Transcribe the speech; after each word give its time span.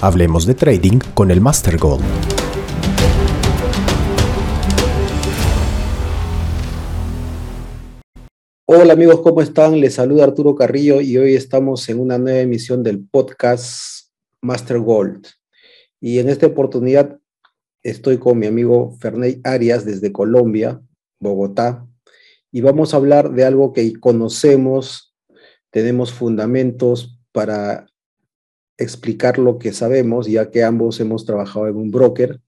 Hablemos 0.00 0.44
de 0.44 0.54
trading 0.54 0.98
con 1.14 1.30
el 1.30 1.40
Master 1.40 1.78
Gold. 1.78 2.04
Hola 8.66 8.92
amigos, 8.92 9.20
¿cómo 9.22 9.40
están? 9.40 9.80
Les 9.80 9.94
saluda 9.94 10.24
Arturo 10.24 10.54
Carrillo 10.54 11.00
y 11.00 11.16
hoy 11.16 11.34
estamos 11.34 11.88
en 11.88 12.00
una 12.00 12.18
nueva 12.18 12.40
emisión 12.40 12.82
del 12.82 13.02
podcast 13.02 14.10
Master 14.42 14.78
Gold. 14.78 15.26
Y 16.00 16.18
en 16.18 16.28
esta 16.28 16.46
oportunidad 16.48 17.18
estoy 17.82 18.18
con 18.18 18.38
mi 18.38 18.46
amigo 18.46 18.94
Ferney 19.00 19.40
Arias 19.42 19.86
desde 19.86 20.12
Colombia, 20.12 20.82
Bogotá, 21.18 21.86
y 22.52 22.60
vamos 22.60 22.92
a 22.92 22.98
hablar 22.98 23.32
de 23.32 23.44
algo 23.44 23.72
que 23.72 23.98
conocemos, 23.98 25.03
tenemos 25.74 26.12
fundamentos 26.12 27.18
para 27.32 27.88
explicar 28.78 29.40
lo 29.40 29.58
que 29.58 29.72
sabemos, 29.72 30.28
ya 30.28 30.48
que 30.52 30.62
ambos 30.62 31.00
hemos 31.00 31.26
trabajado 31.26 31.66
en 31.66 31.74
un 31.74 31.90
broker 31.90 32.40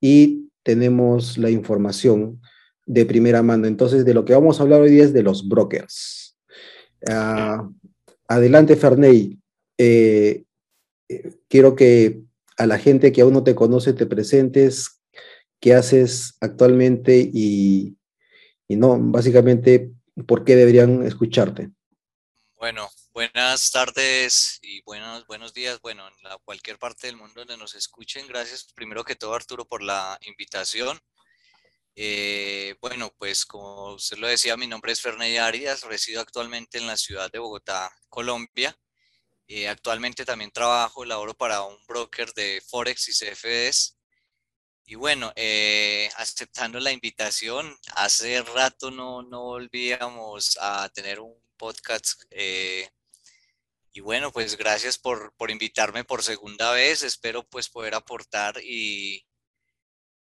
y 0.00 0.50
tenemos 0.64 1.38
la 1.38 1.50
información 1.50 2.40
de 2.84 3.06
primera 3.06 3.44
mano. 3.44 3.68
Entonces, 3.68 4.04
de 4.04 4.12
lo 4.12 4.24
que 4.24 4.32
vamos 4.32 4.58
a 4.58 4.64
hablar 4.64 4.80
hoy 4.80 4.98
es 4.98 5.12
de 5.12 5.22
los 5.22 5.48
brokers. 5.48 6.36
Ah, 7.08 7.70
adelante, 8.26 8.74
Ferney. 8.74 9.38
Eh, 9.78 10.42
eh, 11.08 11.36
quiero 11.46 11.76
que 11.76 12.24
a 12.56 12.66
la 12.66 12.78
gente 12.78 13.12
que 13.12 13.20
aún 13.20 13.34
no 13.34 13.44
te 13.44 13.54
conoce 13.54 13.92
te 13.92 14.06
presentes, 14.06 15.00
qué 15.60 15.74
haces 15.74 16.38
actualmente 16.40 17.30
y, 17.32 17.96
y 18.66 18.74
no, 18.74 18.98
básicamente, 18.98 19.92
por 20.26 20.42
qué 20.42 20.56
deberían 20.56 21.04
escucharte. 21.04 21.70
Bueno, 22.62 22.88
Buenas 23.12 23.72
tardes 23.72 24.60
y 24.62 24.82
buenos, 24.82 25.26
buenos 25.26 25.52
días. 25.52 25.80
Bueno, 25.80 26.06
en 26.06 26.14
cualquier 26.44 26.78
parte 26.78 27.08
del 27.08 27.16
mundo 27.16 27.40
donde 27.40 27.56
nos 27.56 27.74
escuchen, 27.74 28.28
gracias 28.28 28.72
primero 28.72 29.02
que 29.02 29.16
todo 29.16 29.34
Arturo 29.34 29.66
por 29.66 29.82
la 29.82 30.16
invitación. 30.22 31.00
Eh, 31.96 32.76
bueno, 32.80 33.12
pues 33.18 33.44
como 33.46 33.94
usted 33.94 34.16
lo 34.18 34.28
decía, 34.28 34.56
mi 34.56 34.68
nombre 34.68 34.92
es 34.92 35.02
Ferney 35.02 35.38
Arias, 35.38 35.82
resido 35.82 36.20
actualmente 36.20 36.78
en 36.78 36.86
la 36.86 36.96
ciudad 36.96 37.32
de 37.32 37.40
Bogotá, 37.40 37.90
Colombia. 38.08 38.78
Eh, 39.48 39.66
actualmente 39.68 40.24
también 40.24 40.52
trabajo, 40.52 41.04
laboro 41.04 41.34
para 41.34 41.62
un 41.62 41.84
broker 41.88 42.32
de 42.34 42.62
Forex 42.68 43.08
y 43.08 43.12
CFDs. 43.12 43.98
Y 44.86 44.94
bueno, 44.94 45.32
eh, 45.34 46.08
aceptando 46.16 46.78
la 46.78 46.92
invitación, 46.92 47.76
hace 47.96 48.40
rato 48.42 48.92
no, 48.92 49.22
no 49.24 49.42
volvíamos 49.42 50.56
a 50.60 50.88
tener 50.90 51.18
un 51.18 51.41
podcast 51.62 52.24
y 53.94 54.00
bueno, 54.00 54.32
pues 54.32 54.56
gracias 54.56 54.98
por, 54.98 55.34
por, 55.36 55.50
invitarme 55.50 56.02
por 56.02 56.22
segunda 56.22 56.72
vez. 56.72 57.02
Espero 57.02 57.46
pues 57.48 57.68
poder 57.68 57.94
aportar 57.94 58.58
y, 58.64 59.26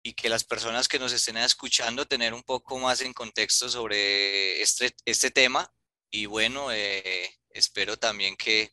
y, 0.01 0.13
que 0.13 0.29
las 0.29 0.45
personas 0.45 0.87
que 0.87 0.99
nos 0.99 1.11
estén 1.11 1.35
escuchando 1.37 2.07
tener 2.07 2.33
un 2.33 2.43
poco 2.43 2.79
más 2.79 3.01
en 3.01 3.11
contexto 3.13 3.67
sobre 3.69 4.61
este, 4.61 4.95
este 5.03 5.31
tema. 5.31 5.69
Y 6.09 6.27
bueno, 6.27 6.71
eh, 6.71 7.29
espero 7.49 7.97
también 7.97 8.37
que 8.37 8.71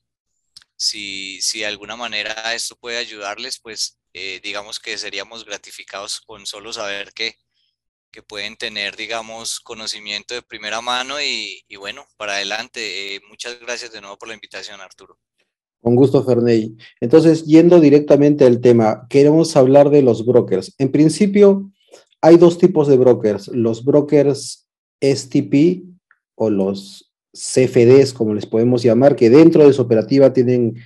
si, 0.76 1.42
si, 1.42 1.60
de 1.60 1.66
alguna 1.66 1.96
manera 1.96 2.54
esto 2.54 2.76
puede 2.76 2.98
ayudarles, 2.98 3.58
pues 3.58 3.98
eh, 4.12 4.40
digamos 4.44 4.78
que 4.78 4.96
seríamos 4.96 5.44
gratificados 5.44 6.20
con 6.20 6.46
solo 6.46 6.72
saber 6.72 7.12
que 7.12 7.36
que 8.14 8.22
pueden 8.22 8.54
tener, 8.56 8.94
digamos, 8.94 9.58
conocimiento 9.58 10.34
de 10.34 10.42
primera 10.42 10.80
mano 10.80 11.16
y, 11.20 11.64
bueno, 11.76 12.06
para 12.16 12.34
adelante. 12.34 13.16
Eh, 13.16 13.20
muchas 13.28 13.58
gracias 13.60 13.92
de 13.92 14.00
nuevo 14.00 14.16
por 14.16 14.28
la 14.28 14.34
invitación, 14.34 14.80
Arturo. 14.80 15.18
Con 15.82 15.96
gusto, 15.96 16.22
Ferney. 16.22 16.76
Entonces, 17.00 17.44
yendo 17.44 17.80
directamente 17.80 18.44
al 18.44 18.60
tema, 18.60 19.08
queremos 19.10 19.56
hablar 19.56 19.90
de 19.90 20.02
los 20.02 20.24
brokers. 20.24 20.76
En 20.78 20.92
principio, 20.92 21.72
hay 22.20 22.36
dos 22.36 22.56
tipos 22.56 22.86
de 22.86 22.96
brokers, 22.96 23.48
los 23.48 23.84
brokers 23.84 24.68
STP 25.00 25.82
o 26.36 26.50
los 26.50 27.12
CFDs, 27.32 28.12
como 28.12 28.32
les 28.32 28.46
podemos 28.46 28.84
llamar, 28.84 29.16
que 29.16 29.28
dentro 29.28 29.66
de 29.66 29.72
su 29.72 29.82
operativa 29.82 30.32
tienen, 30.32 30.76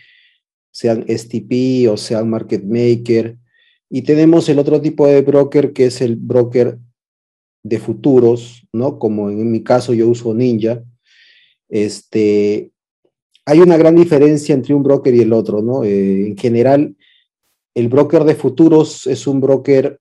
sean 0.70 1.04
STP 1.06 1.90
o 1.90 1.98
sean 1.98 2.30
market 2.30 2.64
maker. 2.64 3.36
Y 3.90 4.00
tenemos 4.00 4.48
el 4.48 4.58
otro 4.58 4.80
tipo 4.80 5.06
de 5.06 5.20
broker 5.20 5.74
que 5.74 5.86
es 5.86 6.00
el 6.00 6.16
broker 6.16 6.78
de 7.62 7.78
futuros, 7.78 8.66
¿no? 8.72 8.98
Como 8.98 9.30
en 9.30 9.50
mi 9.50 9.62
caso 9.62 9.94
yo 9.94 10.08
uso 10.08 10.34
Ninja, 10.34 10.82
este, 11.68 12.72
hay 13.44 13.60
una 13.60 13.76
gran 13.76 13.96
diferencia 13.96 14.54
entre 14.54 14.74
un 14.74 14.82
broker 14.82 15.14
y 15.14 15.20
el 15.20 15.32
otro, 15.32 15.62
¿no? 15.62 15.84
Eh, 15.84 16.26
en 16.28 16.36
general, 16.36 16.96
el 17.74 17.88
broker 17.88 18.24
de 18.24 18.34
futuros 18.34 19.06
es 19.06 19.26
un 19.26 19.40
broker, 19.40 20.00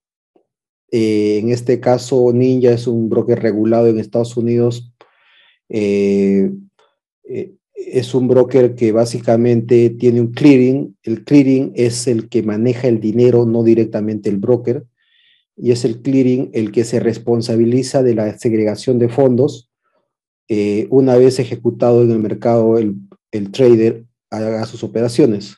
eh, 0.92 1.40
en 1.42 1.50
este 1.50 1.80
caso 1.80 2.32
Ninja 2.34 2.72
es 2.72 2.88
un 2.88 3.10
broker 3.10 3.42
regulado 3.42 3.88
en 3.88 4.00
Estados 4.00 4.38
Unidos, 4.38 4.92
eh, 5.70 6.52
es 7.74 8.16
un 8.16 8.28
broker 8.28 8.76
que 8.76 8.92
básicamente 8.92 9.92
tiene 9.92 10.22
un 10.22 10.32
clearing, 10.32 10.98
el 11.04 11.24
clearing 11.24 11.72
es 11.76 12.08
el 12.08 12.30
que 12.30 12.42
maneja 12.44 12.88
el 12.88 13.00
dinero, 13.00 13.46
no 13.46 13.64
directamente 13.64 14.30
el 14.30 14.38
broker, 14.38 14.86
y 15.58 15.72
es 15.72 15.84
el 15.84 16.02
clearing 16.02 16.52
el 16.54 16.72
que 16.72 16.84
se 16.84 17.00
responsabiliza 17.00 18.04
de 18.04 18.16
la 18.16 18.38
segregación 18.38 19.00
de 19.00 19.10
fondos 19.10 19.68
eh, 20.50 20.88
una 20.90 21.18
vez 21.18 21.40
ejecutado 21.40 22.04
en 22.04 22.12
el 22.12 22.20
mercado 22.20 22.78
el, 22.78 22.96
trader 23.52 24.06
haga 24.30 24.66
sus 24.66 24.84
operaciones. 24.84 25.58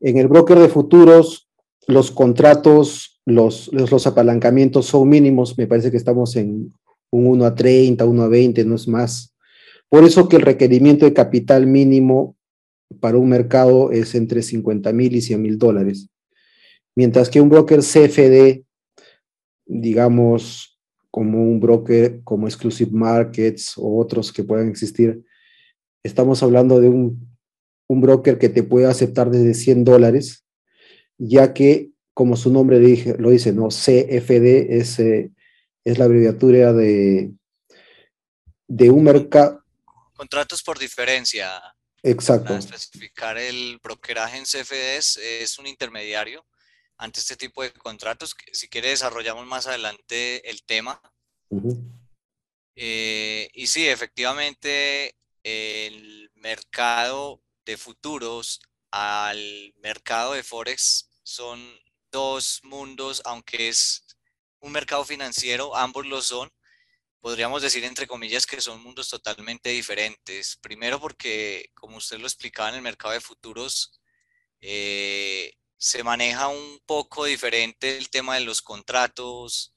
En 0.00 0.16
el 0.16 0.28
broker 0.28 0.58
de 0.58 0.68
futuros, 0.68 1.48
los 1.86 2.10
contratos, 2.10 3.20
los, 3.26 3.70
los, 3.72 4.06
apalancamientos 4.06 4.86
son 4.86 5.08
mínimos, 5.08 5.58
me 5.58 5.66
parece 5.66 5.90
que 5.90 5.96
estamos 5.96 6.36
en 6.36 6.72
un 7.10 7.26
1 7.26 7.44
a 7.44 7.54
30, 7.54 8.04
1 8.04 8.22
a 8.22 8.28
20, 8.28 8.64
no 8.64 8.76
es 8.76 8.86
más. 8.88 9.34
Por 9.88 10.04
eso 10.04 10.28
que 10.28 10.36
el 10.36 10.42
requerimiento 10.42 11.04
de 11.04 11.12
capital 11.12 11.66
mínimo 11.66 12.36
para 13.00 13.18
un 13.18 13.28
mercado 13.28 13.90
es 13.90 14.14
entre 14.14 14.42
50 14.42 14.92
mil 14.92 15.14
y 15.16 15.20
100 15.20 15.42
mil 15.42 15.58
dólares. 15.58 16.08
Mientras 16.94 17.28
que 17.28 17.40
un 17.40 17.48
broker 17.48 17.80
CFD 17.80 18.64
digamos, 19.68 20.80
como 21.10 21.42
un 21.42 21.60
broker 21.60 22.22
como 22.24 22.48
Exclusive 22.48 22.90
Markets 22.90 23.74
o 23.76 23.98
otros 23.98 24.32
que 24.32 24.42
puedan 24.42 24.68
existir, 24.68 25.22
estamos 26.02 26.42
hablando 26.42 26.80
de 26.80 26.88
un, 26.88 27.36
un 27.86 28.00
broker 28.00 28.38
que 28.38 28.48
te 28.48 28.62
puede 28.62 28.86
aceptar 28.86 29.30
desde 29.30 29.54
100 29.54 29.84
dólares, 29.84 30.44
ya 31.18 31.52
que, 31.52 31.90
como 32.14 32.36
su 32.36 32.52
nombre 32.52 32.78
lo 33.18 33.30
dice, 33.30 33.52
¿no? 33.52 33.68
CFD 33.68 34.78
es, 34.78 34.98
eh, 34.98 35.30
es 35.84 35.98
la 35.98 36.06
abreviatura 36.06 36.72
de, 36.72 37.32
de 38.66 38.90
un 38.90 39.04
mercado. 39.04 39.62
Contratos 40.14 40.62
por 40.62 40.78
diferencia. 40.78 41.48
Exacto. 42.02 42.48
Para 42.48 42.58
especificar 42.58 43.38
el 43.38 43.78
brokeraje 43.82 44.38
en 44.38 44.44
CFDs 44.44 45.18
es 45.18 45.58
un 45.58 45.66
intermediario 45.66 46.44
ante 46.98 47.20
este 47.20 47.36
tipo 47.36 47.62
de 47.62 47.72
contratos. 47.72 48.36
Si 48.52 48.68
quiere, 48.68 48.90
desarrollamos 48.90 49.46
más 49.46 49.66
adelante 49.66 50.48
el 50.50 50.62
tema. 50.64 51.00
Eh, 52.74 53.48
y 53.54 53.66
sí, 53.68 53.88
efectivamente, 53.88 55.16
el 55.42 56.30
mercado 56.34 57.42
de 57.64 57.76
futuros 57.76 58.60
al 58.90 59.74
mercado 59.78 60.32
de 60.34 60.42
Forex 60.42 61.08
son 61.22 61.60
dos 62.10 62.60
mundos, 62.64 63.22
aunque 63.24 63.68
es 63.68 64.04
un 64.60 64.72
mercado 64.72 65.04
financiero, 65.04 65.76
ambos 65.76 66.06
lo 66.06 66.20
son. 66.20 66.50
Podríamos 67.20 67.62
decir, 67.62 67.84
entre 67.84 68.06
comillas, 68.06 68.46
que 68.46 68.60
son 68.60 68.82
mundos 68.82 69.08
totalmente 69.08 69.70
diferentes. 69.70 70.56
Primero 70.56 71.00
porque, 71.00 71.70
como 71.74 71.96
usted 71.96 72.18
lo 72.18 72.26
explicaba 72.26 72.70
en 72.70 72.76
el 72.76 72.82
mercado 72.82 73.14
de 73.14 73.20
futuros, 73.20 74.00
eh, 74.60 75.52
se 75.78 76.02
maneja 76.02 76.48
un 76.48 76.80
poco 76.86 77.24
diferente 77.24 77.96
el 77.96 78.10
tema 78.10 78.34
de 78.34 78.42
los 78.42 78.62
contratos, 78.62 79.74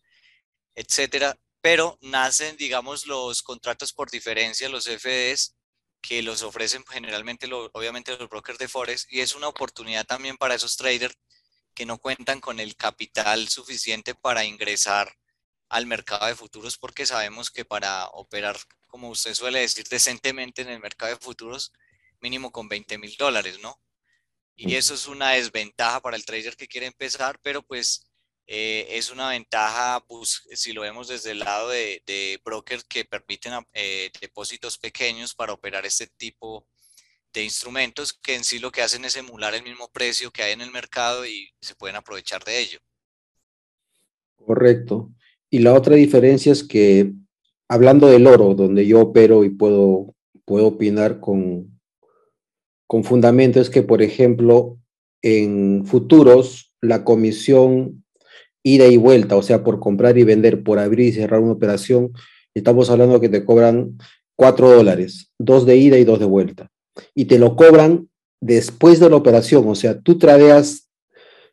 etcétera, 0.75 1.37
pero 1.61 1.97
nacen, 2.01 2.57
digamos, 2.57 3.05
los 3.05 3.43
contratos 3.43 3.93
por 3.93 4.09
diferencia, 4.09 4.67
los 4.69 4.85
FDs, 4.87 5.55
que 6.01 6.23
los 6.23 6.41
ofrecen 6.41 6.83
generalmente, 6.87 7.47
obviamente, 7.73 8.17
los 8.17 8.29
brokers 8.29 8.57
de 8.57 8.67
Forex, 8.67 9.07
y 9.09 9.21
es 9.21 9.35
una 9.35 9.47
oportunidad 9.47 10.05
también 10.05 10.37
para 10.37 10.55
esos 10.55 10.75
traders 10.75 11.15
que 11.75 11.85
no 11.85 11.99
cuentan 11.99 12.41
con 12.41 12.59
el 12.59 12.75
capital 12.75 13.47
suficiente 13.47 14.15
para 14.15 14.43
ingresar 14.43 15.15
al 15.69 15.85
mercado 15.85 16.25
de 16.25 16.35
futuros, 16.35 16.77
porque 16.77 17.05
sabemos 17.05 17.51
que 17.51 17.63
para 17.63 18.07
operar, 18.07 18.57
como 18.87 19.09
usted 19.09 19.35
suele 19.35 19.59
decir, 19.59 19.87
decentemente 19.87 20.63
en 20.63 20.69
el 20.69 20.79
mercado 20.79 21.13
de 21.13 21.19
futuros, 21.19 21.71
mínimo 22.19 22.51
con 22.51 22.67
20 22.67 22.97
mil 22.97 23.15
dólares, 23.17 23.59
¿no? 23.61 23.79
Y 24.63 24.75
eso 24.75 24.93
es 24.93 25.07
una 25.07 25.31
desventaja 25.31 25.99
para 26.01 26.15
el 26.15 26.23
trader 26.23 26.55
que 26.55 26.67
quiere 26.67 26.85
empezar, 26.85 27.39
pero 27.41 27.63
pues 27.63 28.07
eh, 28.45 28.85
es 28.91 29.11
una 29.11 29.29
ventaja 29.29 30.03
pues, 30.07 30.43
si 30.53 30.71
lo 30.71 30.81
vemos 30.81 31.07
desde 31.07 31.31
el 31.31 31.39
lado 31.39 31.69
de, 31.69 32.03
de 32.05 32.39
brokers 32.45 32.83
que 32.83 33.05
permiten 33.05 33.53
eh, 33.73 34.11
depósitos 34.21 34.77
pequeños 34.77 35.33
para 35.33 35.53
operar 35.53 35.85
este 35.87 36.07
tipo 36.15 36.67
de 37.33 37.43
instrumentos 37.43 38.13
que 38.13 38.35
en 38.35 38.43
sí 38.43 38.59
lo 38.59 38.71
que 38.71 38.83
hacen 38.83 39.03
es 39.03 39.15
emular 39.15 39.55
el 39.55 39.63
mismo 39.63 39.89
precio 39.91 40.29
que 40.29 40.43
hay 40.43 40.53
en 40.53 40.61
el 40.61 40.69
mercado 40.69 41.25
y 41.25 41.49
se 41.59 41.73
pueden 41.73 41.95
aprovechar 41.95 42.43
de 42.43 42.59
ello. 42.59 42.79
Correcto. 44.35 45.11
Y 45.49 45.59
la 45.59 45.73
otra 45.73 45.95
diferencia 45.95 46.51
es 46.51 46.63
que, 46.63 47.13
hablando 47.67 48.07
del 48.07 48.27
oro, 48.27 48.53
donde 48.53 48.85
yo 48.85 49.01
opero 49.01 49.43
y 49.43 49.49
puedo, 49.49 50.13
puedo 50.45 50.67
opinar 50.67 51.19
con, 51.19 51.70
con 52.91 53.05
fundamento, 53.05 53.61
es 53.61 53.69
que, 53.69 53.83
por 53.83 54.01
ejemplo, 54.01 54.77
en 55.21 55.85
futuros, 55.85 56.73
la 56.81 57.05
comisión 57.05 58.03
ida 58.63 58.85
y 58.87 58.97
vuelta, 58.97 59.37
o 59.37 59.41
sea, 59.41 59.63
por 59.63 59.79
comprar 59.79 60.17
y 60.17 60.25
vender, 60.25 60.61
por 60.61 60.77
abrir 60.77 61.07
y 61.07 61.13
cerrar 61.13 61.39
una 61.39 61.53
operación, 61.53 62.11
estamos 62.53 62.89
hablando 62.89 63.21
que 63.21 63.29
te 63.29 63.45
cobran 63.45 63.97
4 64.35 64.69
dólares, 64.69 65.31
dos 65.39 65.65
de 65.65 65.77
ida 65.77 65.97
y 65.99 66.03
dos 66.03 66.19
de 66.19 66.25
vuelta. 66.25 66.69
Y 67.15 67.25
te 67.25 67.39
lo 67.39 67.55
cobran 67.55 68.09
después 68.41 68.99
de 68.99 69.09
la 69.09 69.15
operación, 69.15 69.69
o 69.69 69.75
sea, 69.75 69.97
tú 70.01 70.17
tradeas 70.17 70.89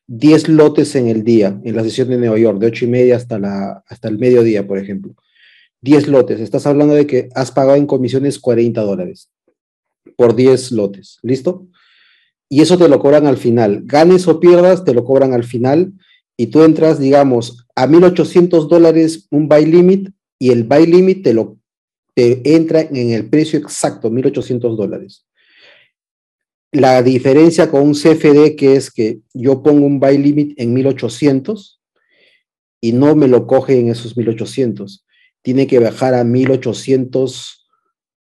10 0.09 0.49
lotes 0.49 0.97
en 0.97 1.07
el 1.07 1.23
día, 1.23 1.61
en 1.63 1.77
la 1.77 1.85
sesión 1.85 2.09
de 2.09 2.17
Nueva 2.17 2.41
York, 2.41 2.59
de 2.59 2.67
8 2.67 2.85
y 2.87 2.89
media 2.89 3.15
hasta, 3.15 3.39
la, 3.39 3.85
hasta 3.87 4.09
el 4.09 4.19
mediodía, 4.19 4.67
por 4.67 4.79
ejemplo. 4.79 5.15
10 5.83 6.09
lotes, 6.09 6.41
estás 6.41 6.67
hablando 6.67 6.95
de 6.95 7.07
que 7.07 7.29
has 7.37 7.53
pagado 7.53 7.77
en 7.77 7.87
comisiones 7.87 8.41
40 8.41 8.81
dólares 8.81 9.31
por 10.17 10.35
10 10.35 10.73
lotes, 10.73 11.19
¿listo? 11.23 11.67
Y 12.49 12.63
eso 12.63 12.79
te 12.79 12.89
lo 12.89 12.99
cobran 12.99 13.27
al 13.27 13.37
final. 13.37 13.83
Ganes 13.85 14.27
o 14.27 14.41
pierdas, 14.41 14.85
te 14.85 14.95
lo 14.95 15.05
cobran 15.05 15.35
al 15.35 15.45
final 15.45 15.93
y 16.37 16.47
tú 16.47 16.63
entras, 16.63 16.99
digamos, 16.99 17.67
a 17.75 17.87
1.800 17.87 18.69
dólares 18.69 19.27
un 19.31 19.49
buy 19.49 19.67
limit 19.67 20.11
y 20.39 20.51
el 20.51 20.65
buy 20.65 20.87
limit 20.87 21.25
te 21.25 21.35
lo 21.35 21.59
te 22.15 22.57
entra 22.57 22.81
en 22.81 23.11
el 23.11 23.29
precio 23.29 23.61
exacto, 23.61 24.11
1.800 24.11 24.77
dólares. 24.77 25.25
La 26.73 27.01
diferencia 27.03 27.71
con 27.71 27.83
un 27.83 27.95
CFD 27.95 28.57
que 28.57 28.75
es 28.75 28.91
que 28.91 29.21
yo 29.33 29.63
pongo 29.63 29.87
un 29.87 30.01
buy 30.01 30.19
limit 30.19 30.59
en 30.61 30.75
1800 30.75 31.81
y 32.81 32.93
no 32.93 33.15
me 33.15 33.29
lo 33.29 33.47
coge 33.47 33.79
en 33.79 33.89
esos 33.89 34.17
1800. 34.17 35.07
Tiene 35.43 35.69
que 35.69 35.79
bajar 35.79 36.15
a 36.15 36.25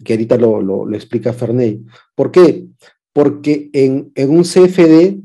que 0.04 0.14
ahorita 0.14 0.36
lo, 0.36 0.92
explica 0.94 1.32
Ferney. 1.32 1.84
¿Por 2.14 2.30
qué? 2.30 2.66
Porque 3.12 3.70
en, 3.72 4.12
en 4.14 4.30
un 4.30 4.42
CFD 4.42 5.22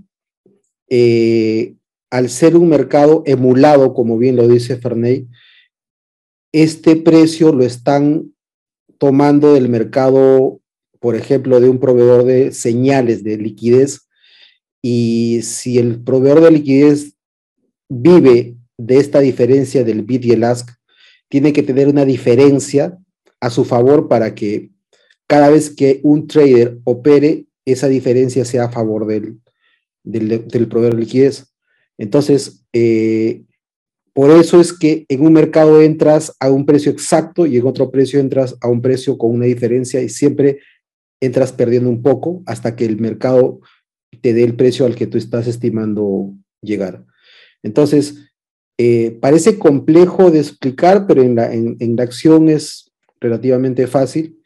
eh, 0.90 1.76
al 2.10 2.30
ser 2.30 2.56
un 2.56 2.70
mercado 2.70 3.24
emulado, 3.26 3.94
como 3.94 4.18
bien 4.18 4.36
lo 4.36 4.48
dice 4.48 4.78
Ferney, 4.78 5.28
este 6.54 6.96
precio 6.96 7.52
lo 7.52 7.64
están 7.64 8.34
tomando 8.98 9.54
del 9.54 9.70
mercado, 9.70 10.62
por 11.00 11.16
ejemplo, 11.16 11.60
de 11.60 11.70
un 11.70 11.80
proveedor 11.80 12.24
de 12.24 12.54
señales 12.54 13.24
de 13.24 13.38
liquidez. 13.38 14.07
Y 14.90 15.42
si 15.42 15.80
el 15.80 16.02
proveedor 16.02 16.40
de 16.40 16.52
liquidez 16.52 17.18
vive 17.90 18.56
de 18.78 18.98
esta 19.00 19.20
diferencia 19.20 19.84
del 19.84 20.04
bid 20.04 20.24
y 20.24 20.32
el 20.32 20.46
ask, 20.46 20.70
tiene 21.28 21.52
que 21.52 21.62
tener 21.62 21.90
una 21.90 22.06
diferencia 22.06 22.98
a 23.42 23.50
su 23.50 23.66
favor 23.66 24.08
para 24.08 24.34
que 24.34 24.72
cada 25.28 25.50
vez 25.50 25.72
que 25.72 26.00
un 26.04 26.26
trader 26.26 26.80
opere, 26.86 27.48
esa 27.66 27.90
diferencia 27.90 28.46
sea 28.46 28.64
a 28.64 28.72
favor 28.72 29.06
del, 29.08 29.42
del, 30.06 30.68
proveedor 30.70 30.96
de 30.96 31.02
liquidez. 31.02 31.54
Entonces, 31.98 32.66
eh, 32.72 33.44
por 34.14 34.32
eso 34.32 34.62
es 34.62 34.72
que 34.72 35.06
en 35.10 35.26
un 35.26 35.34
mercado 35.34 35.82
entras 35.82 36.34
a 36.40 36.50
un 36.50 36.66
precio 36.66 36.94
exacto 36.94 37.46
y 37.46 37.58
en 37.58 37.68
otro 37.68 37.92
precio 37.92 38.22
entras 38.22 38.56
a 38.62 38.70
un 38.70 38.82
precio 38.82 39.18
con 39.18 39.34
una 39.34 39.48
diferencia 39.48 40.02
y 40.02 40.08
siempre 40.08 40.60
entras 41.20 41.52
perdiendo 41.52 41.90
un 41.90 42.02
poco 42.02 42.42
hasta 42.46 42.78
que 42.78 42.86
el 42.86 43.02
mercado 43.02 43.60
te 44.22 44.34
dé 44.34 44.44
el 44.44 44.56
precio 44.56 44.86
al 44.86 44.96
que 44.96 45.08
tú 45.08 45.18
estás 45.18 45.48
estimando 45.48 46.34
llegar. 46.62 47.06
Entonces, 47.64 48.32
eh, 48.78 49.18
parece 49.22 49.58
complejo 49.58 50.32
de 50.32 50.40
explicar, 50.40 51.08
pero 51.08 51.24
en 51.24 51.36
la, 51.36 51.54
en 51.54 51.96
la 51.96 52.04
acción 52.04 52.50
es 52.50 52.92
relativamente 53.20 53.88
fácil. 53.88 54.42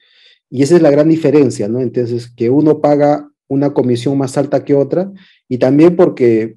Y 0.49 0.63
esa 0.63 0.75
es 0.75 0.81
la 0.81 0.91
gran 0.91 1.09
diferencia, 1.09 1.67
¿no? 1.67 1.79
Entonces, 1.79 2.29
que 2.29 2.49
uno 2.49 2.81
paga 2.81 3.31
una 3.47 3.73
comisión 3.73 4.17
más 4.17 4.37
alta 4.37 4.63
que 4.63 4.73
otra 4.73 5.11
y 5.49 5.57
también 5.57 5.95
porque 5.95 6.55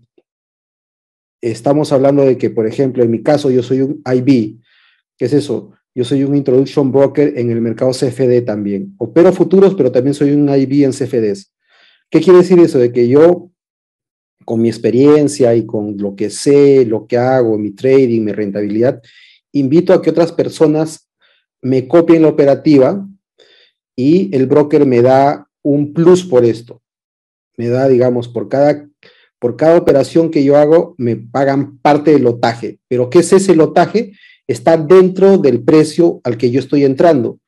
estamos 1.40 1.92
hablando 1.92 2.24
de 2.24 2.38
que, 2.38 2.50
por 2.50 2.66
ejemplo, 2.66 3.02
en 3.02 3.10
mi 3.10 3.22
caso 3.22 3.50
yo 3.50 3.62
soy 3.62 3.82
un 3.82 4.02
IB, 4.04 4.60
¿qué 5.18 5.24
es 5.24 5.32
eso? 5.32 5.72
Yo 5.94 6.04
soy 6.04 6.24
un 6.24 6.34
introduction 6.34 6.90
broker 6.90 7.36
en 7.36 7.50
el 7.50 7.60
mercado 7.60 7.92
CFD 7.92 8.44
también. 8.44 8.94
Opero 8.98 9.32
futuros, 9.32 9.74
pero 9.74 9.92
también 9.92 10.14
soy 10.14 10.32
un 10.32 10.48
IB 10.48 10.84
en 10.84 10.92
CFDs. 10.92 11.52
¿Qué 12.14 12.20
quiere 12.20 12.38
decir 12.38 12.60
eso? 12.60 12.78
De 12.78 12.92
que 12.92 13.08
yo, 13.08 13.50
con 14.44 14.62
mi 14.62 14.68
experiencia 14.68 15.52
y 15.56 15.66
con 15.66 15.96
lo 15.98 16.14
que 16.14 16.30
sé, 16.30 16.86
lo 16.86 17.08
que 17.08 17.16
hago, 17.16 17.58
mi 17.58 17.72
trading, 17.72 18.20
mi 18.20 18.30
rentabilidad, 18.30 19.02
invito 19.50 19.92
a 19.92 20.00
que 20.00 20.10
otras 20.10 20.30
personas 20.30 21.10
me 21.60 21.88
copien 21.88 22.22
la 22.22 22.28
operativa 22.28 23.04
y 23.96 24.32
el 24.32 24.46
broker 24.46 24.86
me 24.86 25.02
da 25.02 25.50
un 25.64 25.92
plus 25.92 26.22
por 26.22 26.44
esto. 26.44 26.82
Me 27.56 27.66
da, 27.66 27.88
digamos, 27.88 28.28
por 28.28 28.48
cada 28.48 28.88
por 29.40 29.56
cada 29.56 29.76
operación 29.76 30.30
que 30.30 30.44
yo 30.44 30.56
hago 30.56 30.94
me 30.96 31.16
pagan 31.16 31.78
parte 31.78 32.12
del 32.12 32.22
lotaje. 32.22 32.78
Pero 32.86 33.10
¿qué 33.10 33.18
es 33.18 33.32
ese 33.32 33.56
lotaje? 33.56 34.12
Está 34.46 34.76
dentro 34.76 35.38
del 35.38 35.64
precio 35.64 36.20
al 36.22 36.36
que 36.36 36.52
yo 36.52 36.60
estoy 36.60 36.84
entrando. 36.84 37.40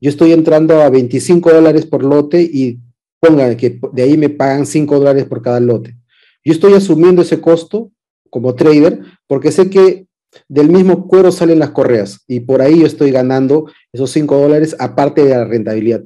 Yo 0.00 0.10
estoy 0.10 0.32
entrando 0.32 0.82
a 0.82 0.90
25 0.90 1.52
dólares 1.52 1.86
por 1.86 2.02
lote 2.02 2.42
y 2.42 2.80
pongan 3.20 3.56
que 3.56 3.80
de 3.92 4.02
ahí 4.02 4.16
me 4.16 4.28
pagan 4.28 4.66
5 4.66 4.98
dólares 4.98 5.24
por 5.24 5.42
cada 5.42 5.60
lote. 5.60 5.96
Yo 6.44 6.52
estoy 6.52 6.74
asumiendo 6.74 7.22
ese 7.22 7.40
costo 7.40 7.90
como 8.30 8.54
trader 8.54 9.00
porque 9.26 9.52
sé 9.52 9.70
que 9.70 10.06
del 10.48 10.68
mismo 10.68 11.06
cuero 11.08 11.32
salen 11.32 11.58
las 11.58 11.70
correas 11.70 12.22
y 12.26 12.40
por 12.40 12.60
ahí 12.62 12.80
yo 12.80 12.86
estoy 12.86 13.10
ganando 13.10 13.70
esos 13.92 14.10
5 14.10 14.36
dólares 14.36 14.76
aparte 14.78 15.24
de 15.24 15.30
la 15.30 15.44
rentabilidad. 15.44 16.04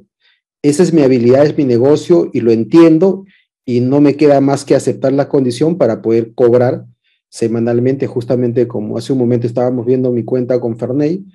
Esa 0.61 0.83
es 0.83 0.93
mi 0.93 1.01
habilidad, 1.01 1.45
es 1.45 1.57
mi 1.57 1.65
negocio 1.65 2.29
y 2.33 2.39
lo 2.39 2.51
entiendo 2.51 3.25
y 3.65 3.81
no 3.81 4.01
me 4.01 4.15
queda 4.15 4.41
más 4.41 4.65
que 4.65 4.75
aceptar 4.75 5.13
la 5.13 5.29
condición 5.29 5.77
para 5.77 6.01
poder 6.01 6.33
cobrar 6.33 6.85
semanalmente, 7.29 8.05
justamente 8.05 8.67
como 8.67 8.97
hace 8.97 9.11
un 9.11 9.19
momento 9.19 9.47
estábamos 9.47 9.85
viendo 9.85 10.11
mi 10.11 10.23
cuenta 10.23 10.59
con 10.59 10.77
Ferney, 10.77 11.25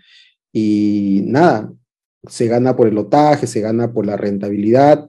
y 0.53 1.23
nada, 1.27 1.73
se 2.29 2.47
gana 2.47 2.77
por 2.77 2.87
el 2.87 2.95
lotaje, 2.95 3.47
se 3.47 3.61
gana 3.61 3.93
por 3.93 4.07
la 4.07 4.17
rentabilidad, 4.17 5.09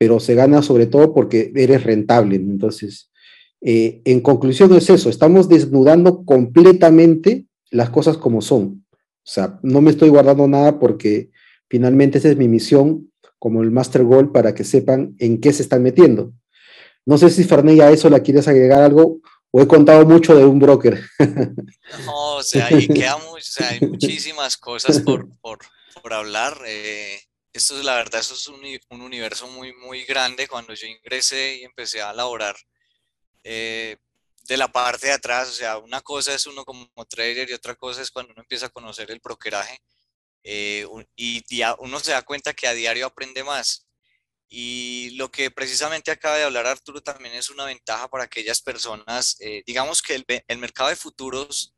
pero 0.00 0.18
se 0.18 0.34
gana 0.34 0.62
sobre 0.62 0.86
todo 0.86 1.12
porque 1.12 1.52
eres 1.54 1.84
rentable. 1.84 2.36
Entonces, 2.36 3.10
eh, 3.60 4.00
en 4.06 4.22
conclusión 4.22 4.74
es 4.74 4.88
eso, 4.88 5.10
estamos 5.10 5.46
desnudando 5.46 6.24
completamente 6.24 7.44
las 7.70 7.90
cosas 7.90 8.16
como 8.16 8.40
son. 8.40 8.86
O 8.90 9.30
sea, 9.30 9.60
no 9.62 9.82
me 9.82 9.90
estoy 9.90 10.08
guardando 10.08 10.48
nada 10.48 10.78
porque 10.78 11.30
finalmente 11.68 12.16
esa 12.16 12.30
es 12.30 12.38
mi 12.38 12.48
misión 12.48 13.12
como 13.38 13.62
el 13.62 13.70
Master 13.70 14.04
Goal 14.04 14.32
para 14.32 14.54
que 14.54 14.64
sepan 14.64 15.14
en 15.18 15.38
qué 15.38 15.52
se 15.52 15.62
están 15.62 15.82
metiendo. 15.82 16.32
No 17.04 17.18
sé 17.18 17.28
si 17.28 17.44
Ferney 17.44 17.82
a 17.82 17.90
eso 17.90 18.08
la 18.08 18.20
quieres 18.20 18.48
agregar 18.48 18.80
algo 18.80 19.20
o 19.50 19.60
he 19.60 19.68
contado 19.68 20.06
mucho 20.06 20.34
de 20.34 20.46
un 20.46 20.58
broker. 20.58 20.98
No, 22.06 22.36
o 22.36 22.42
sea, 22.42 22.68
hay 22.68 23.80
muchísimas 23.82 24.56
cosas 24.56 25.00
por, 25.00 25.28
por, 25.40 25.58
por 26.02 26.12
hablar. 26.14 26.56
Eh, 26.66 27.18
esto 27.52 27.78
es 27.78 27.84
la 27.84 27.96
verdad, 27.96 28.20
eso 28.20 28.34
es 28.34 28.46
un, 28.48 28.62
un, 28.90 29.00
universo 29.02 29.46
muy, 29.48 29.72
muy 29.74 30.04
grande. 30.04 30.48
Cuando 30.48 30.74
yo 30.74 30.86
ingresé 30.86 31.56
y 31.56 31.64
empecé 31.64 32.00
a 32.02 32.12
laborar 32.12 32.56
eh, 33.44 33.96
de 34.44 34.56
la 34.56 34.68
parte 34.68 35.08
de 35.08 35.12
atrás, 35.14 35.48
o 35.48 35.52
sea, 35.52 35.78
una 35.78 36.00
cosa 36.00 36.34
es 36.34 36.46
uno 36.46 36.64
como 36.64 36.88
trader 37.08 37.50
y 37.50 37.54
otra 37.54 37.74
cosa 37.74 38.02
es 38.02 38.10
cuando 38.10 38.32
uno 38.32 38.42
empieza 38.42 38.66
a 38.66 38.70
conocer 38.70 39.10
el 39.10 39.20
brokeraje 39.20 39.78
eh, 40.44 40.86
y, 41.16 41.44
y 41.48 41.62
uno 41.80 42.00
se 42.00 42.12
da 42.12 42.22
cuenta 42.22 42.54
que 42.54 42.66
a 42.68 42.74
diario 42.74 43.06
aprende 43.06 43.44
más. 43.44 43.86
Y 44.52 45.10
lo 45.10 45.30
que 45.30 45.52
precisamente 45.52 46.10
acaba 46.10 46.36
de 46.36 46.42
hablar 46.42 46.66
Arturo 46.66 47.00
también 47.00 47.34
es 47.36 47.50
una 47.50 47.66
ventaja 47.66 48.08
para 48.08 48.24
aquellas 48.24 48.60
personas, 48.60 49.36
eh, 49.40 49.62
digamos 49.64 50.02
que 50.02 50.16
el, 50.48 50.58
mercado 50.58 50.88
de 50.88 50.96
futuros 50.96 51.72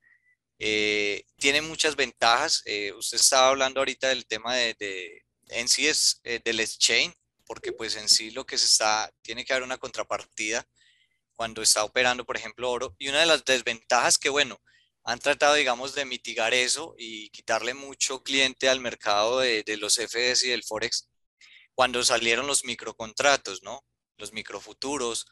eh, 0.58 1.24
tiene 1.36 1.60
muchas 1.60 1.96
ventajas. 1.96 2.62
Eh, 2.64 2.92
usted 2.94 3.18
estaba 3.18 3.48
hablando 3.48 3.80
ahorita 3.80 4.08
del 4.08 4.26
tema 4.26 4.54
de, 4.56 5.22
en 5.52 5.68
sí 5.68 5.86
es 5.88 6.20
del 6.44 6.60
exchange, 6.60 7.14
porque 7.46 7.72
pues 7.72 7.96
en 7.96 8.08
sí 8.08 8.30
lo 8.30 8.46
que 8.46 8.58
se 8.58 8.66
está, 8.66 9.12
tiene 9.22 9.44
que 9.44 9.52
haber 9.52 9.64
una 9.64 9.78
contrapartida 9.78 10.66
cuando 11.34 11.62
está 11.62 11.84
operando, 11.84 12.24
por 12.24 12.36
ejemplo, 12.36 12.70
oro. 12.70 12.94
Y 12.98 13.08
una 13.08 13.20
de 13.20 13.26
las 13.26 13.44
desventajas 13.44 14.18
que, 14.18 14.28
bueno, 14.28 14.60
han 15.04 15.18
tratado, 15.18 15.54
digamos, 15.54 15.94
de 15.94 16.04
mitigar 16.04 16.54
eso 16.54 16.94
y 16.96 17.30
quitarle 17.30 17.74
mucho 17.74 18.22
cliente 18.22 18.68
al 18.68 18.80
mercado 18.80 19.40
de, 19.40 19.64
los 19.78 19.96
FDs 19.96 20.44
y 20.44 20.50
del 20.50 20.62
Forex 20.62 21.08
cuando 21.74 22.04
salieron 22.04 22.46
los 22.46 22.64
microcontratos, 22.64 23.62
¿no? 23.62 23.84
Los 24.16 24.32
microfuturos, 24.32 25.26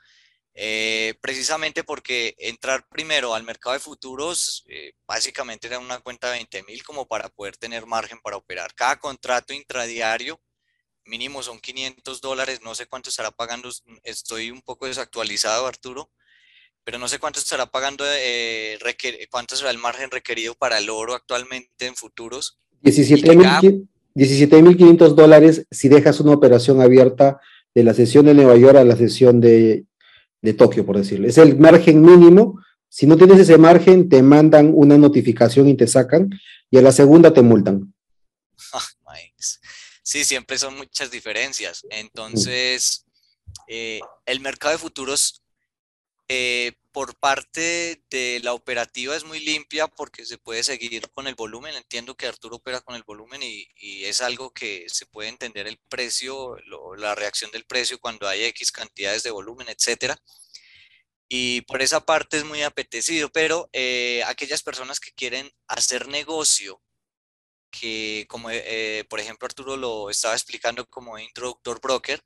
Eh, 0.55 1.15
precisamente 1.21 1.85
porque 1.85 2.35
entrar 2.39 2.87
primero 2.89 3.35
al 3.35 3.45
mercado 3.45 3.75
de 3.75 3.81
futuros 3.81 4.65
eh, 4.69 4.95
básicamente 5.07 5.69
era 5.69 5.79
una 5.79 6.01
cuenta 6.01 6.27
de 6.27 6.39
20 6.39 6.65
mil 6.65 6.83
como 6.83 7.07
para 7.07 7.29
poder 7.29 7.57
tener 7.57 7.87
margen 7.87 8.19
para 8.23 8.37
operar. 8.37 8.75
Cada 8.75 8.99
contrato 8.99 9.55
intradiario 9.55 10.41
mínimo 11.07 11.43
son 11.43 11.59
500 11.59 12.21
dólares, 12.21 12.61
no 12.63 12.75
sé 12.75 12.87
cuánto 12.87 13.09
estará 13.11 13.31
pagando, 13.31 13.71
estoy 14.03 14.51
un 14.51 14.61
poco 14.63 14.87
desactualizado 14.87 15.67
Arturo, 15.67 16.11
pero 16.85 16.99
no 16.99 17.09
sé 17.09 17.19
cuánto 17.19 17.41
estará 17.41 17.67
pagando, 17.67 18.05
eh, 18.07 18.79
cuánto 19.31 19.57
será 19.57 19.71
el 19.71 19.79
margen 19.79 20.11
requerido 20.11 20.55
para 20.55 20.79
el 20.79 20.91
oro 20.91 21.15
actualmente 21.15 21.87
en 21.87 21.95
futuros. 21.95 22.59
17.500 22.83 25.15
dólares 25.15 25.67
si 25.71 25.89
dejas 25.89 26.21
una 26.21 26.33
operación 26.33 26.81
abierta 26.81 27.41
de 27.75 27.85
la 27.85 27.95
sesión 27.95 28.27
de 28.27 28.35
Nueva 28.35 28.57
York 28.57 28.77
a 28.77 28.85
la 28.85 28.97
sesión 28.97 29.41
de, 29.41 29.87
de 30.43 30.55
Tokio, 30.55 30.85
por 30.87 30.97
decirlo. 30.97 31.29
Es 31.29 31.39
el 31.39 31.59
margen 31.59 32.03
mínimo. 32.03 32.61
Si 32.89 33.07
no 33.07 33.17
tienes 33.17 33.39
ese 33.39 33.59
margen, 33.59 34.09
te 34.09 34.23
mandan 34.23 34.73
una 34.75 34.99
notificación 34.99 35.69
y 35.69 35.77
te 35.77 35.87
sacan, 35.87 36.31
y 36.71 36.79
a 36.79 36.83
la 36.83 36.93
segunda 36.93 37.33
te 37.33 37.43
multan. 37.43 37.95
sí, 40.03 40.25
siempre 40.25 40.59
son 40.59 40.77
muchas 40.77 41.11
diferencias. 41.11 41.87
Entonces, 41.91 43.07
eh, 43.69 44.01
el 44.27 44.41
mercado 44.41 44.73
de 44.73 44.79
futuros 44.79 45.43
eh, 46.29 46.73
por 46.93 47.17
parte 47.17 48.03
de 48.11 48.41
la 48.43 48.53
operativa 48.53 49.17
es 49.17 49.25
muy 49.25 49.41
limpia 49.41 49.87
porque 49.89 50.25
se 50.25 50.39
puede 50.39 50.63
seguir 50.65 51.11
con 51.11 51.27
el 51.27 51.35
volumen. 51.35 51.75
Entiendo 51.77 52.17
que 52.17 52.27
Arturo 52.27 52.57
opera 52.57 52.81
con 52.81 52.97
el 52.97 53.05
volumen 53.05 53.43
y, 53.43 53.69
es 54.05 54.21
algo 54.21 54.53
que 54.53 54.87
se 54.89 55.07
puede 55.07 55.29
entender 55.29 55.67
el 55.67 55.79
precio, 55.89 56.57
la 56.97 57.15
reacción 57.15 57.51
del 57.53 57.65
precio 57.65 58.01
cuando 58.01 58.29
hay 58.29 58.45
X 58.45 58.73
cantidades 58.73 59.23
de 59.23 59.31
volumen, 59.31 59.69
etcétera. 59.69 60.19
Y 61.29 61.63
por 61.63 61.81
esa 61.83 62.05
parte 62.05 62.39
es 62.39 62.45
muy 62.45 62.63
apetecido, 62.63 63.31
pero 63.31 63.69
eh, 63.73 64.23
aquellas 64.27 64.63
personas 64.63 64.99
que 65.01 65.13
quieren 65.13 65.51
hacer 65.69 66.09
negocio, 66.09 66.83
que 67.71 68.27
como 68.29 68.51
eh, 68.51 69.05
por 69.09 69.21
ejemplo 69.21 69.47
Arturo 69.47 69.77
lo 69.77 70.11
estaba 70.11 70.35
explicando 70.35 70.87
como 70.87 71.19
introductor 71.19 71.81
broker, 71.81 72.21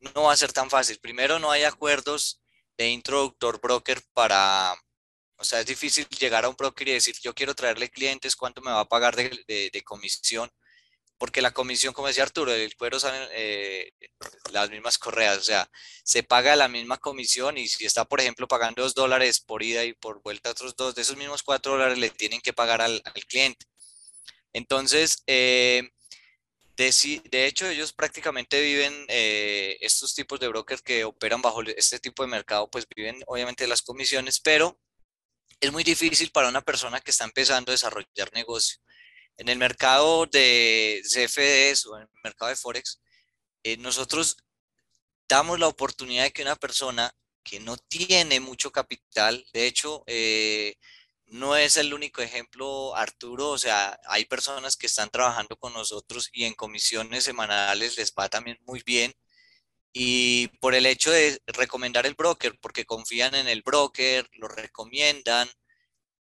no 0.00 0.24
va 0.24 0.32
a 0.32 0.36
ser 0.36 0.52
tan 0.52 0.68
fácil. 0.70 0.98
Primero, 1.00 1.38
no 1.38 1.50
hay 1.50 1.64
acuerdos 1.64 2.42
de 2.76 2.88
introductor 2.90 3.60
broker 3.60 4.02
para, 4.12 4.74
o 5.36 5.44
sea, 5.44 5.60
es 5.60 5.66
difícil 5.66 6.06
llegar 6.08 6.44
a 6.44 6.48
un 6.48 6.56
broker 6.56 6.88
y 6.88 6.92
decir, 6.92 7.16
yo 7.22 7.34
quiero 7.34 7.54
traerle 7.54 7.90
clientes, 7.90 8.36
¿cuánto 8.36 8.60
me 8.62 8.70
va 8.70 8.80
a 8.80 8.88
pagar 8.88 9.16
de, 9.16 9.30
de, 9.46 9.82
comisión? 9.82 10.50
Porque 11.18 11.42
la 11.42 11.52
comisión, 11.52 11.94
como 11.94 12.08
decía 12.08 12.24
Arturo, 12.24 12.52
el 12.52 12.76
cuero 12.76 12.98
salen 12.98 13.28
eh, 13.32 13.92
las 14.52 14.70
mismas 14.70 14.98
correas, 14.98 15.38
o 15.38 15.42
sea, 15.42 15.68
se 16.04 16.22
paga 16.22 16.56
la 16.56 16.68
misma 16.68 16.98
comisión 16.98 17.58
y 17.58 17.68
si 17.68 17.86
está, 17.86 18.04
por 18.04 18.20
ejemplo, 18.20 18.48
pagando 18.48 18.82
dos 18.82 18.94
dólares 18.94 19.40
por 19.40 19.62
ida 19.62 19.84
y 19.84 19.94
por 19.94 20.22
vuelta 20.22 20.50
otros 20.50 20.74
dos, 20.76 20.94
de 20.94 21.02
esos 21.02 21.16
mismos 21.16 21.42
cuatro 21.42 21.72
dólares 21.72 21.98
le 21.98 22.10
tienen 22.10 22.40
que 22.40 22.52
pagar 22.52 22.82
al, 22.82 23.00
al 23.04 23.24
cliente. 23.26 23.66
Entonces, 24.52 25.22
eh, 25.26 25.90
de, 26.76 27.46
hecho, 27.46 27.68
ellos 27.68 27.92
prácticamente 27.92 28.60
viven, 28.60 29.04
eh, 29.08 29.76
estos 29.80 30.14
tipos 30.14 30.40
de 30.40 30.48
brokers 30.48 30.82
que 30.82 31.04
operan 31.04 31.42
bajo 31.42 31.62
este 31.62 31.98
tipo 31.98 32.22
de 32.22 32.30
mercado, 32.30 32.70
pues 32.70 32.86
viven 32.94 33.22
obviamente 33.26 33.64
de 33.64 33.68
las 33.68 33.82
comisiones, 33.82 34.40
pero 34.40 34.78
es 35.60 35.70
muy 35.70 35.84
difícil 35.84 36.30
para 36.30 36.48
una 36.48 36.62
persona 36.62 37.00
que 37.00 37.10
está 37.10 37.24
empezando 37.24 37.70
a 37.70 37.74
desarrollar 37.74 38.32
negocio. 38.32 38.78
En 39.36 39.48
el 39.48 39.58
mercado 39.58 40.26
de 40.26 41.02
CFDs 41.04 41.86
o 41.86 41.96
en 41.96 42.02
el 42.02 42.08
mercado 42.24 42.48
de 42.48 42.56
Forex, 42.56 43.00
eh, 43.62 43.76
nosotros 43.76 44.36
damos 45.28 45.58
la 45.58 45.68
oportunidad 45.68 46.24
de 46.24 46.32
que 46.32 46.42
una 46.42 46.56
persona 46.56 47.14
que 47.44 47.60
no 47.60 47.76
tiene 47.76 48.40
mucho 48.40 48.70
capital, 48.70 49.44
de 49.52 49.66
hecho, 49.66 50.04
eh, 50.06 50.76
no 51.32 51.56
es 51.56 51.78
el 51.78 51.94
único 51.94 52.20
ejemplo, 52.20 52.94
Arturo, 52.94 53.50
o 53.50 53.58
sea, 53.58 53.98
hay 54.06 54.26
personas 54.26 54.76
que 54.76 54.86
están 54.86 55.08
trabajando 55.10 55.56
con 55.56 55.72
nosotros 55.72 56.28
y 56.32 56.44
en 56.44 56.52
comisiones 56.54 57.24
semanales 57.24 57.96
les 57.96 58.12
va 58.12 58.28
también 58.28 58.58
muy 58.66 58.82
bien. 58.84 59.14
Y 59.94 60.48
por 60.60 60.74
el 60.74 60.86
hecho 60.86 61.10
de 61.10 61.40
recomendar 61.46 62.06
el 62.06 62.14
broker, 62.14 62.58
porque 62.60 62.84
confían 62.84 63.34
en 63.34 63.48
el 63.48 63.62
broker, 63.62 64.28
lo 64.32 64.48
recomiendan 64.48 65.48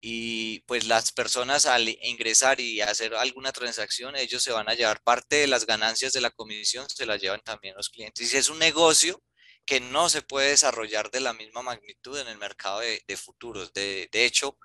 y 0.02 0.60
pues 0.62 0.86
las 0.88 1.12
personas 1.12 1.66
al 1.66 1.90
ingresar 1.90 2.62
y 2.62 2.82
hacer 2.82 3.14
alguna 3.16 3.52
transacción, 3.52 4.16
ellos 4.16 4.42
se 4.44 4.54
van 4.54 4.70
a 4.70 4.76
llevar 4.76 5.04
parte 5.04 5.38
de 5.38 5.48
las 5.48 5.66
ganancias 5.66 6.14
de 6.14 6.22
la 6.22 6.32
comisión, 6.32 6.88
se 6.90 7.06
las 7.06 7.22
llevan 7.22 7.42
también 7.42 7.76
los 7.76 7.90
clientes. 7.90 8.34
Y 8.34 8.38
es 8.38 8.50
un 8.50 8.60
negocio 8.60 9.22
que 9.66 9.82
no 9.82 10.10
se 10.10 10.22
puede 10.22 10.50
desarrollar 10.52 11.12
de 11.12 11.20
la 11.20 11.34
misma 11.34 11.64
magnitud 11.64 12.18
en 12.18 12.28
el 12.30 12.38
mercado 12.38 12.80
de, 12.80 13.18
futuros. 13.18 13.74
De, 13.74 14.10
de 14.12 14.26
hecho, 14.26 14.58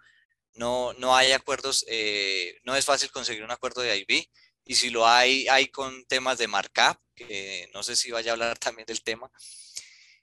no, 0.56 0.92
no 0.94 1.14
hay 1.16 1.32
acuerdos, 1.32 1.84
eh, 1.88 2.58
no 2.64 2.75
es 2.76 2.84
fácil 2.84 3.10
conseguir 3.10 3.44
un 3.44 3.50
acuerdo 3.50 3.82
de 3.82 3.96
IB 3.98 4.28
y 4.64 4.75
si 4.75 4.90
lo 4.90 5.06
hay, 5.06 5.46
hay 5.48 5.68
con 5.68 6.04
temas 6.06 6.38
de 6.38 6.48
markup, 6.48 6.98
que 7.14 7.70
no 7.72 7.82
sé 7.82 7.96
si 7.96 8.10
vaya 8.10 8.32
a 8.32 8.34
hablar 8.34 8.58
también 8.58 8.86
del 8.86 9.02
tema. 9.02 9.30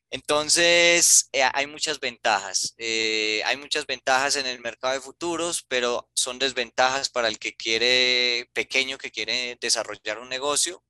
Entonces, 0.09 1.27
eh, 1.31 1.41
hay 1.53 1.65
muchas 1.65 1.99
ventajas. 1.99 2.75
Eh, 2.77 3.41
hay 3.45 3.57
muchas 3.57 3.87
ventajas 3.87 4.35
en 4.35 4.45
el 4.45 4.59
mercado 4.59 4.93
de 4.93 5.01
futuros, 5.01 5.65
pero 5.67 6.07
son 6.13 6.37
desventajas 6.37 7.09
para 7.09 7.27
el 7.29 7.39
que 7.39 7.55
quiere, 7.55 8.47
pequeño, 8.53 8.99
que 8.99 9.11
quiere 9.11 9.57
desarrollar 9.59 10.19
un 10.19 10.29
negocio. 10.29 10.83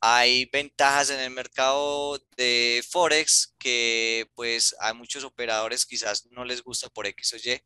Hay 0.00 0.46
ventajas 0.46 1.10
en 1.10 1.20
el 1.20 1.30
mercado 1.30 2.18
de 2.36 2.82
Forex 2.88 3.54
que 3.58 4.30
pues 4.34 4.74
a 4.80 4.94
muchos 4.94 5.24
operadores 5.24 5.84
quizás 5.84 6.26
no 6.30 6.44
les 6.46 6.62
gusta 6.62 6.88
por 6.88 7.06
X 7.06 7.34
o 7.34 7.36
Y 7.36 7.60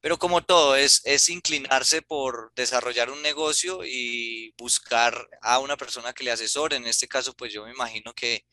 pero 0.00 0.18
como 0.18 0.42
todo, 0.44 0.76
es, 0.76 1.00
es 1.04 1.28
inclinarse 1.28 2.02
por 2.02 2.52
desarrollar 2.54 3.10
un 3.10 3.22
negocio 3.22 3.80
y 3.84 4.54
buscar 4.56 5.28
a 5.42 5.58
una 5.58 5.76
persona 5.76 6.12
que 6.12 6.24
le 6.24 6.30
asesore. 6.30 6.76
En 6.76 6.86
este 6.86 7.08
caso, 7.08 7.34
pues 7.34 7.52
yo 7.52 7.64
me 7.64 7.72
imagino 7.72 8.14
que 8.14 8.44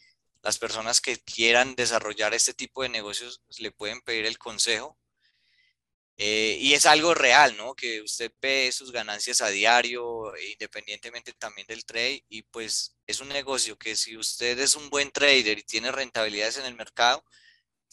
las 0.41 0.57
personas 0.57 1.01
que 1.01 1.17
quieran 1.17 1.75
desarrollar 1.75 2.33
este 2.33 2.53
tipo 2.53 2.83
de 2.83 2.89
negocios 2.89 3.41
le 3.59 3.71
pueden 3.71 4.01
pedir 4.01 4.25
el 4.25 4.37
consejo. 4.37 4.97
Eh, 6.17 6.57
y 6.61 6.73
es 6.73 6.85
algo 6.85 7.13
real, 7.13 7.57
¿no? 7.57 7.75
Que 7.75 8.01
usted 8.01 8.31
ve 8.41 8.71
sus 8.71 8.91
ganancias 8.91 9.41
a 9.41 9.49
diario, 9.49 10.33
independientemente 10.51 11.33
también 11.33 11.67
del 11.67 11.83
trade, 11.85 12.23
y 12.29 12.43
pues 12.43 12.95
es 13.05 13.19
un 13.19 13.27
negocio 13.29 13.77
que 13.77 13.95
si 13.95 14.15
usted 14.15 14.57
es 14.59 14.75
un 14.75 14.89
buen 14.89 15.11
trader 15.11 15.59
y 15.59 15.63
tiene 15.63 15.91
rentabilidades 15.91 16.57
en 16.57 16.65
el 16.65 16.75
mercado, 16.75 17.23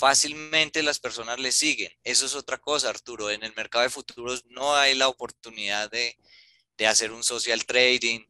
fácilmente 0.03 0.83
las 0.83 0.99
personas 0.99 1.39
le 1.39 1.53
siguen. 1.53 1.93
Eso 2.03 2.27
es 2.27 2.35
otra 2.35 2.59
cosa, 2.59 2.89
Arturo. 2.89 3.31
En 3.31 3.45
el 3.45 3.55
mercado 3.55 3.85
de 3.85 3.89
futuros 3.89 4.45
no 4.47 4.75
hay 4.75 4.97
la 4.97 5.07
oportunidad 5.07 5.89
de, 5.93 6.19
hacer 6.89 7.13
un 7.13 7.23
social 7.23 7.65
trading, 7.65 8.27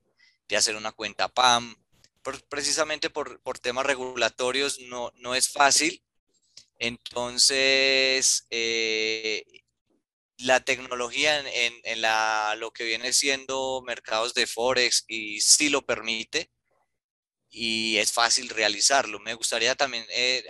de 0.48 0.56
hacer 0.58 0.76
una 0.76 0.92
cuenta 0.92 1.28
PAM. 1.28 1.74
precisamente 2.50 3.08
por, 3.08 3.40
temas 3.62 3.86
regulatorios 3.86 4.80
no, 4.80 5.12
no 5.16 5.34
es 5.34 5.48
fácil. 5.48 6.04
Entonces, 6.78 8.46
eh, 8.50 9.42
la 10.36 10.60
tecnología 10.60 11.38
en, 11.38 11.72
en, 11.84 12.02
la, 12.02 12.54
lo 12.58 12.70
que 12.72 12.84
viene 12.84 13.14
siendo 13.14 13.80
mercados 13.86 14.34
de 14.34 14.46
Forex 14.46 15.06
y 15.08 15.40
sí 15.40 15.70
lo 15.70 15.86
permite 15.86 16.50
y 17.48 17.96
es 17.96 18.12
fácil 18.12 18.50
realizarlo. 18.50 19.20
Me 19.20 19.34
gustaría 19.34 19.74
también 19.74 20.04
eh, 20.10 20.44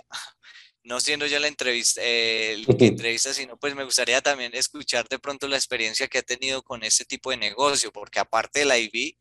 no 0.83 0.99
siendo 0.99 1.25
yo 1.27 1.39
la 1.39 1.47
entrevista, 1.47 2.01
eh, 2.03 2.53
el 2.53 2.77
que 2.77 2.87
entrevista, 2.87 3.33
sino 3.33 3.57
pues 3.57 3.73
me 3.75 3.85
gustaría 3.85 4.21
también 4.21 4.53
escuchar 4.53 5.07
de 5.07 5.17
pronto 5.19 5.47
la 5.47 5.55
experiencia 5.55 6.07
que 6.07 6.19
ha 6.19 6.23
tenido 6.23 6.61
con 6.61 6.83
este 6.83 7.05
tipo 7.05 7.31
de 7.31 7.37
negocio, 7.37 7.91
porque 7.91 8.19
aparte 8.19 8.59
de 8.59 8.65
la 8.65 8.77
IB, 8.77 9.17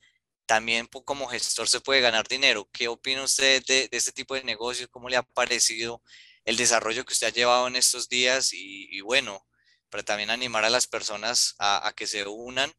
también 0.47 0.88
como 1.04 1.28
gestor 1.28 1.69
se 1.69 1.81
puede 1.81 2.00
ganar 2.00 2.26
dinero. 2.26 2.69
¿Qué 2.73 2.88
opina 2.88 3.23
usted 3.23 3.62
de, 3.66 3.88
este 3.92 4.12
tipo 4.12 4.35
de 4.35 4.42
negocios? 4.42 4.88
¿Cómo 4.90 5.09
le 5.09 5.16
ha 5.16 5.23
parecido 5.23 6.02
el 6.45 6.57
desarrollo 6.57 7.04
que 7.04 7.12
usted 7.12 7.28
ha 7.28 7.33
llevado 7.33 7.69
en 7.69 7.76
estos 7.76 8.09
días? 8.09 8.50
Y, 8.52 9.00
bueno, 9.02 9.47
para 9.88 10.02
también 10.02 10.31
animar 10.31 10.64
a 10.64 10.71
las 10.71 10.88
personas 10.88 11.54
a, 11.59 11.87
a 11.87 11.92
que 11.92 12.09
se 12.09 12.26
unan, 12.26 12.73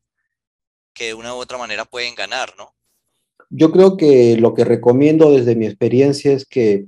que 0.93 1.05
de 1.05 1.13
una 1.13 1.33
u 1.33 1.37
otra 1.37 1.57
manera 1.57 1.85
pueden 1.85 2.15
ganar, 2.15 2.53
¿no? 2.57 2.75
Yo 3.49 3.71
creo 3.71 3.97
que 3.97 4.35
lo 4.37 4.53
que 4.53 4.65
recomiendo 4.65 5.31
desde 5.31 5.55
mi 5.55 5.65
experiencia 5.65 6.33
es 6.33 6.45
que 6.45 6.85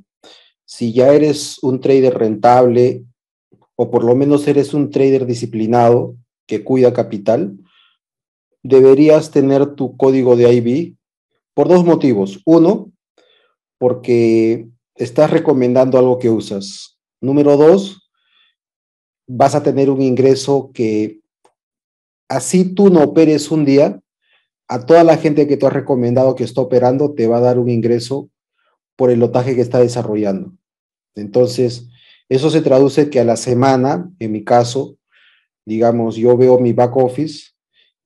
si 0.66 0.94
ya 0.94 1.14
eres 1.14 1.62
un 1.64 1.80
trader 1.80 2.18
rentable 2.18 3.06
o 3.76 3.92
por 3.92 4.04
lo 4.04 4.16
menos 4.16 4.48
eres 4.48 4.74
un 4.74 4.90
trader 4.90 5.26
disciplinado 5.26 6.16
que 6.48 6.64
cuida 6.64 6.94
capital, 6.94 7.58
deberías 8.64 9.32
tener 9.32 9.76
tu 9.76 9.96
código 9.96 10.36
de 10.36 10.52
IB 10.54 10.96
por 11.54 11.68
dos 11.68 11.86
motivos. 11.86 12.42
Uno, 12.46 12.92
porque 13.78 14.68
estás 14.96 15.30
recomendando 15.30 15.98
algo 15.98 16.20
que 16.20 16.30
usas. 16.30 16.98
Número 17.22 17.58
dos, 17.58 18.10
vas 19.28 19.56
a 19.56 19.64
tener 19.64 19.90
un 19.90 20.02
ingreso 20.02 20.72
que 20.74 21.20
así 22.30 22.74
tú 22.74 22.90
no 22.90 23.04
operes 23.04 23.52
un 23.52 23.66
día, 23.66 24.00
a 24.68 24.86
toda 24.86 25.04
la 25.04 25.18
gente 25.18 25.48
que 25.48 25.58
tú 25.58 25.68
has 25.68 25.74
recomendado 25.74 26.36
que 26.36 26.44
está 26.44 26.62
operando 26.62 27.14
te 27.14 27.28
va 27.28 27.38
a 27.38 27.42
dar 27.42 27.60
un 27.60 27.70
ingreso 27.70 28.30
por 28.96 29.12
el 29.12 29.20
lotaje 29.20 29.56
que 29.56 29.62
está 29.62 29.80
desarrollando. 29.80 30.54
Entonces, 31.16 31.90
Eso 32.28 32.50
se 32.50 32.62
traduce 32.62 33.12
que 33.12 33.20
a 33.20 33.24
la 33.24 33.38
semana, 33.38 34.12
en 34.18 34.32
mi 34.32 34.44
caso, 34.44 34.98
digamos, 35.64 36.16
yo 36.16 36.36
veo 36.36 36.60
mi 36.60 36.74
back 36.74 36.98
office 36.98 37.52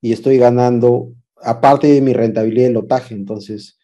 y 0.02 0.12
estoy 0.12 0.38
ganando, 0.38 1.14
aparte 1.42 1.88
de 1.88 2.02
mi 2.02 2.12
rentabilidad 2.12 2.68
de 2.68 2.74
lotaje, 2.74 3.16
entonces, 3.16 3.80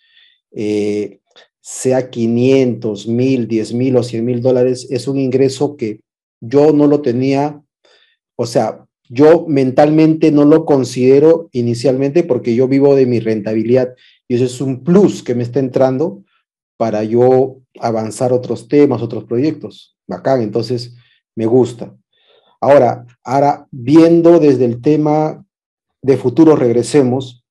eh, 0.52 1.22
sea 1.62 2.10
500, 2.10 3.08
1000, 3.08 3.48
10 3.48 3.74
mil 3.74 3.96
o 3.96 4.04
100 4.04 4.26
mil 4.26 4.42
dólares, 4.42 4.88
es 4.90 5.08
un 5.08 5.20
ingreso 5.20 5.78
que 5.78 6.02
yo 6.42 6.74
no 6.74 6.86
lo 6.88 7.02
tenía, 7.02 7.64
o 8.36 8.46
sea, 8.46 8.86
yo 9.08 9.46
mentalmente 9.48 10.32
no 10.32 10.44
lo 10.44 10.66
considero 10.66 11.50
inicialmente 11.54 12.24
porque 12.24 12.56
yo 12.56 12.68
vivo 12.68 12.94
de 12.96 13.06
mi 13.06 13.22
rentabilidad 13.22 13.96
y 14.28 14.36
eso 14.36 14.46
es 14.46 14.60
un 14.60 14.84
plus 14.84 15.24
que 15.24 15.34
me 15.34 15.44
está 15.44 15.60
entrando 15.60 16.25
para 16.78 17.04
yo 17.04 17.58
avanzar 17.80 18.34
otros 18.34 18.68
temas, 18.68 19.02
otros 19.02 19.24
proyectos. 19.26 19.96
Bacán, 20.08 20.42
entonces 20.42 20.96
me 21.36 21.46
gusta. 21.46 21.96
Ahora, 22.62 23.06
ahora 23.24 23.68
viendo 23.72 24.40
desde 24.40 24.66
el 24.66 24.82
tema 24.82 25.46
de 26.02 26.18
futuro, 26.18 26.56
regresemos. 26.56 27.44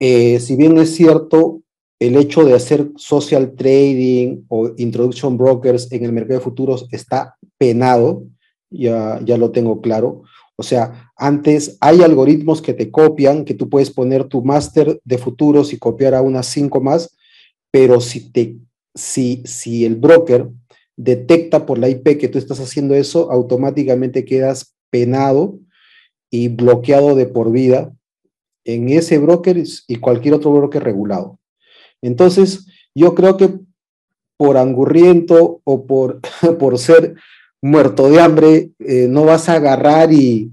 Eh, 0.00 0.40
si 0.40 0.56
bien 0.56 0.76
es 0.78 0.94
cierto, 0.94 1.62
el 2.00 2.16
hecho 2.16 2.44
de 2.44 2.54
hacer 2.54 2.90
social 2.96 3.54
trading 3.54 4.44
o 4.48 4.72
introduction 4.76 5.36
brokers 5.36 5.90
en 5.92 6.04
el 6.04 6.12
mercado 6.12 6.40
de 6.40 6.44
futuros 6.44 6.88
está 6.90 7.36
penado, 7.56 8.24
ya, 8.70 9.20
ya 9.24 9.38
lo 9.38 9.50
tengo 9.50 9.80
claro. 9.80 10.22
O 10.56 10.62
sea, 10.62 11.10
antes 11.16 11.76
hay 11.80 12.02
algoritmos 12.02 12.62
que 12.62 12.74
te 12.74 12.90
copian, 12.90 13.44
que 13.44 13.54
tú 13.54 13.68
puedes 13.68 13.90
poner 13.90 14.24
tu 14.24 14.42
máster 14.42 15.00
de 15.04 15.18
futuros 15.18 15.72
y 15.72 15.78
copiar 15.78 16.14
a 16.14 16.22
unas 16.22 16.46
cinco 16.46 16.80
más, 16.80 17.16
pero 17.74 18.00
si, 18.00 18.30
te, 18.30 18.56
si, 18.94 19.42
si 19.46 19.84
el 19.84 19.96
broker 19.96 20.48
detecta 20.96 21.66
por 21.66 21.76
la 21.76 21.88
IP 21.88 22.20
que 22.20 22.28
tú 22.28 22.38
estás 22.38 22.60
haciendo 22.60 22.94
eso, 22.94 23.32
automáticamente 23.32 24.24
quedas 24.24 24.76
penado 24.90 25.58
y 26.30 26.46
bloqueado 26.46 27.16
de 27.16 27.26
por 27.26 27.50
vida 27.50 27.92
en 28.64 28.90
ese 28.90 29.18
broker 29.18 29.60
y 29.88 29.96
cualquier 29.96 30.34
otro 30.34 30.52
broker 30.52 30.84
regulado. 30.84 31.40
Entonces, 32.00 32.64
yo 32.94 33.16
creo 33.16 33.36
que 33.36 33.58
por 34.36 34.56
angurriento 34.56 35.60
o 35.64 35.84
por, 35.84 36.20
por 36.60 36.78
ser 36.78 37.16
muerto 37.60 38.08
de 38.08 38.20
hambre, 38.20 38.70
eh, 38.78 39.08
no 39.10 39.24
vas 39.24 39.48
a 39.48 39.54
agarrar 39.54 40.12
y, 40.12 40.52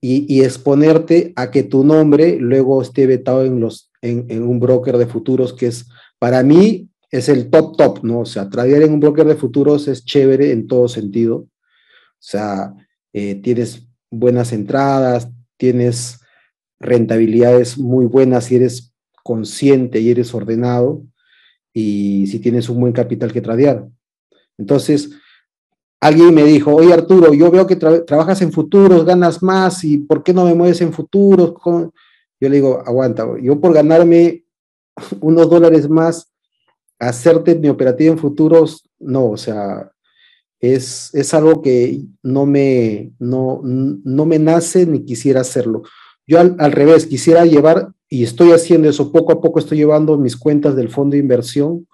y, 0.00 0.44
exponerte 0.44 1.32
a 1.34 1.50
que 1.50 1.64
tu 1.64 1.82
nombre 1.82 2.36
luego 2.38 2.80
esté 2.80 3.08
vetado 3.08 3.44
en, 3.44 3.58
los, 3.58 3.90
en, 4.02 4.26
en, 4.28 4.44
un 4.44 4.60
broker 4.60 4.98
de 4.98 5.08
futuros 5.08 5.52
que 5.52 5.66
es, 5.66 5.88
para 6.20 6.44
mí, 6.44 6.88
es 7.10 7.28
el 7.28 7.50
top 7.50 7.76
top, 7.76 8.04
¿no? 8.04 8.20
O 8.20 8.26
sea, 8.26 8.48
tradear 8.48 8.82
en 8.82 8.92
un 8.92 9.00
broker 9.00 9.26
de 9.26 9.34
futuros 9.34 9.88
es 9.88 10.04
chévere 10.04 10.52
en 10.52 10.68
todo 10.68 10.86
sentido. 10.86 11.36
O 11.38 11.48
sea, 12.20 12.72
eh, 13.12 13.36
tienes 13.36 13.88
buenas 14.10 14.52
entradas, 14.52 15.28
tienes 15.56 16.20
rentabilidades 16.78 17.78
muy 17.78 18.06
buenas 18.06 18.44
si 18.44 18.56
eres 18.56 18.92
consciente 19.24 20.00
y 20.00 20.10
eres 20.10 20.32
ordenado 20.34 21.02
y 21.72 22.26
si 22.28 22.38
tienes 22.38 22.68
un 22.68 22.80
buen 22.80 22.92
capital 22.92 23.32
que 23.32 23.40
tradear. 23.40 23.88
Entonces, 24.58 25.10
alguien 26.00 26.34
me 26.34 26.44
dijo, 26.44 26.74
oye 26.74 26.92
Arturo, 26.92 27.32
yo 27.34 27.50
veo 27.50 27.66
que 27.66 27.76
trabajas 27.76 28.42
en 28.42 28.52
futuros, 28.52 29.04
ganas 29.04 29.42
más, 29.42 29.84
¿y 29.84 29.98
por 29.98 30.22
qué 30.22 30.32
no 30.32 30.44
me 30.44 30.54
mueves 30.54 30.80
en 30.80 30.92
futuros? 30.92 31.54
Yo 31.64 32.48
le 32.48 32.56
digo, 32.56 32.82
aguanta, 32.86 33.26
yo 33.42 33.60
por 33.60 33.72
ganarme 33.72 34.39
unos 35.20 35.48
dólares 35.50 35.88
más, 35.88 36.32
hacerte 36.98 37.54
mi 37.54 37.68
operativa 37.68 38.12
en 38.12 38.18
futuros, 38.18 38.88
no, 38.98 39.30
o 39.30 39.36
sea, 39.36 39.90
es, 40.60 41.14
es 41.14 41.32
algo 41.32 41.62
que 41.62 42.02
no 42.22 42.46
me, 42.46 43.12
no, 43.18 43.60
no 43.64 44.26
me 44.26 44.38
nace 44.38 44.86
ni 44.86 45.04
quisiera 45.04 45.40
hacerlo. 45.40 45.82
Yo 46.26 46.38
al, 46.38 46.56
al, 46.58 46.72
revés, 46.72 47.06
quisiera 47.06 47.44
llevar, 47.46 47.92
y 48.08 48.24
estoy 48.24 48.52
haciendo 48.52 48.88
eso, 48.88 49.10
poco 49.10 49.32
a 49.32 49.40
poco 49.40 49.58
estoy 49.58 49.78
llevando 49.78 50.18
mis 50.18 50.36
cuentas 50.36 50.76
del 50.76 50.90
fondo 50.90 51.14
de 51.14 51.20
inversión, 51.20 51.86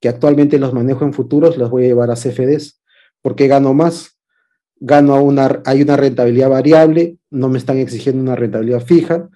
que 0.00 0.08
actualmente 0.08 0.58
los 0.58 0.74
manejo 0.74 1.04
en 1.04 1.14
futuros, 1.14 1.56
las 1.56 1.70
voy 1.70 1.84
a 1.84 1.88
llevar 1.88 2.10
a 2.10 2.16
CFDs 2.16 2.80
porque 3.26 3.48
gano 3.48 3.74
más. 3.74 4.16
Gano 4.78 5.20
una, 5.20 5.60
hay 5.64 5.82
una 5.82 5.96
rentabilidad 5.96 6.48
variable, 6.48 7.16
no 7.28 7.48
me 7.48 7.58
están 7.58 7.78
exigiendo 7.78 8.22
una 8.22 8.36
rentabilidad 8.36 8.84
fija. 8.84 9.28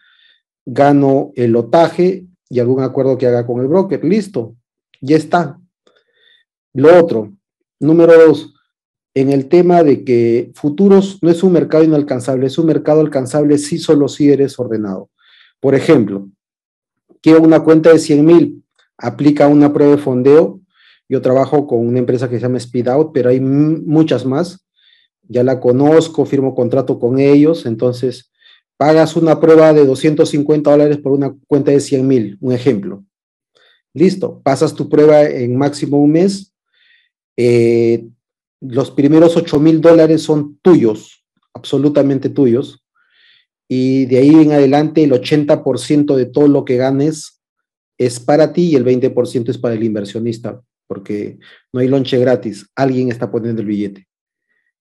Gano 0.65 1.33
el 1.35 1.51
lotaje 1.51 2.27
y 2.51 2.59
algún 2.59 2.83
acuerdo 2.83 3.17
que 3.17 3.27
haga 3.27 3.47
con 3.47 3.61
el 3.61 3.69
broker. 3.69 4.05
Listo, 4.05 4.57
ya 5.01 5.17
está. 5.17 5.59
Lo 6.75 6.99
otro, 6.99 7.33
número 7.79 8.13
dos, 8.27 8.53
en 9.15 9.31
el 9.31 9.49
tema 9.49 9.83
de 9.83 10.05
que 10.05 10.53
futuros 10.55 11.19
no 11.23 11.31
es 11.31 11.43
un 11.43 11.53
mercado 11.53 11.85
inalcanzable, 11.85 12.47
es 12.47 12.59
un 12.59 12.67
mercado 12.67 13.01
alcanzable 13.01 13.57
si 13.57 13.79
solo 13.79 14.09
si 14.09 14.31
eres 14.31 14.59
ordenado. 14.59 15.09
Por 15.61 15.75
ejemplo, 15.75 16.29
quiero 17.23 17.41
una 17.41 17.61
cuenta 17.61 17.93
de 17.93 17.99
100 17.99 18.25
mil, 18.25 18.65
aplica 18.99 19.49
una 19.49 19.73
prueba 19.73 19.97
de 19.97 20.03
fondeo, 20.03 20.61
yo 21.09 21.21
trabajo 21.21 21.67
con 21.67 21.87
una 21.87 21.99
empresa 21.99 22.29
que 22.29 22.37
se 22.37 22.43
llama 22.43 22.59
Speed 22.59 22.89
Out, 22.89 23.11
pero 23.13 23.31
hay 23.31 23.41
muchas 23.41 24.25
más. 24.25 24.65
Ya 25.23 25.43
la 25.43 25.59
conozco, 25.59 26.25
firmo 26.25 26.55
contrato 26.55 26.99
con 26.99 27.19
ellos, 27.19 27.67
entonces 27.67 28.30
pagas 28.81 29.15
una 29.15 29.39
prueba 29.39 29.75
de 29.75 29.85
250 29.85 30.71
dólares 30.71 30.97
por 30.97 31.13
una 31.13 31.37
cuenta 31.47 31.71
de 31.71 31.81
100 31.81 32.09
mil, 32.09 32.39
un 32.41 32.55
ejemplo. 32.55 33.05
Listo, 33.93 34.41
pasas 34.43 34.75
tu 34.75 34.89
prueba 34.89 35.23
en 35.25 35.55
máximo 35.55 36.03
un 36.03 36.13
mes. 36.13 36.55
Eh, 37.37 38.09
los 38.59 38.91
primeros 38.91 39.37
8 39.37 39.61
mil 39.61 39.83
dólares 39.83 40.23
son 40.23 40.59
tuyos, 40.63 41.23
absolutamente 41.53 42.31
tuyos. 42.31 42.83
Y 43.69 44.07
de 44.07 44.17
ahí 44.17 44.31
en 44.31 44.53
adelante 44.53 45.05
el 45.05 45.13
80% 45.13 46.17
de 46.17 46.25
todo 46.25 46.49
lo 46.49 46.65
que 46.65 46.79
ganes 46.79 47.43
es 47.99 48.19
para 48.19 48.55
ti 48.55 48.71
y 48.71 48.77
el 48.77 48.87
20% 48.87 49.51
es 49.51 49.59
para 49.59 49.75
el 49.75 49.85
inversionista 49.85 50.63
porque 50.87 51.39
no 51.71 51.81
hay 51.81 51.89
lonche 51.89 52.19
gratis, 52.19 52.67
alguien 52.75 53.11
está 53.11 53.31
poniendo 53.31 53.61
el 53.61 53.69
billete. 53.69 54.09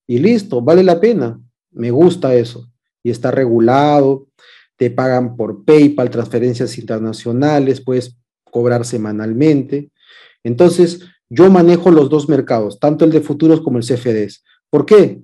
Y 0.06 0.18
listo, 0.20 0.62
vale 0.62 0.82
la 0.82 0.98
pena, 0.98 1.38
me 1.70 1.90
gusta 1.90 2.34
eso. 2.34 2.69
Y 3.02 3.10
está 3.10 3.30
regulado, 3.30 4.28
te 4.76 4.90
pagan 4.90 5.36
por 5.36 5.64
PayPal, 5.64 6.10
transferencias 6.10 6.78
internacionales, 6.78 7.80
puedes 7.80 8.16
cobrar 8.44 8.84
semanalmente. 8.84 9.90
Entonces, 10.42 11.00
yo 11.28 11.50
manejo 11.50 11.90
los 11.90 12.10
dos 12.10 12.28
mercados, 12.28 12.78
tanto 12.78 13.04
el 13.04 13.10
de 13.10 13.20
futuros 13.20 13.60
como 13.60 13.78
el 13.78 13.84
CFDs. 13.84 14.42
¿Por 14.68 14.86
qué? 14.86 15.20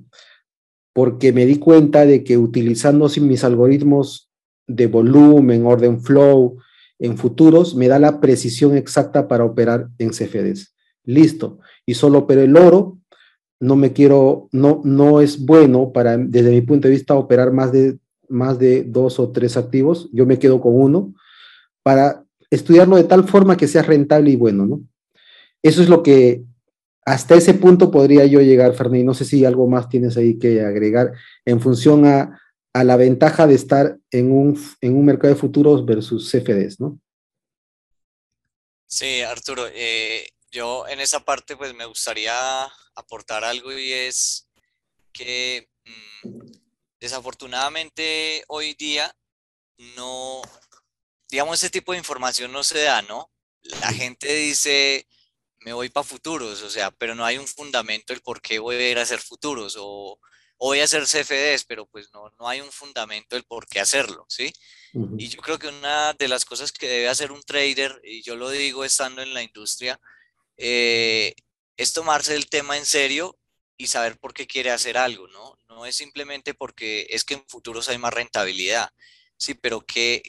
Porque 0.93 1.33
me 1.33 1.47
di 1.47 1.59
cuenta 1.59 2.07
de 2.07 2.25
que 2.25 2.39
utilizando 2.39 3.09
mis 3.21 3.45
algoritmos 3.45 4.31
de 4.67 4.87
volumen, 4.87 5.67
orden 5.67 6.01
flow, 6.01 6.59
en 6.99 7.19
futuros, 7.19 7.75
me 7.75 7.89
da 7.89 7.99
la 7.99 8.21
precisión 8.21 8.77
exacta 8.77 9.29
para 9.29 9.45
operar 9.45 9.89
en 9.99 10.11
CFDs 10.11 10.77
listo. 11.07 11.61
Y 11.87 11.95
solo 11.95 12.27
pero 12.27 12.43
el 12.43 12.55
oro, 12.57 12.96
no 13.61 13.77
me 13.77 13.93
quiero, 13.93 14.49
no, 14.53 14.81
no 14.85 15.21
es 15.21 15.45
bueno 15.45 15.93
para, 15.93 16.17
desde 16.17 16.51
mi 16.51 16.61
punto 16.61 16.89
de 16.89 16.95
vista, 16.95 17.15
operar 17.15 17.53
más 17.53 17.73
de, 17.73 17.99
más 18.29 18.59
de 18.59 18.85
dos 18.85 19.19
o 19.19 19.33
tres 19.33 19.57
activos. 19.57 20.09
Yo 20.13 20.27
me 20.27 20.39
quedo 20.39 20.61
con 20.61 20.75
uno 20.75 21.15
para 21.83 22.25
estudiarlo 22.51 22.97
de 22.97 23.05
tal 23.05 23.27
forma 23.27 23.57
que 23.57 23.69
sea 23.69 23.83
rentable 23.83 24.31
y 24.31 24.37
bueno, 24.37 24.67
¿no? 24.67 24.81
Eso 25.63 25.83
es 25.83 25.89
lo 25.89 26.03
que 26.03 26.45
hasta 27.05 27.35
ese 27.35 27.55
punto 27.55 27.91
podría 27.91 28.27
yo 28.27 28.41
llegar, 28.41 28.75
Fernández. 28.75 29.05
No 29.05 29.15
sé 29.15 29.25
si 29.25 29.45
algo 29.45 29.69
más 29.69 29.89
tienes 29.89 30.17
ahí 30.17 30.39
que 30.39 30.61
agregar 30.63 31.13
en 31.45 31.61
función 31.61 32.05
a, 32.05 32.41
a 32.73 32.85
la 32.85 32.97
ventaja 32.97 33.47
de 33.47 33.55
estar 33.55 33.97
en 34.11 34.31
un, 34.31 34.61
en 34.81 34.97
un 34.97 35.05
mercado 35.07 35.33
de 35.33 35.41
futuros 35.41 35.87
versus 35.87 36.31
CFDs, 36.31 36.79
¿no? 36.79 37.01
Sí, 38.87 39.23
Arturo, 39.23 39.65
eh, 39.73 40.29
yo 40.51 40.87
en 40.87 41.01
esa 41.01 41.25
parte 41.25 41.57
pues 41.57 41.75
me 41.75 41.87
gustaría 41.87 42.35
aportar 42.97 43.45
algo 43.45 43.73
y 43.73 43.93
es 43.93 44.49
que 45.13 45.69
mm, 45.85 46.31
desafortunadamente 46.99 48.45
hoy 48.49 48.75
día 48.75 49.15
no, 49.79 50.43
digamos, 51.29 51.59
ese 51.59 51.71
tipo 51.71 51.93
de 51.93 51.99
información 51.99 52.53
no 52.53 52.65
se 52.65 52.83
da, 52.83 53.03
¿no? 53.03 53.31
La 53.63 53.93
gente 53.93 54.33
dice, 54.35 55.07
me 55.61 55.73
voy 55.73 55.89
para 55.91 56.05
futuros, 56.05 56.63
o 56.63 56.71
sea, 56.71 56.91
pero 56.91 57.15
no 57.15 57.25
hay 57.25 57.39
un 57.39 57.47
fundamento 57.47 58.13
el 58.13 58.23
por 58.23 58.41
qué 58.41 58.59
voy 58.59 58.77
a 58.77 58.91
ir 58.91 58.99
a 58.99 59.03
hacer 59.03 59.21
futuros 59.21 59.77
o, 59.79 60.19
voy 60.59 60.81
a 60.81 60.85
hacer 60.85 61.05
CFDs, 61.05 61.65
pero 61.67 61.87
pues 61.87 62.09
no, 62.15 62.33
no 62.39 62.49
hay 62.49 62.61
un 62.63 62.73
fundamento 62.73 63.37
el 63.37 63.45
por 63.45 63.67
qué 63.67 63.81
hacerlo, 63.81 64.25
¿sí? 64.29 64.51
Y 65.19 65.29
yo 65.29 65.43
creo 65.43 65.59
que 65.59 65.69
una 65.69 66.15
de 66.15 66.29
las 66.29 66.47
cosas 66.47 66.73
que 66.73 66.89
debe 66.89 67.09
hacer 67.09 67.31
un 67.31 67.43
trader, 67.43 68.01
y 68.03 68.23
yo 68.23 68.37
lo 68.37 68.49
digo 68.49 68.83
estando 68.83 69.21
en 69.21 69.35
la 69.35 69.43
industria, 69.43 70.01
eh, 70.57 71.35
es 71.77 71.93
tomarse 71.93 72.35
el 72.35 72.49
tema 72.49 72.77
en 72.77 72.87
serio 72.87 73.39
y 73.77 73.89
saber 73.89 74.19
por 74.19 74.33
qué 74.33 74.47
quiere 74.47 74.71
hacer 74.71 74.97
algo, 74.97 75.29
¿no? 75.29 75.59
No 75.69 75.87
es 75.87 75.97
simplemente 75.97 76.55
porque 76.55 77.07
es 77.11 77.25
que 77.25 77.35
en 77.35 77.47
futuros 77.47 77.89
hay 77.89 77.99
más 77.99 78.15
rentabilidad, 78.15 78.91
sí, 79.37 79.55
pero 79.55 79.83
¿qué, 79.83 80.23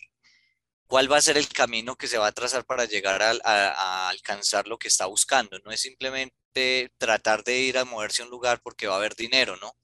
¿cuál 0.88 1.12
va 1.12 1.18
a 1.18 1.22
ser 1.22 1.38
el 1.38 1.48
camino 1.50 1.96
que 1.96 2.08
se 2.08 2.18
va 2.18 2.28
a 2.28 2.32
trazar 2.32 2.66
para 2.66 2.86
llegar 2.86 3.22
a, 3.22 4.10
alcanzar 4.10 4.68
lo 4.68 4.78
que 4.78 4.88
está 4.90 5.06
buscando? 5.06 5.58
No 5.60 5.72
es 5.72 5.82
simplemente 5.82 6.92
tratar 6.98 7.44
de 7.44 7.58
ir 7.60 7.78
a 7.78 7.86
moverse 7.86 8.22
a 8.22 8.26
un 8.26 8.32
lugar 8.32 8.62
porque 8.62 8.88
va 8.88 8.96
a 8.96 8.98
haber 8.98 9.16
dinero, 9.16 9.58
¿no? 9.58 9.78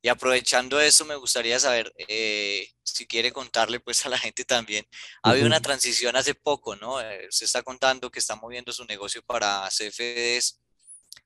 Y 0.00 0.08
aprovechando 0.08 0.80
eso, 0.80 1.04
me 1.04 1.16
gustaría 1.16 1.58
saber, 1.58 1.92
eh, 2.08 2.70
si 2.84 3.06
quiere 3.06 3.32
contarle 3.32 3.80
pues 3.80 4.06
a 4.06 4.08
la 4.08 4.18
gente 4.18 4.44
también, 4.44 4.86
ha 5.22 5.30
habido 5.30 5.46
una 5.46 5.60
transición 5.60 6.14
hace 6.16 6.34
poco, 6.34 6.76
¿no? 6.76 7.00
Eh, 7.00 7.26
se 7.30 7.44
está 7.44 7.62
contando 7.62 8.10
que 8.10 8.20
está 8.20 8.36
moviendo 8.36 8.72
su 8.72 8.84
negocio 8.84 9.22
para 9.22 9.68
CFDs, 9.70 10.60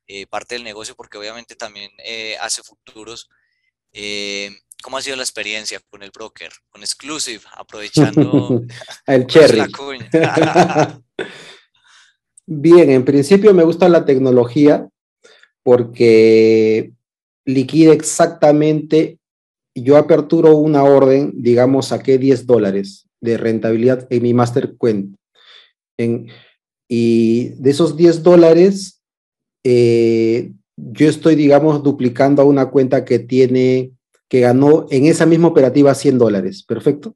eh, 0.06 0.26
parte 0.26 0.54
del 0.54 0.64
negocio 0.64 0.94
porque 0.94 1.18
obviamente 1.18 1.56
también 1.56 1.90
hace 2.40 2.62
futuros. 2.62 3.28
¿Cómo 4.82 4.96
ha 4.96 5.02
sido 5.02 5.16
la 5.16 5.22
experiencia 5.22 5.80
con 5.88 6.02
el 6.02 6.10
broker, 6.10 6.50
con 6.70 6.82
Exclusive, 6.82 7.42
aprovechando 7.54 8.62
el 9.06 9.26
cherry? 9.26 9.62
Bien, 12.46 12.90
en 12.90 13.04
principio 13.04 13.54
me 13.54 13.62
gusta 13.62 13.88
la 13.88 14.04
tecnología 14.04 14.88
porque 15.62 16.92
liquida 17.44 17.92
exactamente, 17.92 19.18
yo 19.74 19.96
aperturo 19.96 20.56
una 20.56 20.82
orden, 20.82 21.32
digamos, 21.36 21.88
saqué 21.88 22.18
10 22.18 22.46
dólares 22.46 23.08
de 23.20 23.36
rentabilidad 23.36 24.06
en 24.10 24.22
mi 24.22 24.34
master 24.34 24.76
cuenta. 24.76 25.16
y 26.88 27.48
de 27.50 27.70
esos 27.70 27.96
10 27.96 28.22
dólares, 28.22 29.01
eh, 29.64 30.52
yo 30.76 31.08
estoy, 31.08 31.36
digamos, 31.36 31.82
duplicando 31.82 32.42
a 32.42 32.44
una 32.44 32.66
cuenta 32.66 33.04
que 33.04 33.18
tiene, 33.18 33.92
que 34.28 34.40
ganó 34.40 34.86
en 34.90 35.06
esa 35.06 35.26
misma 35.26 35.48
operativa 35.48 35.94
100 35.94 36.18
dólares. 36.18 36.62
Perfecto. 36.62 37.14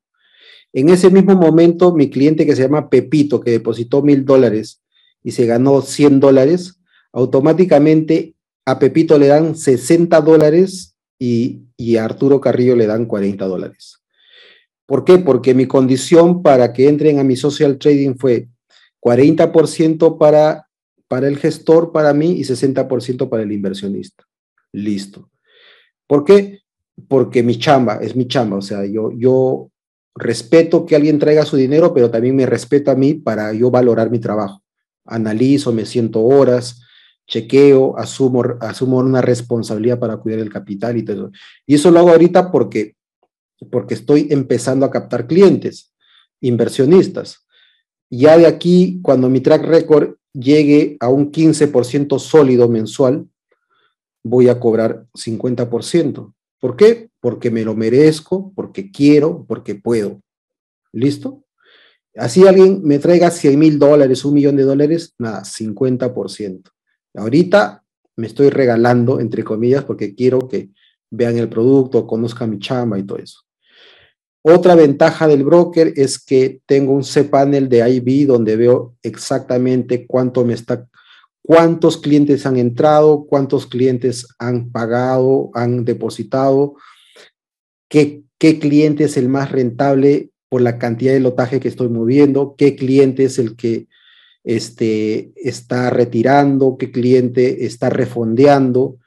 En 0.72 0.88
ese 0.88 1.11
mismo 1.11 1.35
momento, 1.35 1.94
mi 1.94 2.11
cliente 2.11 2.44
que 2.44 2.54
se 2.54 2.62
llama 2.62 2.90
Pepito, 2.90 3.40
que 3.40 3.50
depositó 3.50 4.02
mil 4.02 4.24
dólares 4.24 4.82
y 5.22 5.32
se 5.32 5.46
ganó 5.46 5.80
100 5.80 6.20
dólares, 6.20 6.78
automáticamente 7.12 8.35
a 8.66 8.78
Pepito 8.78 9.18
le 9.18 9.28
dan 9.28 9.56
60 9.56 10.20
dólares 10.20 10.96
y, 11.18 11.62
a 11.96 12.04
Arturo 12.04 12.40
Carrillo 12.40 12.76
le 12.76 12.87
dan 12.87 13.06
40 13.06 13.46
dólares. 13.46 14.02
¿Por 14.87 15.04
qué? 15.04 15.18
Porque 15.18 15.54
mi 15.54 15.66
condición 15.66 16.42
para 16.42 16.72
que 16.72 16.88
entren 16.88 17.18
a 17.18 17.24
mi 17.24 17.37
social 17.37 17.78
trading 17.78 18.16
fue 18.16 18.48
40% 19.00 20.18
para, 20.18 20.65
para 21.09 21.29
el 21.29 21.38
gestor, 21.38 21.92
para 21.92 22.12
mí, 22.12 22.33
y 22.33 22.42
60% 22.42 23.29
para 23.29 23.42
el 23.42 23.53
inversionista. 23.53 24.25
Listo. 24.73 25.31
¿Por 26.07 26.25
qué? 26.25 26.61
Porque 27.09 27.42
mi 27.42 27.59
chamba, 27.59 27.97
es 27.97 28.16
mi 28.16 28.27
chamba. 28.27 28.57
O 28.57 28.62
sea, 28.62 28.85
yo, 28.85 29.11
yo 29.12 29.71
respeto 30.14 30.87
que 30.87 30.97
alguien 30.97 31.19
traiga 31.19 31.45
su 31.45 31.57
dinero, 31.57 31.92
pero 31.92 32.11
también 32.11 32.35
me 32.35 32.47
respeto 32.47 32.90
a 32.90 32.95
mí 32.95 33.14
para 33.14 33.53
yo 33.53 33.71
valorar 33.71 34.11
mi 34.11 34.19
trabajo. 34.19 34.62
Analizo, 35.05 35.73
me 35.73 35.87
siento 35.87 36.23
horas, 36.23 36.83
chequeo, 37.27 37.99
asumo, 37.99 38.42
asumo 38.61 38.99
una 38.99 39.21
responsabilidad 39.21 39.99
para 39.99 40.16
cuidar 40.16 40.40
el 40.40 40.51
capital 40.51 40.97
y 40.97 41.05
todo. 41.05 41.31
Y 41.66 41.75
eso 41.75 41.90
lo 41.90 42.01
hago 42.01 42.11
ahorita 42.11 42.51
porque, 42.51 42.95
porque 43.71 43.95
estoy 43.95 44.29
empezando 44.31 44.87
a 44.87 44.90
captar 44.90 45.27
clientes, 45.27 45.92
inversionistas. 46.40 47.47
Ya 48.11 48.38
de 48.38 48.47
aquí, 48.47 49.01
cuando 49.03 49.29
mi 49.29 49.40
track 49.40 49.62
record 49.64 50.14
llegue 50.38 50.96
a 51.01 51.09
un 51.09 51.33
15% 51.33 52.18
sólido 52.18 52.68
mensual, 52.68 53.29
voy 54.22 54.49
a 54.49 54.61
cobrar 54.61 55.07
50%. 55.14 56.35
¿Por 56.61 56.77
qué? 56.77 57.11
Porque 57.20 57.51
me 57.51 57.64
lo 57.64 57.75
merezco, 57.75 58.53
porque 58.55 58.90
quiero, 58.90 59.44
porque 59.46 59.75
puedo. 59.75 60.20
¿Listo? 60.92 61.44
Así 62.16 62.46
alguien 62.46 62.81
me 62.83 62.99
traiga 62.99 63.31
100 63.31 63.59
mil 63.59 63.79
dólares, 63.79 64.25
un 64.25 64.35
millón 64.35 64.57
de 64.57 64.62
dólares, 64.62 65.14
nada, 65.18 65.42
50%. 65.44 66.70
Ahorita 67.14 67.85
me 68.16 68.27
estoy 68.27 68.49
regalando, 68.49 69.20
entre 69.20 69.44
comillas, 69.44 69.85
porque 69.85 70.14
quiero 70.14 70.49
que 70.49 70.70
vean 71.11 71.37
el 71.37 71.49
producto, 71.49 72.07
conozcan 72.07 72.51
mi 72.51 72.59
chamba 72.59 72.99
y 72.99 73.05
todo 73.05 73.18
eso. 73.18 73.45
Otra 74.48 74.76
ventaja 74.76 75.26
del 75.26 75.42
broker 75.42 75.92
es 75.96 76.20
que 76.20 76.61
tengo 76.66 76.92
un 76.92 77.02
cPanel 77.02 77.68
de 77.68 77.90
IB 77.90 78.28
donde 78.28 78.54
veo 78.54 78.94
exactamente 79.02 80.06
cuánto 80.06 80.44
me 80.44 80.54
está, 80.54 80.87
cuántos 81.42 81.96
clientes 81.96 82.46
han 82.46 82.56
entrado, 82.56 83.26
cuántos 83.28 83.66
clientes 83.66 84.28
han 84.38 84.70
pagado, 84.70 85.50
han 85.54 85.85
depositado, 85.85 86.76
qué, 87.88 88.22
cliente 88.38 89.02
es 89.02 89.16
el 89.16 89.28
más 89.28 89.50
rentable 89.50 90.30
por 90.48 90.61
la 90.61 90.78
cantidad 90.78 91.12
de 91.12 91.18
lotaje 91.18 91.59
que 91.59 91.66
estoy 91.66 91.88
moviendo, 91.88 92.54
qué 92.56 92.76
cliente 92.76 93.24
es 93.24 93.40
el 93.40 93.56
que 93.56 93.88
este, 94.44 95.32
está 95.35 95.90
retirando, 95.90 96.76
qué 96.78 96.92
cliente 96.92 97.66
está 97.66 97.90
refondeando. 97.90 98.98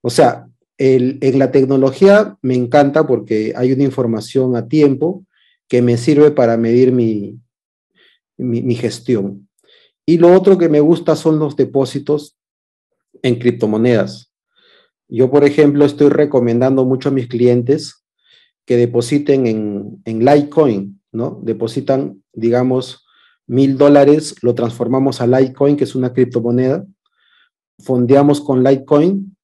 O 0.00 0.08
sea, 0.08 0.46
en 0.78 1.38
la 1.38 1.50
tecnología 1.50 2.36
me 2.42 2.54
encanta 2.54 3.06
porque 3.06 3.54
hay 3.56 3.72
una 3.72 3.84
información 3.84 4.56
a 4.56 4.68
tiempo 4.68 5.24
que 5.68 5.82
me 5.82 5.96
sirve 5.96 6.30
para 6.30 6.56
medir 6.56 6.92
mi, 6.92 7.40
mi, 8.36 8.74
gestión. 8.74 9.48
Y 10.04 10.18
lo 10.18 10.32
otro 10.32 10.58
que 10.58 10.68
me 10.68 10.80
gusta 10.80 11.16
son 11.16 11.38
los 11.38 11.56
depósitos 11.56 12.36
en 13.22 13.38
criptomonedas. 13.38 14.32
Yo, 15.08 15.30
por 15.30 15.44
ejemplo, 15.44 15.84
estoy 15.84 16.10
recomendando 16.10 16.84
mucho 16.84 17.08
a 17.08 17.12
mis 17.12 17.28
clientes 17.28 18.04
que 18.64 18.76
depositen 18.76 19.46
en, 19.46 20.02
en 20.04 20.24
Litecoin, 20.24 21.00
¿no? 21.12 21.40
Depositan, 21.42 22.22
digamos, 22.32 23.04
mil 23.46 23.78
dólares 23.78 24.34
lo 24.42 24.54
transformamos 24.54 25.20
a 25.20 25.26
Litecoin, 25.26 25.76
que 25.76 25.84
es 25.84 25.94
una 25.94 26.12
criptomoneda, 26.12 26.84
fondeamos 27.78 28.40
con 28.40 28.62
Litecoin 28.62 29.35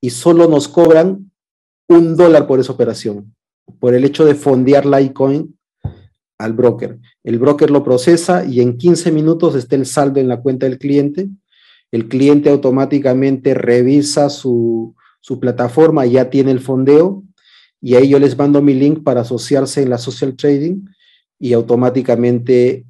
y 0.00 0.10
solo 0.10 0.48
nos 0.48 0.68
cobran 0.68 1.30
un 1.88 2.16
dólar 2.16 2.46
por 2.46 2.60
esa 2.60 2.72
operación, 2.72 3.34
por 3.78 3.94
el 3.94 4.04
hecho 4.04 4.24
de 4.24 4.34
fondear 4.34 4.86
Litecoin 4.86 5.58
al 6.38 6.52
broker. 6.52 6.98
El 7.22 7.38
broker 7.38 7.70
lo 7.70 7.84
procesa 7.84 8.44
y 8.44 8.60
en 8.60 8.78
15 8.78 9.12
minutos 9.12 9.54
está 9.54 9.76
el 9.76 9.86
saldo 9.86 10.20
en 10.20 10.28
la 10.28 10.40
cuenta 10.40 10.66
del 10.66 10.78
cliente. 10.78 11.28
El 11.90 12.08
cliente 12.08 12.48
automáticamente 12.48 13.54
revisa 13.54 14.30
su, 14.30 14.94
su 15.20 15.38
plataforma, 15.38 16.06
ya 16.06 16.30
tiene 16.30 16.50
el 16.50 16.60
fondeo 16.60 17.24
y 17.80 17.94
ahí 17.94 18.08
yo 18.08 18.18
les 18.18 18.36
mando 18.36 18.62
mi 18.62 18.74
link 18.74 19.02
para 19.02 19.22
asociarse 19.22 19.82
en 19.82 19.90
la 19.90 19.98
social 19.98 20.36
trading 20.36 20.84
y 21.38 21.52
automáticamente 21.52 22.86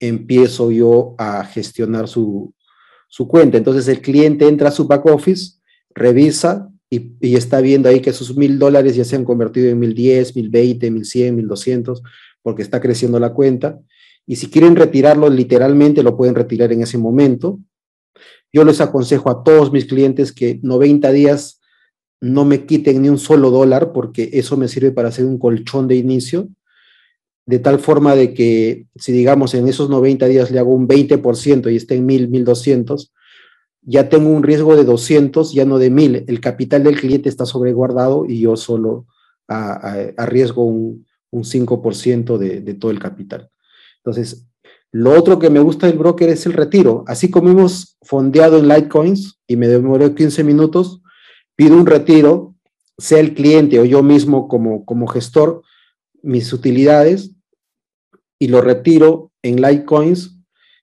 empiezo 0.00 0.70
yo 0.70 1.14
a 1.18 1.44
gestionar 1.44 2.08
su, 2.08 2.54
cuenta. 3.28 3.58
Entonces 3.58 3.88
el 3.88 4.00
cliente 4.00 4.48
entra 4.48 4.68
a 4.68 4.72
su 4.72 4.86
back 4.86 5.04
office, 5.06 5.57
revisa 5.98 6.70
y, 6.90 7.36
está 7.36 7.60
viendo 7.60 7.88
ahí 7.88 8.00
que 8.00 8.12
sus 8.12 8.36
mil 8.36 8.58
dólares 8.58 8.96
ya 8.96 9.04
se 9.04 9.16
han 9.16 9.24
convertido 9.24 9.68
en 9.68 9.78
mil 9.78 9.94
diez, 9.94 10.34
mil 10.34 10.48
veinte, 10.48 10.90
mil 10.90 11.04
cien, 11.04 11.36
mil 11.36 11.46
doscientos, 11.46 12.02
porque 12.42 12.62
está 12.62 12.80
creciendo 12.80 13.18
la 13.20 13.34
cuenta. 13.34 13.78
Y 14.26 14.36
si 14.36 14.48
quieren 14.48 14.76
retirarlo 14.76 15.28
literalmente, 15.28 16.02
lo 16.02 16.16
pueden 16.16 16.34
retirar 16.34 16.72
en 16.72 16.82
ese 16.82 16.98
momento. 16.98 17.58
Yo 18.52 18.64
les 18.64 18.80
aconsejo 18.80 19.30
a 19.30 19.42
todos 19.44 19.72
mis 19.72 19.84
clientes 19.84 20.32
que 20.32 20.58
90 20.62 21.12
días 21.12 21.60
no 22.20 22.44
me 22.44 22.64
quiten 22.64 23.02
ni 23.02 23.08
un 23.10 23.18
solo 23.18 23.50
dólar, 23.50 23.92
porque 23.92 24.30
eso 24.32 24.56
me 24.56 24.68
sirve 24.68 24.90
para 24.90 25.08
hacer 25.08 25.24
un 25.24 25.38
colchón 25.38 25.88
de 25.88 25.96
inicio 25.96 26.48
de 27.48 27.58
tal 27.58 27.78
forma 27.78 28.14
de 28.14 28.34
que 28.34 28.84
si 28.96 29.10
digamos 29.10 29.54
en 29.54 29.68
esos 29.68 29.88
90 29.88 30.26
días 30.26 30.50
le 30.50 30.58
hago 30.58 30.74
un 30.74 30.86
20% 30.86 31.72
y 31.72 31.76
está 31.76 31.94
en 31.94 32.04
1000, 32.04 32.28
1200, 32.28 33.10
ya 33.90 34.10
tengo 34.10 34.28
un 34.28 34.42
riesgo 34.42 34.76
de 34.76 34.84
200, 34.84 35.54
ya 35.54 35.64
no 35.64 35.78
de 35.78 35.88
1000. 35.88 36.24
El 36.28 36.40
capital 36.40 36.84
del 36.84 37.00
cliente 37.00 37.30
está 37.30 37.46
sobreguardado 37.46 38.26
y 38.26 38.40
yo 38.40 38.54
solo 38.54 39.06
arriesgo 39.48 40.66
un, 40.66 41.06
un 41.30 41.42
5% 41.44 42.36
de, 42.36 42.60
de 42.60 42.74
todo 42.74 42.90
el 42.90 42.98
capital. 42.98 43.48
Entonces, 43.96 44.46
lo 44.92 45.18
otro 45.18 45.38
que 45.38 45.48
me 45.48 45.60
gusta 45.60 45.86
del 45.86 45.96
broker 45.96 46.28
es 46.28 46.44
el 46.44 46.52
retiro. 46.52 47.02
Así 47.06 47.30
como 47.30 47.48
hemos 47.48 47.96
fondeado 48.02 48.58
en 48.58 48.68
Litecoins 48.68 49.40
y 49.46 49.56
me 49.56 49.68
demoré 49.68 50.14
15 50.14 50.44
minutos, 50.44 51.00
pido 51.56 51.74
un 51.74 51.86
retiro, 51.86 52.54
sea 52.98 53.20
el 53.20 53.32
cliente 53.32 53.80
o 53.80 53.86
yo 53.86 54.02
mismo 54.02 54.48
como, 54.48 54.84
como 54.84 55.06
gestor, 55.06 55.62
mis 56.22 56.52
utilidades 56.52 57.30
y 58.38 58.48
lo 58.48 58.60
retiro 58.60 59.32
en 59.42 59.62
Litecoins, 59.62 60.38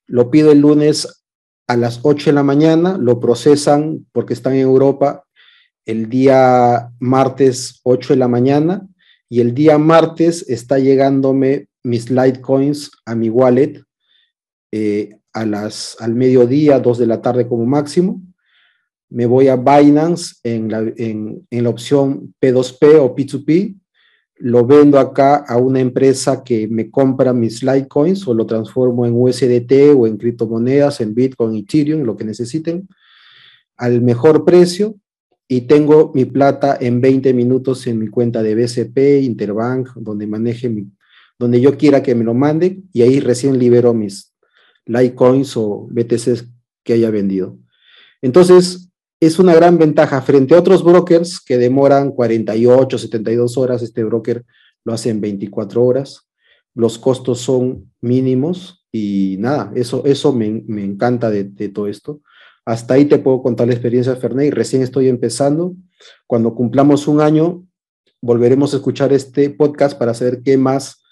lo 0.08 0.32
pido 0.32 0.52
el 0.52 0.62
lunes 0.62 1.25
a 1.68 1.76
las 1.76 2.00
8 2.04 2.30
de 2.30 2.34
la 2.34 2.44
mañana, 2.44 2.98
lo 2.98 3.20
procesan 3.20 4.06
porque 4.12 4.34
están 4.34 4.54
en 4.54 4.62
Europa 4.62 5.26
el 5.86 6.10
día 6.10 6.92
martes 7.00 7.80
8 7.84 8.14
de 8.14 8.20
la 8.20 8.28
mañana 8.28 8.88
y 9.30 9.40
el 9.42 9.54
día 9.54 9.78
martes 9.78 10.48
está 10.50 10.80
llegándome 10.80 11.68
mis 11.84 12.10
Litecoins 12.10 12.92
a 13.06 13.16
mi 13.16 13.30
wallet 13.30 13.84
eh, 14.72 15.18
a 15.34 15.46
las, 15.46 15.98
al 16.00 16.16
mediodía, 16.16 16.80
2 16.80 16.98
de 16.98 17.08
la 17.08 17.22
tarde 17.22 17.48
como 17.48 17.66
máximo. 17.66 18.22
Me 19.10 19.26
voy 19.26 19.48
a 19.48 19.56
Binance 19.56 20.36
en 20.44 20.72
la, 20.72 20.80
en, 20.80 21.46
en 21.50 21.64
la 21.64 21.70
opción 21.70 22.34
P2P 22.42 23.00
o 23.00 23.16
P2P 23.16 23.76
lo 24.38 24.66
vendo 24.66 25.00
acá 25.00 25.38
a 25.48 25.58
una 25.58 25.80
empresa 25.80 26.44
que 26.44 26.68
me 26.68 26.90
compra 26.90 27.34
mis 27.34 27.64
Litecoins 27.64 28.28
o 28.28 28.34
lo 28.34 28.46
transformo 28.46 29.06
en 29.06 29.14
USDT 29.16 29.96
o 29.96 30.08
en 30.08 30.18
criptomonedas, 30.18 31.00
en 31.02 31.16
Bitcoin, 31.16 31.58
Ethereum, 31.58 32.04
lo 32.04 32.18
que 32.18 32.26
necesiten. 32.26 32.88
al 33.78 34.02
mejor 34.02 34.46
precio 34.46 34.96
y 35.48 35.62
tengo 35.62 36.12
mi 36.16 36.26
plata 36.26 36.78
en 36.80 37.02
20 37.02 37.34
minutos 37.34 37.86
en 37.88 38.00
mi 38.00 38.08
cuenta 38.08 38.42
de 38.42 38.56
BCP, 38.56 39.24
Interbank, 39.24 39.94
donde 39.96 40.28
maneje 40.28 40.70
mi, 40.70 40.88
donde 41.38 41.60
yo 41.60 41.78
quiera 41.78 42.02
que 42.02 42.16
me 42.16 42.24
lo 42.24 42.34
mande 42.34 42.82
y 42.94 43.02
ahí 43.02 43.20
recién 43.20 43.60
libero 43.60 43.94
mis 43.94 44.34
Litecoins 44.86 45.58
o 45.58 45.88
BTCs 45.92 46.48
que 46.84 46.94
haya 46.94 47.10
vendido. 47.10 47.58
Entonces, 48.22 48.85
es 49.26 49.40
una 49.40 49.54
gran 49.54 49.78
ventaja 49.78 50.22
frente 50.22 50.56
a 50.56 50.60
otros 50.60 50.84
brokers 50.84 51.40
que 51.40 51.58
demoran 51.58 52.12
48, 52.12 52.98
72 52.98 53.58
horas. 53.58 53.82
Este 53.82 54.04
broker 54.04 54.46
lo 54.84 54.94
hace 54.94 55.10
en 55.10 55.22
24 55.22 55.84
horas. 55.84 56.28
Los 56.74 56.98
costos 56.98 57.40
son 57.40 57.92
mínimos 58.02 58.86
y 58.92 59.38
nada, 59.40 59.72
eso, 59.76 60.04
eso 60.06 60.34
me, 60.34 60.48
encanta 60.84 61.30
de, 61.30 61.46
todo 61.70 61.88
esto. 61.88 62.22
Hasta 62.66 62.96
ahí 62.96 63.06
te 63.06 63.20
puedo 63.20 63.42
contar 63.42 63.68
la 63.68 63.74
experiencia, 63.74 64.16
Ferney. 64.16 64.50
Recién 64.50 64.82
estoy 64.82 65.08
empezando. 65.08 65.76
Cuando 66.28 66.56
cumplamos 66.56 67.08
un 67.08 67.22
año, 67.22 67.66
volveremos 68.22 68.74
a 68.74 68.78
escuchar 68.78 69.14
este 69.14 69.50
podcast 69.50 69.98
para 69.98 70.14
saber 70.14 70.42
qué 70.44 70.58
más 70.58 71.04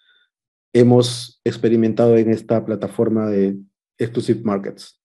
hemos 0.74 1.40
experimentado 1.44 2.18
en 2.18 2.32
esta 2.32 2.66
plataforma 2.66 3.28
de 3.28 3.58
Exclusive 3.98 4.42
Markets 4.44 5.03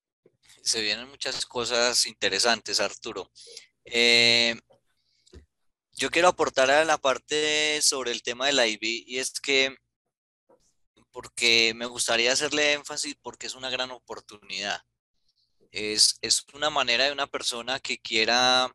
se 0.69 0.83
vienen 0.83 1.09
muchas 1.09 1.47
cosas 1.47 2.07
interesantes, 2.07 2.79
Arturo. 2.79 3.31
Eh, 3.85 4.55
yo 5.93 6.11
quiero 6.11 6.29
aportar 6.29 6.71
a 6.71 6.85
la 6.85 6.99
parte 6.99 7.81
sobre 7.81 8.13
el 8.13 8.23
tema 8.23 8.47
del 8.47 8.61
IB 8.61 9.05
y 9.07 9.19
es 9.19 9.33
que, 9.41 9.75
porque 11.11 11.73
me 11.75 11.87
gustaría 11.87 12.33
hacerle 12.33 12.75
énfasis 12.75 13.17
porque 13.23 13.47
es 13.47 13.55
una 13.55 13.71
gran 13.71 13.91
oportunidad. 13.91 14.83
Es, 15.73 16.19
es 16.21 16.45
una 16.53 16.71
manera 16.71 17.05
de 17.05 17.13
una 17.13 17.27
persona 17.27 17.81
que 17.81 17.99
quiera 17.99 18.71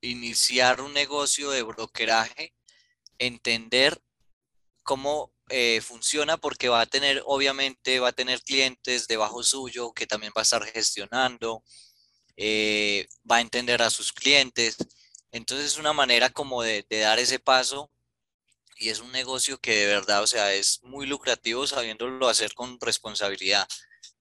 iniciar 0.00 0.80
un 0.80 0.92
negocio 0.92 1.50
de 1.50 1.62
brokeraje, 1.62 2.52
entender 3.18 4.02
cómo 4.82 5.35
eh, 5.48 5.80
funciona 5.80 6.36
porque 6.36 6.68
va 6.68 6.80
a 6.80 6.86
tener, 6.86 7.22
obviamente, 7.24 8.00
va 8.00 8.08
a 8.08 8.12
tener 8.12 8.42
clientes 8.42 9.06
debajo 9.06 9.42
suyo 9.44 9.92
que 9.92 10.06
también 10.06 10.32
va 10.36 10.40
a 10.40 10.42
estar 10.42 10.64
gestionando, 10.64 11.62
eh, 12.36 13.08
va 13.30 13.36
a 13.36 13.40
entender 13.40 13.80
a 13.82 13.90
sus 13.90 14.12
clientes. 14.12 14.76
Entonces 15.30 15.66
es 15.66 15.78
una 15.78 15.92
manera 15.92 16.30
como 16.30 16.62
de, 16.62 16.84
dar 16.90 17.18
ese 17.18 17.38
paso 17.38 17.90
y 18.78 18.88
es 18.90 19.00
un 19.00 19.12
negocio 19.12 19.58
que 19.58 19.76
de 19.76 19.86
verdad, 19.86 20.22
o 20.22 20.26
sea, 20.26 20.52
es 20.54 20.80
muy 20.82 21.06
lucrativo 21.06 21.66
sabiéndolo 21.66 22.28
hacer 22.28 22.52
con 22.54 22.80
responsabilidad, 22.80 23.68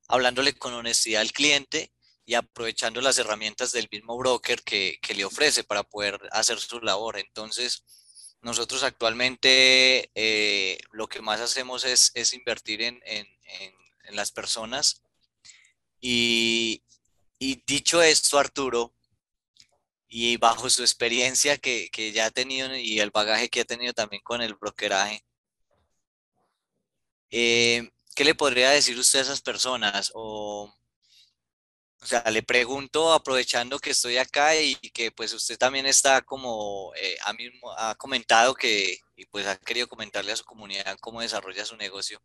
hablándole 0.08 0.54
con 0.54 0.74
honestidad 0.74 1.22
al 1.22 1.32
cliente 1.32 1.92
y 2.26 2.36
aprovechando 2.36 3.02
las 3.02 3.18
herramientas 3.18 3.72
del 3.72 3.90
mismo 3.92 4.18
broker 4.18 4.64
que, 4.64 5.00
que 5.02 5.16
le 5.16 5.26
ofrece 5.26 5.64
para 5.64 5.84
poder 5.84 6.20
hacer 6.32 6.60
su 6.60 6.80
labor. 6.82 7.18
Entonces, 7.18 7.84
nosotros 8.46 8.84
actualmente 8.84 10.12
eh, 10.14 10.78
lo 10.92 11.08
que 11.08 11.20
más 11.24 11.42
hacemos 11.42 11.84
es, 11.84 12.14
invertir 12.34 12.84
en, 12.84 13.02
las 14.12 14.32
personas. 14.32 15.02
Y, 16.00 16.84
dicho 17.66 18.04
esto, 18.04 18.38
Arturo, 18.38 18.94
y 20.08 20.38
bajo 20.38 20.70
su 20.70 20.84
experiencia 20.84 21.58
que, 21.58 21.90
ya 22.14 22.28
ha 22.28 22.30
tenido 22.30 22.76
y 22.76 23.00
el 23.00 23.10
bagaje 23.10 23.50
que 23.50 23.62
ha 23.62 23.66
tenido 23.66 23.94
también 23.94 24.22
con 24.22 24.44
el 24.44 24.54
brokeraje, 24.54 25.26
eh, 27.32 27.90
¿qué 28.16 28.24
le 28.26 28.36
podría 28.36 28.70
decir 28.70 28.96
usted 29.00 29.20
a 29.20 29.22
esas 29.24 29.42
personas? 29.42 30.12
O, 30.14 30.72
o 32.06 32.08
sea, 32.08 32.24
le 32.30 32.44
pregunto, 32.44 33.12
aprovechando 33.14 33.80
que 33.80 33.90
estoy 33.90 34.18
acá 34.18 34.56
y 34.56 34.76
que 34.76 35.12
pues 35.12 35.34
usted 35.34 35.58
también 35.58 35.88
está 35.88 36.22
como, 36.22 36.94
eh, 36.96 37.18
a 37.24 37.34
mí 37.34 37.50
ha 37.78 37.96
comentado 37.96 38.54
que, 38.54 39.00
y 39.16 39.26
pues 39.26 39.48
ha 39.48 39.58
querido 39.58 39.88
comentarle 39.88 40.32
a 40.32 40.36
su 40.36 40.46
comunidad 40.46 41.00
cómo 41.02 41.22
desarrolla 41.22 41.66
su 41.66 41.76
negocio. 41.78 42.22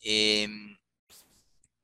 Em, 0.00 0.78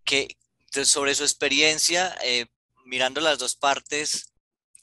que, 0.05 0.39
sobre 0.85 1.15
su 1.15 1.25
experiencia, 1.25 2.17
eh, 2.23 2.47
mirando 2.87 3.21
las 3.21 3.39
dos 3.39 3.57
partes, 3.57 4.33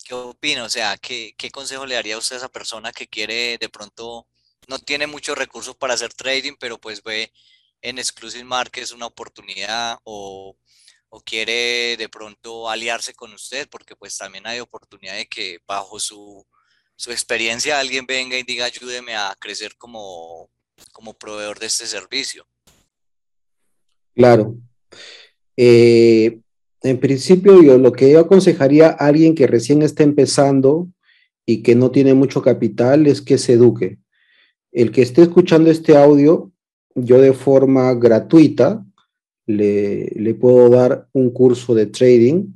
¿qué 0.06 0.14
opina? 0.14 0.66
O 0.66 0.70
sea, 0.70 0.98
¿qué, 0.98 1.34
¿qué 1.36 1.50
consejo 1.50 1.88
le 1.88 1.96
daría 1.96 2.14
a 2.16 2.20
usted 2.20 2.36
a 2.36 2.40
esa 2.40 2.50
persona 2.50 2.92
que 2.92 3.08
quiere 3.08 3.58
de 3.58 3.70
pronto, 3.70 4.28
no 4.68 4.78
tiene 4.78 5.08
muchos 5.08 5.36
recursos 5.36 5.76
para 5.76 5.96
hacer 5.96 6.14
trading, 6.14 6.54
pero 6.60 6.80
pues 6.80 7.02
ve 7.02 7.34
en 7.82 7.98
Exclusive 7.98 8.44
Markets 8.44 8.92
una 8.92 9.08
oportunidad 9.08 9.98
o 10.04 10.56
o 11.10 11.20
quiere 11.22 11.98
de 11.98 12.10
pronto 12.10 12.70
aliarse 12.70 13.14
con 13.14 13.34
usted, 13.34 13.68
porque 13.70 13.96
pues 13.96 14.18
también 14.18 14.46
hay 14.48 14.60
oportunidad 14.60 15.16
de 15.16 15.28
que 15.28 15.60
bajo 15.68 16.00
su, 16.00 16.46
experiencia 17.08 17.80
alguien 17.80 18.06
venga 18.06 18.38
y 18.38 18.44
diga 18.44 18.66
ayúdeme 18.66 19.16
a 19.16 19.36
crecer 19.40 19.76
como, 19.78 20.50
como 20.92 21.14
proveedor 21.14 21.60
de 21.60 21.66
este 21.68 21.88
servicio. 21.88 22.46
Claro. 24.14 24.56
Eh, 25.56 26.40
en 26.82 27.00
principio, 27.00 27.62
yo 27.62 27.78
lo 27.78 27.92
que 27.92 28.12
yo 28.12 28.20
aconsejaría 28.20 28.88
a 28.88 29.08
alguien 29.08 29.36
que 29.36 29.48
recién 29.48 29.82
está 29.82 30.04
empezando 30.04 30.88
y 31.46 31.64
que 31.64 31.76
no 31.76 31.92
tiene 31.92 32.14
mucho 32.14 32.42
capital 32.42 33.08
es 33.08 33.22
que 33.22 33.38
se 33.38 33.54
eduque. 33.54 33.98
El 34.72 34.92
que 34.92 35.02
esté 35.02 35.24
escuchando 35.24 35.72
este 35.72 35.98
audio, 35.98 36.52
yo 36.96 37.20
de 37.20 37.34
forma 37.34 37.94
gratuita, 37.96 38.86
le, 39.50 40.36
puedo 40.36 40.70
dar 40.70 41.08
un 41.12 41.32
curso 41.32 41.74
de 41.74 41.88
trading 41.88 42.54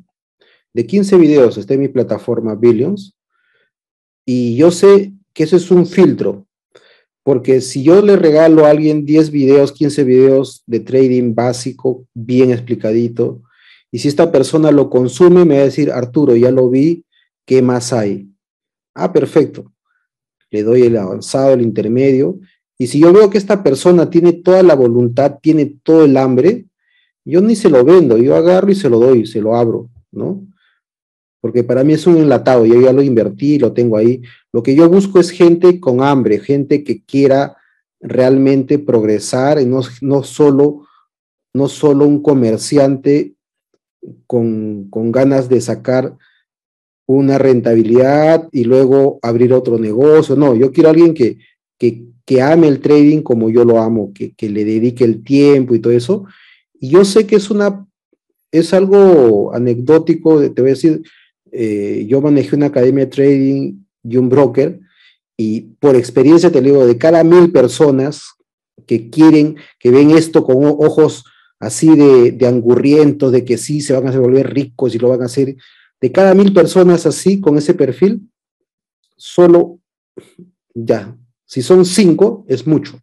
de 0.74 0.86
15 0.86 1.18
videos, 1.18 1.58
está 1.58 1.74
en 1.74 1.82
mi 1.82 1.88
plataforma 1.88 2.56
Billions, 2.56 3.16
y 4.26 4.56
yo 4.56 4.70
sé 4.70 5.12
que 5.34 5.44
eso 5.44 5.58
es 5.58 5.72
un 5.72 5.88
filtro, 5.88 6.46
porque 7.24 7.62
si 7.62 7.84
yo 7.84 8.02
le 8.02 8.16
regalo 8.16 8.66
a 8.66 8.70
alguien 8.70 9.06
10 9.06 9.32
videos, 9.32 9.72
15 9.72 10.04
videos 10.04 10.64
de 10.68 10.82
trading 10.82 11.34
básico, 11.34 12.06
bien 12.14 12.52
explicadito, 12.52 13.42
y 13.92 14.00
si 14.00 14.08
esta 14.08 14.32
persona 14.32 14.72
lo 14.72 14.90
consume, 14.90 15.46
me 15.46 15.56
va 15.56 15.62
a 15.62 15.66
decir, 15.66 15.92
Arturo, 15.92 16.36
ya 16.36 16.52
lo 16.52 16.70
vi, 16.70 17.06
¿qué 17.46 17.62
más 17.62 17.92
hay? 17.92 18.30
Ah, 18.96 19.12
perfecto. 19.12 19.72
Le 20.52 20.62
doy 20.62 20.84
el 20.84 20.98
avanzado, 20.98 21.54
el 21.54 21.62
intermedio, 21.62 22.40
y 22.78 22.88
si 22.88 23.00
yo 23.00 23.12
veo 23.14 23.30
que 23.32 23.38
esta 23.40 23.64
persona 23.64 24.10
tiene 24.10 24.34
toda 24.34 24.62
la 24.62 24.76
voluntad, 24.76 25.40
tiene 25.42 25.78
todo 25.84 26.06
el 26.06 26.18
hambre, 26.18 26.66
yo 27.26 27.42
ni 27.42 27.56
se 27.56 27.70
lo 27.70 27.84
vendo, 27.84 28.18
yo 28.18 28.36
agarro 28.36 28.72
y 28.72 28.76
se 28.76 28.90
lo 28.90 29.00
doy, 29.00 29.26
se 29.26 29.42
lo 29.42 29.56
abro, 29.56 29.90
¿no? 30.12 30.46
Porque 31.42 31.64
para 31.64 31.84
mí 31.84 31.94
es 31.94 32.08
un 32.08 32.18
enlatado, 32.18 32.66
yo 32.66 32.80
ya 32.80 32.94
lo 32.94 33.02
invertí, 33.02 33.60
lo 33.60 33.74
tengo 33.74 33.98
ahí. 33.98 34.22
Lo 34.54 34.64
que 34.64 34.76
yo 34.76 34.90
busco 34.90 35.20
es 35.20 35.30
gente 35.30 35.80
con 35.80 36.02
hambre, 36.02 36.40
gente 36.40 36.84
que 36.84 37.04
quiera 37.04 37.58
realmente 38.00 38.80
progresar 38.80 39.60
y 39.60 39.66
no, 39.66 39.82
no, 40.02 40.24
solo, 40.24 40.88
no 41.54 41.68
solo 41.68 42.06
un 42.06 42.22
comerciante 42.22 43.34
con, 44.28 44.90
ganas 45.12 45.50
de 45.50 45.62
sacar 45.62 46.16
una 47.06 47.38
rentabilidad 47.38 48.48
y 48.52 48.64
luego 48.64 49.20
abrir 49.22 49.54
otro 49.54 49.78
negocio. 49.78 50.36
No, 50.36 50.56
yo 50.56 50.72
quiero 50.72 50.90
a 50.90 50.92
alguien 50.92 51.14
que, 51.14 51.40
que, 51.78 52.42
ame 52.42 52.68
el 52.68 52.80
trading 52.80 53.22
como 53.22 53.50
yo 53.50 53.66
lo 53.66 53.80
amo, 53.80 54.12
que, 54.14 54.34
que, 54.34 54.50
le 54.50 54.64
dedique 54.64 55.04
el 55.04 55.24
tiempo 55.24 55.76
y 55.76 55.80
todo 55.80 55.94
eso, 55.94 56.26
y 56.84 56.90
yo 56.90 57.06
sé 57.06 57.26
que 57.26 57.38
es 57.38 57.50
una, 57.50 57.88
es 58.52 58.74
algo 58.74 59.56
anecdótico, 59.56 60.42
te 60.52 60.62
voy 60.62 60.72
a 60.72 60.74
decir, 60.74 61.02
eh, 61.50 62.06
yo 62.10 62.20
manejé 62.20 62.58
una 62.58 62.66
academia 62.66 63.06
de 63.06 63.10
trading 63.10 63.86
y 64.04 64.18
un 64.18 64.28
broker, 64.28 64.82
y 65.38 65.62
por 65.80 65.96
experiencia 65.96 66.52
te 66.52 66.60
digo, 66.60 66.86
de 66.86 66.98
cada 66.98 67.24
mil 67.24 67.54
personas 67.54 68.34
que 68.86 69.10
quieren, 69.10 69.56
que 69.80 69.92
ven 69.92 70.12
esto 70.12 70.44
con 70.44 70.58
ojos 70.66 71.24
así 71.58 71.96
de, 71.96 72.34
de 72.34 72.48
angurrientos, 72.48 73.32
de 73.32 73.46
que 73.46 73.58
sí 73.58 73.80
se 73.80 73.94
van 73.94 74.10
a 74.10 74.20
volver 74.20 74.54
ricos 74.54 74.94
y 74.94 75.00
lo 75.00 75.08
van 75.08 75.22
a 75.22 75.28
hacer, 75.28 75.56
de 76.02 76.12
cada 76.12 76.34
mil 76.34 76.52
personas 76.52 77.06
así, 77.06 77.40
con 77.40 77.58
ese 77.58 77.76
perfil, 77.76 78.30
solo, 79.16 79.80
ya, 80.74 81.18
si 81.46 81.62
son 81.62 81.86
cinco, 81.86 82.44
es 82.50 82.68
mucho 82.68 83.00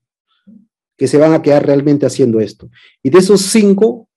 que 1.00 1.08
se 1.08 1.16
van 1.16 1.32
a 1.32 1.40
quedar 1.40 1.64
realmente 1.64 2.04
haciendo 2.04 2.40
esto. 2.40 2.68
Y 3.02 3.08
de 3.08 3.20
esos 3.20 3.40
cinco, 3.40 4.10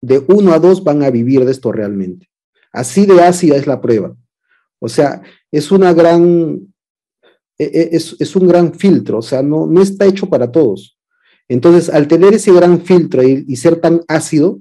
de 0.00 0.18
uno 0.26 0.52
a 0.52 0.58
dos 0.58 0.82
van 0.82 1.04
a 1.04 1.10
vivir 1.10 1.44
de 1.44 1.52
esto 1.52 1.70
realmente. 1.70 2.28
Así 2.72 3.06
de 3.06 3.22
ácida 3.22 3.54
es 3.54 3.68
la 3.68 3.80
prueba. 3.80 4.16
O 4.80 4.88
sea, 4.88 5.22
es 5.52 5.70
una 5.70 5.92
gran, 5.92 6.58
e, 7.56 7.64
e, 7.64 7.88
es, 7.92 8.34
un 8.34 8.48
gran 8.48 8.74
filtro, 8.74 9.18
o 9.18 9.22
sea, 9.22 9.44
no, 9.44 9.68
no 9.68 9.80
está 9.80 10.06
hecho 10.06 10.28
para 10.28 10.50
todos. 10.50 10.98
Entonces, 11.48 11.88
al 11.88 12.08
tener 12.08 12.34
ese 12.34 12.52
gran 12.52 12.80
filtro 12.80 13.22
y, 13.22 13.44
y 13.46 13.54
ser 13.54 13.76
tan 13.76 14.00
ácido, 14.08 14.58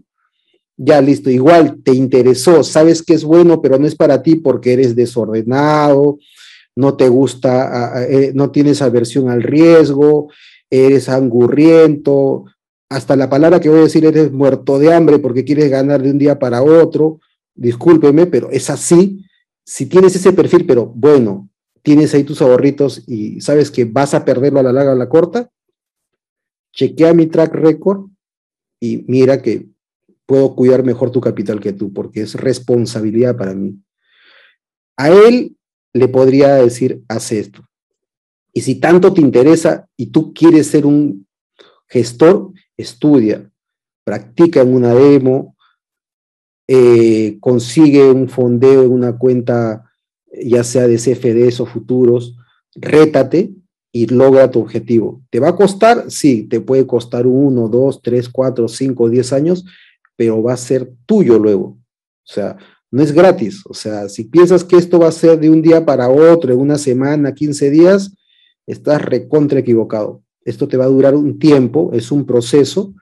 ya 0.78 1.02
listo, 1.02 1.32
igual 1.32 1.82
te 1.84 1.96
interesó, 1.96 2.64
sabes 2.64 3.02
que 3.02 3.16
es 3.16 3.24
bueno, 3.24 3.64
pero 3.64 3.80
no 3.80 3.88
es 3.88 3.96
para 3.96 4.22
ti 4.22 4.36
porque 4.36 4.74
eres 4.74 4.96
desordenado, 4.96 6.20
no 6.76 6.96
te 6.96 7.10
gusta, 7.10 8.06
eh, 8.08 8.32
no 8.34 8.52
tienes 8.52 8.82
aversión 8.84 9.30
al 9.30 9.42
riesgo, 9.42 10.30
eres 10.74 11.08
angurriento, 11.08 12.46
hasta 12.90 13.16
la 13.16 13.30
palabra 13.30 13.60
que 13.60 13.70
voy 13.70 13.80
a 13.80 13.84
decir, 13.84 14.06
eres 14.06 14.32
muerto 14.32 14.80
de 14.80 14.92
hambre 14.92 15.20
porque 15.20 15.46
quieres 15.46 15.70
ganar 15.70 16.02
de 16.02 16.10
un 16.10 16.18
día 16.18 16.40
para 16.40 16.64
otro, 16.64 17.20
discúlpeme, 17.54 18.26
pero 18.26 18.50
es 18.50 18.70
así. 18.72 19.24
Si 19.64 19.86
tienes 19.86 20.16
ese 20.16 20.34
perfil, 20.34 20.66
pero 20.66 20.88
bueno, 20.88 21.50
tienes 21.84 22.14
ahí 22.14 22.24
tus 22.24 22.42
ahorritos 22.42 23.04
y 23.08 23.40
sabes 23.40 23.70
que 23.70 23.86
vas 23.86 24.16
a 24.16 24.26
perderlo 24.26 24.60
a 24.60 24.64
la 24.64 24.74
larga 24.74 24.92
o 24.92 24.96
a 24.96 24.98
la 24.98 25.10
corta, 25.10 25.52
chequea 26.72 27.14
mi 27.14 27.28
track 27.28 27.54
record 27.54 28.08
y 28.80 29.06
mira 29.08 29.42
que 29.42 29.68
puedo 30.26 30.56
cuidar 30.56 30.84
mejor 30.84 31.12
tu 31.12 31.22
capital 31.22 31.60
que 31.60 31.74
tú, 31.74 31.94
porque 31.94 32.22
es 32.22 32.34
responsabilidad 32.34 33.38
para 33.38 33.54
mí. 33.54 33.80
A 34.98 35.10
él 35.10 35.56
le 35.94 36.08
podría 36.08 36.56
decir, 36.56 37.04
haz 37.08 37.32
esto. 37.32 37.64
Y 38.54 38.62
si 38.62 38.76
tanto 38.76 39.12
te 39.12 39.22
interesa 39.22 39.88
y 39.98 40.08
tú 40.08 40.34
quieres 40.34 40.68
ser 40.68 40.86
un 40.86 41.28
gestor, 41.88 42.52
estudia, 42.78 43.50
practica 44.04 44.62
en 44.62 44.74
una 44.74 44.94
demo, 44.94 45.56
eh, 46.68 47.38
consigue 47.40 48.10
un 48.10 48.30
fondeo 48.30 48.84
en 48.84 48.92
una 48.92 49.18
cuenta, 49.18 49.92
ya 50.32 50.64
sea 50.64 50.88
de 50.88 50.98
CFDs 50.98 51.60
o 51.60 51.66
futuros, 51.66 52.38
rétate 52.76 53.54
y 53.92 54.08
logra 54.08 54.50
tu 54.50 54.60
objetivo. 54.60 55.22
¿Te 55.30 55.40
va 55.40 55.50
a 55.50 55.56
costar? 55.56 56.10
Sí, 56.10 56.44
te 56.44 56.62
puede 56.62 56.88
costar 56.88 57.28
uno, 57.28 57.68
dos, 57.68 58.02
tres, 58.02 58.30
cuatro, 58.30 58.68
cinco, 58.68 59.10
diez 59.10 59.34
años, 59.34 59.66
pero 60.16 60.42
va 60.42 60.54
a 60.54 60.58
ser 60.58 60.92
tuyo 61.06 61.38
luego. 61.38 61.66
O 61.66 62.34
sea, 62.34 62.58
no 62.90 63.02
es 63.02 63.12
gratis. 63.12 63.62
O 63.68 63.74
sea, 63.74 64.08
si 64.10 64.24
piensas 64.24 64.64
que 64.64 64.78
esto 64.78 65.00
va 65.00 65.08
a 65.08 65.12
ser 65.12 65.40
de 65.40 65.50
un 65.50 65.62
día 65.62 65.86
para 65.86 66.10
otro, 66.10 66.56
una 66.58 66.78
semana, 66.78 67.34
15 67.34 67.70
días, 67.70 68.16
estás 68.68 69.02
recontra 69.02 69.60
equivocado. 69.60 70.24
Esto 70.46 70.68
te 70.68 70.78
va 70.78 70.86
a 70.86 70.90
durar 70.90 71.16
un 71.16 71.40
tiempo, 71.40 71.92
es 71.94 72.12
un 72.12 72.26
proceso, 72.26 72.94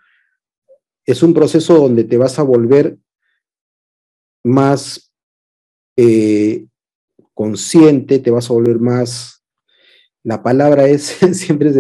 es 1.06 1.24
un 1.24 1.34
proceso 1.34 1.76
donde 1.76 2.04
te 2.04 2.18
vas 2.18 2.38
a 2.40 2.44
volver 2.44 2.98
más 4.44 5.12
eh, 5.98 6.68
consciente, 7.34 8.20
te 8.20 8.32
vas 8.32 8.50
a 8.50 8.54
volver 8.54 8.80
más, 8.80 9.44
la 10.24 10.44
palabra 10.44 10.88
es, 10.88 11.04
siempre 11.34 11.70
es, 11.70 11.78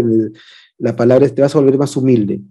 la 0.78 0.96
palabra 0.96 1.26
es, 1.26 1.36
te 1.36 1.41
vas 1.41 1.56
a 1.56 1.60
volver 1.60 1.78
más 1.78 1.96
humilde. 1.96 2.41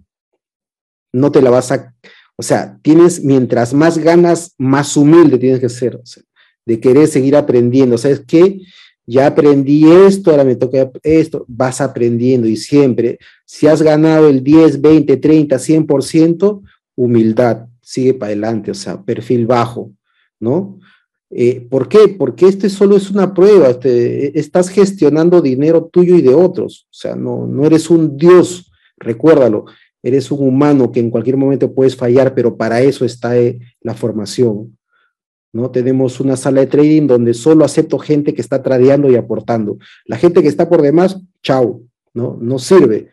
No 1.13 1.31
te 1.31 1.41
la 1.41 1.49
vas 1.49 1.71
a, 1.71 1.93
o 2.37 2.43
sea, 2.43 2.79
tienes, 2.81 3.23
mientras 3.23 3.73
más 3.73 3.97
ganas, 3.97 4.55
más 4.57 4.95
humilde 4.95 5.37
tienes 5.37 5.59
que 5.59 5.69
ser, 5.69 5.99
de 6.65 6.79
querer 6.79 7.07
seguir 7.07 7.35
aprendiendo. 7.35 7.97
¿Sabes 7.97 8.23
qué? 8.25 8.61
Ya 9.05 9.27
aprendí 9.27 9.89
esto, 9.89 10.31
ahora 10.31 10.43
me 10.43 10.55
toca 10.55 10.91
esto, 11.03 11.45
vas 11.47 11.81
aprendiendo 11.81 12.47
y 12.47 12.55
siempre, 12.55 13.17
si 13.45 13.67
has 13.67 13.81
ganado 13.81 14.29
el 14.29 14.43
10, 14.43 14.79
20, 14.79 15.17
30, 15.17 15.55
100%, 15.57 16.61
humildad, 16.95 17.67
sigue 17.81 18.13
para 18.13 18.27
adelante, 18.27 18.71
o 18.71 18.75
sea, 18.75 19.01
perfil 19.01 19.47
bajo, 19.47 19.91
¿no? 20.39 20.79
Eh, 21.29 21.65
¿Por 21.69 21.87
qué? 21.87 22.09
Porque 22.09 22.47
este 22.47 22.69
solo 22.69 22.97
es 22.97 23.09
una 23.09 23.33
prueba, 23.33 23.69
este, 23.69 24.37
estás 24.37 24.69
gestionando 24.69 25.41
dinero 25.41 25.89
tuyo 25.91 26.15
y 26.15 26.21
de 26.21 26.33
otros, 26.33 26.87
o 26.89 26.93
sea, 26.93 27.15
no, 27.15 27.47
no 27.47 27.65
eres 27.65 27.89
un 27.89 28.17
Dios, 28.17 28.71
recuérdalo, 28.97 29.65
eres 30.03 30.29
un 30.31 30.47
humano 30.47 30.91
que 30.91 30.99
en 30.99 31.09
cualquier 31.09 31.37
momento 31.37 31.73
puedes 31.73 31.95
fallar, 31.95 32.33
pero 32.35 32.57
para 32.57 32.81
eso 32.81 33.05
está 33.05 33.37
eh, 33.37 33.59
la 33.81 33.93
formación, 33.93 34.77
¿no? 35.53 35.71
Tenemos 35.71 36.19
una 36.19 36.37
sala 36.37 36.61
de 36.61 36.67
trading 36.67 37.07
donde 37.07 37.33
solo 37.33 37.65
acepto 37.65 37.99
gente 37.99 38.33
que 38.33 38.41
está 38.41 38.63
tradeando 38.63 39.09
y 39.09 39.15
aportando. 39.15 39.77
La 40.05 40.17
gente 40.17 40.41
que 40.41 40.47
está 40.47 40.69
por 40.69 40.81
demás, 40.81 41.19
chao, 41.43 41.81
¿no? 42.13 42.37
No 42.41 42.59
sirve, 42.59 43.11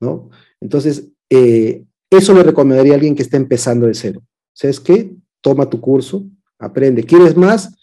¿no? 0.00 0.30
Entonces, 0.60 1.08
eh, 1.30 1.84
eso 2.10 2.32
le 2.34 2.42
recomendaría 2.42 2.92
a 2.92 2.96
alguien 2.96 3.14
que 3.14 3.22
está 3.22 3.36
empezando 3.36 3.86
de 3.86 3.94
cero. 3.94 4.22
¿Sabes 4.52 4.80
qué? 4.80 5.12
Toma 5.40 5.68
tu 5.68 5.80
curso, 5.80 6.24
aprende. 6.58 7.04
¿Quieres 7.04 7.36
más? 7.36 7.74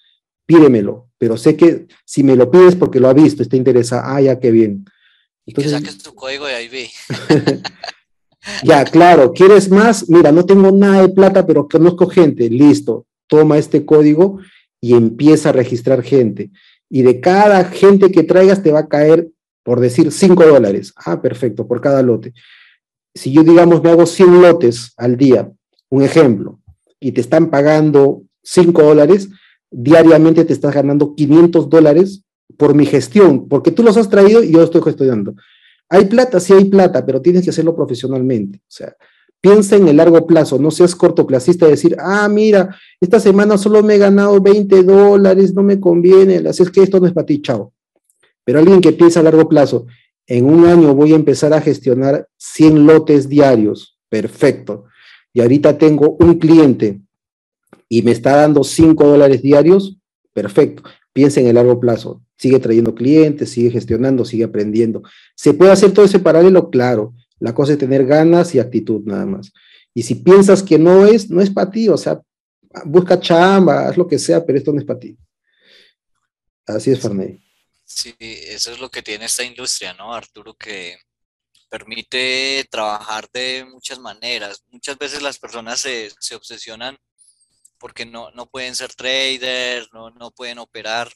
Pídemelo, 0.46 1.10
pero 1.18 1.38
sé 1.38 1.56
que 1.56 1.88
si 2.06 2.24
me 2.24 2.36
lo 2.36 2.50
pides 2.50 2.76
porque 2.76 3.00
lo 3.00 3.08
ha 3.08 3.14
visto, 3.14 3.44
está 3.44 3.56
interesado, 3.56 4.04
ah, 4.06 4.22
ya, 4.22 4.40
qué 4.40 4.52
bien. 4.52 4.86
Entonces, 5.46 5.74
que 5.74 5.80
saques 5.80 5.98
tu 6.04 6.16
código 6.16 6.46
de 6.46 6.64
IB. 6.64 6.90
ya, 8.64 8.84
claro, 8.86 9.32
¿quieres 9.32 9.70
más? 9.70 10.10
Mira, 10.10 10.32
no 10.32 10.46
tengo 10.46 10.72
nada 10.72 11.04
de 11.04 11.10
plata, 11.10 11.46
pero 11.46 11.68
conozco 11.68 12.08
gente, 12.08 12.50
listo, 12.50 13.06
toma 13.32 13.58
este 13.58 13.86
código 13.86 14.40
y 14.82 14.94
empieza 14.94 15.50
a 15.50 15.54
registrar 15.54 16.04
gente. 16.04 16.52
Y 16.90 17.04
de 17.04 17.22
cada 17.22 17.64
gente 17.64 18.12
que 18.12 18.24
traigas 18.24 18.62
te 18.62 18.74
va 18.74 18.80
a 18.80 18.88
caer, 18.90 19.30
por 19.64 19.80
decir, 19.80 20.12
5 20.12 20.46
dólares. 20.46 20.94
Ah, 20.98 21.22
perfecto, 21.22 21.66
por 21.66 21.80
cada 21.80 22.02
lote. 22.02 22.34
Si 23.16 23.32
yo, 23.32 23.44
digamos, 23.44 23.82
me 23.82 23.90
hago 23.90 24.06
100 24.06 24.42
lotes 24.42 24.94
al 24.98 25.16
día, 25.16 25.50
un 25.90 26.04
ejemplo, 26.04 26.60
y 27.00 27.14
te 27.14 27.22
están 27.22 27.50
pagando 27.50 28.24
5 28.44 28.84
dólares, 28.84 29.30
diariamente 29.72 30.44
te 30.44 30.52
estás 30.52 30.74
ganando 30.76 31.16
500 31.16 31.70
dólares 31.70 32.26
por 32.58 32.76
mi 32.76 32.86
gestión, 32.86 33.48
porque 33.48 33.72
tú 33.72 33.82
los 33.82 33.96
has 33.96 34.10
traído 34.10 34.44
y 34.44 34.52
yo 34.52 34.62
estoy 34.62 34.82
gestionando. 34.82 35.36
¿Hay 35.88 36.06
plata? 36.06 36.42
Sí 36.42 36.52
hay 36.52 36.66
plata, 36.66 37.06
pero 37.06 37.22
tienes 37.22 37.46
que 37.46 37.52
hacerlo 37.52 37.74
profesionalmente. 37.78 38.58
O 38.60 38.72
sea, 38.72 38.94
piensa 39.42 39.76
en 39.76 39.88
el 39.88 39.98
largo 39.98 40.26
plazo, 40.28 40.60
no 40.60 40.72
seas 40.72 40.96
cortoplacista 40.96 41.68
y 41.68 41.72
decir, 41.72 41.98
ah, 42.00 42.28
mira, 42.30 42.78
esta 43.02 43.20
semana 43.20 43.58
solo 43.58 43.82
me 43.82 43.96
he 43.96 43.98
ganado 43.98 44.40
20 44.40 44.84
dólares, 44.84 45.54
no 45.54 45.64
me 45.64 45.80
conviene, 45.80 46.38
así 46.48 46.64
es 46.64 46.70
que 46.70 46.84
esto 46.84 47.00
no 47.00 47.08
es 47.08 47.14
para 47.14 47.26
ti, 47.26 47.42
chao. 47.42 47.74
Pero 48.46 48.60
alguien 48.60 48.82
que 48.82 48.94
piensa 48.94 49.20
a 49.20 49.24
largo 49.24 49.50
plazo, 49.50 49.88
en 50.28 50.46
un 50.46 50.66
año 50.66 50.94
voy 50.94 51.14
a 51.14 51.16
empezar 51.16 51.54
a 51.54 51.62
gestionar 51.62 52.28
100 52.38 52.86
lotes 52.86 53.28
diarios, 53.28 53.98
perfecto. 54.08 54.86
Y 55.34 55.42
ahorita 55.42 55.78
tengo 55.78 56.16
un 56.20 56.36
cliente 56.36 57.02
y 57.90 58.04
me 58.04 58.12
está 58.12 58.36
dando 58.36 58.64
5 58.64 59.06
dólares 59.06 59.42
diarios, 59.42 59.98
perfecto. 60.34 60.84
Piensa 61.14 61.42
en 61.42 61.48
el 61.48 61.56
largo 61.56 61.80
plazo. 61.80 62.22
Sigue 62.38 62.60
trayendo 62.60 62.96
clientes, 62.96 63.50
sigue 63.50 63.70
gestionando, 63.70 64.24
sigue 64.24 64.46
aprendiendo. 64.46 65.04
¿Se 65.36 65.54
puede 65.54 65.72
hacer 65.72 65.92
todo 65.92 66.06
ese 66.06 66.20
paralelo? 66.20 66.70
Claro. 66.70 67.14
La 67.42 67.54
cosa 67.54 67.74
es 67.74 67.80
tener 67.80 68.06
ganas 68.06 68.56
y 68.56 68.60
actitud 68.60 69.02
nada 69.04 69.26
más. 69.26 69.52
Y 69.94 70.04
si 70.04 70.16
piensas 70.16 70.64
que 70.64 70.80
no 70.80 71.06
es, 71.06 71.30
no 71.30 71.42
es 71.42 71.50
para 71.50 71.70
ti, 71.70 71.90
o 71.90 71.98
sea, 71.98 72.22
busca 72.86 73.20
chamba, 73.20 73.88
haz 73.88 73.98
lo 73.98 74.08
que 74.08 74.20
sea, 74.20 74.46
pero 74.46 74.58
esto 74.58 74.72
no 74.72 74.80
es 74.80 74.86
para 74.86 75.00
ti. 75.00 75.18
Así 76.66 76.92
es, 76.92 77.00
Farney. 77.00 77.44
Sí, 77.84 78.16
eso 78.20 78.72
es 78.72 78.80
lo 78.80 78.90
que 78.90 79.02
tiene 79.02 79.26
esta 79.26 79.44
industria, 79.44 79.94
¿no, 79.94 80.14
Arturo? 80.14 80.54
Que 80.54 80.98
permite 81.68 82.66
trabajar 82.70 83.28
de 83.34 83.66
muchas 83.66 84.00
maneras. 84.00 84.64
Muchas 84.70 84.98
veces 84.98 85.22
las 85.22 85.40
personas 85.40 85.82
se, 85.82 86.12
se 86.20 86.36
obsesionan 86.36 86.98
porque 87.78 88.06
no, 88.06 88.30
no 88.32 88.46
pueden 88.46 88.76
ser 88.76 88.94
traders, 88.94 89.90
no, 89.92 90.12
no 90.12 90.32
pueden 90.32 90.60
operar. 90.60 91.12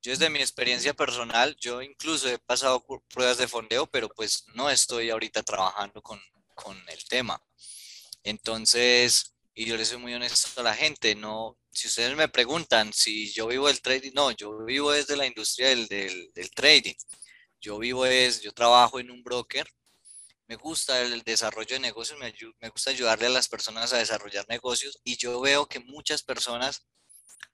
Yo 0.00 0.12
desde 0.12 0.30
mi 0.30 0.38
experiencia 0.38 0.94
personal, 0.94 1.56
yo 1.60 1.82
incluso 1.82 2.28
he 2.28 2.38
pasado 2.38 2.84
pruebas 3.08 3.38
de 3.38 3.48
fondeo, 3.48 3.86
pero 3.86 4.08
pues 4.08 4.44
no 4.54 4.70
estoy 4.70 5.10
ahorita 5.10 5.42
trabajando 5.42 6.00
con, 6.02 6.20
con 6.54 6.76
el 6.88 7.04
tema. 7.04 7.42
Entonces, 8.22 9.34
y 9.54 9.66
yo 9.66 9.76
le 9.76 9.84
soy 9.84 9.98
muy 9.98 10.14
honesto 10.14 10.60
a 10.60 10.64
la 10.64 10.74
gente, 10.74 11.14
no, 11.14 11.58
si 11.70 11.88
ustedes 11.88 12.16
me 12.16 12.28
preguntan 12.28 12.92
si 12.92 13.32
yo 13.32 13.48
vivo 13.48 13.66
del 13.66 13.80
trading, 13.80 14.12
no, 14.14 14.30
yo 14.32 14.64
vivo 14.64 14.92
desde 14.92 15.16
la 15.16 15.26
industria 15.26 15.68
del, 15.68 15.88
del, 15.88 16.30
del 16.32 16.50
trading. 16.50 16.94
Yo 17.60 17.78
vivo 17.78 18.06
es, 18.06 18.40
yo 18.40 18.52
trabajo 18.52 19.00
en 19.00 19.10
un 19.10 19.22
broker 19.22 19.68
me 20.48 20.56
gusta 20.56 21.02
el 21.02 21.22
desarrollo 21.22 21.74
de 21.76 21.80
negocios, 21.80 22.18
me, 22.18 22.34
me, 22.60 22.68
gusta 22.70 22.90
ayudarle 22.90 23.26
a 23.26 23.30
las 23.30 23.48
personas 23.48 23.92
a 23.92 23.98
desarrollar 23.98 24.46
negocios 24.48 24.98
y 25.04 25.18
yo 25.18 25.40
veo 25.42 25.66
que 25.66 25.78
muchas 25.78 26.22
personas 26.22 26.86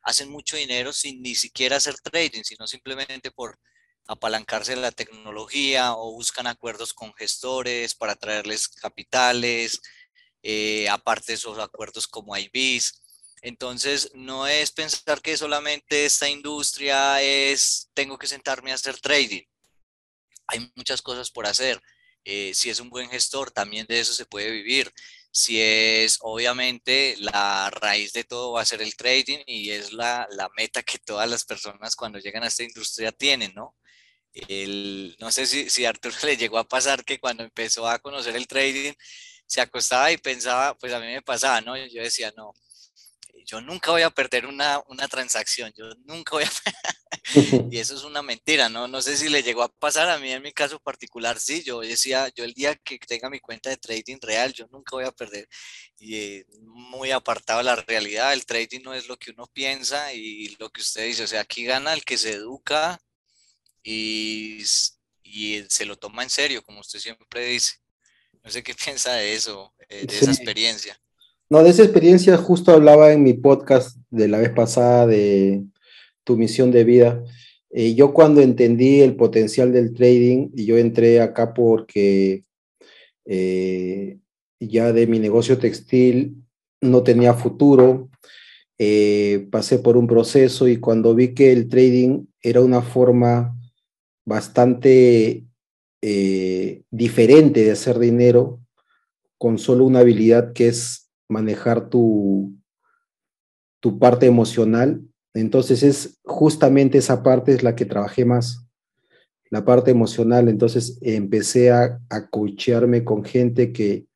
hacen 0.03 0.31
mucho 0.31 0.57
dinero 0.57 0.93
sin 0.93 1.23
ni 1.23 1.35
siquiera 1.35 1.77
hacer 1.77 1.97
trading, 2.01 2.43
sino 2.43 2.67
simplemente 2.67 3.31
por 3.31 3.59
apalancarse 4.07 4.77
la 4.77 4.93
tecnología 4.93 5.95
o 5.95 6.13
buscan 6.13 6.47
acuerdos 6.47 6.93
con 6.93 7.15
gestores 7.15 7.95
para 7.95 8.17
traerles 8.17 8.69
capitales, 8.69 9.81
eh, 10.43 10.89
aparte 10.89 11.33
de 11.33 11.35
esos 11.35 11.59
acuerdos 11.59 12.07
como 12.07 12.37
IBs. 12.37 13.01
Entonces, 13.43 14.11
no 14.15 14.47
es 14.47 14.73
pensar 14.73 15.21
que 15.23 15.37
solamente 15.37 16.05
esta 16.07 16.29
industria 16.29 17.23
es, 17.23 17.91
tengo 17.95 18.19
que 18.19 18.27
sentarme 18.27 18.73
a 18.73 18.75
hacer 18.75 19.01
trading. 19.01 19.45
Hay 20.47 20.71
muchas 20.75 21.03
cosas 21.03 21.31
por 21.31 21.47
hacer 21.47 21.81
eh, 22.25 22.53
si 22.55 22.71
es 22.71 22.81
un 22.81 22.89
buen 22.89 23.11
gestor, 23.11 23.51
también 23.51 23.87
de 23.87 24.01
eso 24.01 24.15
se 24.15 24.25
puede 24.27 24.51
vivir. 24.51 24.93
Si 25.37 25.61
es, 25.61 26.19
obviamente, 26.23 27.17
la 27.19 27.69
raíz 27.71 28.13
de 28.13 28.23
todo 28.25 28.53
va 28.53 28.63
a 28.63 28.65
ser 28.65 28.83
el 28.83 28.95
trading 28.97 29.39
y 29.47 29.71
es 29.71 29.93
la, 29.93 30.29
la 30.31 30.49
meta 30.57 30.83
que 30.85 30.99
todas 30.99 31.29
las 31.29 31.45
personas 31.45 31.97
cuando 31.97 32.21
llegan 32.21 32.45
a 32.45 32.49
esta 32.49 32.63
industria 32.63 33.11
tienen, 33.13 33.53
¿no? 33.55 33.75
El, 34.33 35.17
no 35.21 35.33
sé 35.33 35.47
si, 35.47 35.71
si 35.71 35.85
a 35.87 35.91
Arturo 35.91 36.15
le 36.25 36.37
llegó 36.37 36.59
a 36.59 36.69
pasar 36.69 37.05
que 37.05 37.19
cuando 37.21 37.43
empezó 37.45 37.89
a 37.89 37.99
conocer 37.99 38.37
el 38.37 38.47
trading, 38.47 38.93
se 39.47 39.61
acostaba 39.61 40.13
y 40.13 40.19
pensaba, 40.19 40.77
pues 40.79 40.93
a 40.93 41.01
mí 41.01 41.07
me 41.07 41.23
pasaba, 41.23 41.61
¿no? 41.61 41.77
Yo 41.77 42.03
decía, 42.03 42.33
no, 42.37 42.53
yo 43.45 43.61
nunca 43.61 43.91
voy 43.91 44.03
a 44.03 44.11
perder 44.11 44.47
una, 44.47 44.83
una 44.89 45.09
transacción, 45.09 45.73
yo 45.77 45.87
nunca 46.05 46.33
voy 46.33 46.45
a... 46.45 46.51
y 47.71 47.79
eso 47.79 47.95
es 47.95 48.03
una 48.03 48.23
mentira, 48.23 48.69
¿no? 48.69 48.89
No 48.89 49.03
sé 49.03 49.17
si 49.17 49.29
le 49.29 49.43
llegó 49.43 49.63
a 49.63 49.73
pasar 49.73 50.09
a 50.09 50.19
mí 50.19 50.31
en 50.31 50.43
mi 50.43 50.53
caso 50.53 50.79
particular, 50.81 51.39
sí, 51.39 51.63
yo 51.63 51.81
decía, 51.81 52.29
yo 52.35 52.45
el 52.45 52.55
día 52.55 52.75
que 52.77 52.99
tenga 52.99 53.31
mi 53.31 53.41
cuenta 53.41 53.71
de 53.71 53.77
trading 53.77 54.19
real, 54.21 54.53
yo 54.53 54.67
nunca 54.71 54.97
voy 54.97 55.05
a 55.05 55.13
perder. 55.13 55.49
Y 55.99 56.17
eh, 56.17 56.47
muy 56.63 57.11
apartado 57.11 57.59
de 57.59 57.65
la 57.65 57.77
realidad, 57.77 58.33
el 58.33 58.47
trading 58.47 58.83
no 58.83 58.95
es 58.95 59.09
lo 59.09 59.17
que 59.17 59.31
uno 59.31 59.47
piensa 59.47 60.13
y 60.13 60.57
lo 60.59 60.71
que 60.71 60.81
usted 60.81 61.07
dice, 61.07 61.25
o 61.25 61.27
sea, 61.27 61.41
aquí 61.41 61.65
gana 61.65 61.93
el 61.93 62.05
que 62.05 62.19
se 62.19 62.33
educa 62.33 63.01
y, 63.83 64.63
y 65.23 65.65
se 65.69 65.85
lo 65.85 65.97
toma 65.97 66.23
en 66.23 66.31
serio, 66.31 66.63
como 66.63 66.81
usted 66.81 66.99
siempre 66.99 67.47
dice. 67.47 67.75
No 68.43 68.51
sé 68.51 68.63
qué 68.63 68.75
piensa 68.75 69.15
de 69.15 69.35
eso, 69.35 69.75
eh, 69.89 70.07
de 70.07 70.19
esa 70.19 70.31
experiencia. 70.31 71.01
No, 71.55 71.63
de 71.63 71.71
esa 71.71 71.85
experiencia 71.85 72.37
justo 72.37 72.73
hablaba 72.73 73.13
en 73.13 73.23
mi 73.23 73.33
podcast 73.33 73.97
de 74.11 74.27
la 74.27 74.39
vez 74.39 74.51
pasada 74.51 75.07
de 75.07 75.63
tu 76.25 76.37
misión 76.37 76.73
de 76.73 76.83
vida. 76.83 77.23
Eh, 77.71 77.95
yo 77.95 78.13
cuando 78.13 78.41
entendí 78.41 79.03
el 79.03 79.15
potencial 79.15 79.73
del 79.73 79.95
trading, 79.95 80.49
y 80.57 80.67
yo 80.67 80.79
entré 80.79 81.21
acá 81.21 81.55
porque 81.55 82.43
eh, 83.25 84.19
ya 84.59 84.93
de 84.93 85.07
mi 85.07 85.21
negocio 85.21 85.57
textil 85.57 86.43
no 86.81 87.05
tenía 87.05 87.35
futuro, 87.35 88.11
eh, 88.77 89.47
pasé 89.53 89.79
por 89.79 89.97
un 89.97 90.09
proceso 90.09 90.67
y 90.67 90.79
cuando 90.79 91.15
vi 91.15 91.35
que 91.35 91.53
el 91.53 91.69
trading 91.69 92.25
era 92.43 92.63
una 92.63 92.83
forma 92.83 93.57
bastante 94.27 95.45
diferente 96.91 97.63
de 97.63 97.71
hacer 97.71 98.01
dinero 98.01 98.59
con 99.39 99.57
solo 99.57 99.85
una 99.85 100.01
habilidad 100.01 100.53
que 100.53 100.67
es 100.67 101.04
manejar 101.35 101.91
tu, 101.91 102.55
tu 103.81 103.99
parte 103.99 104.27
emocional. 104.27 105.03
Entonces 105.35 105.83
es 105.83 106.21
justamente 106.25 106.99
esa 106.99 107.23
parte 107.23 107.53
es 107.53 107.63
la 107.63 107.75
que 107.75 107.85
trabajé 107.85 108.25
más, 108.25 108.65
la 109.51 109.65
parte 109.65 109.91
emocional. 109.91 110.49
Entonces 110.49 110.99
empecé 111.03 111.71
a, 111.71 112.01
a 112.09 112.29
coachearme 112.29 113.05
con 113.05 113.25
gente 113.25 113.73
que, 113.73 114.07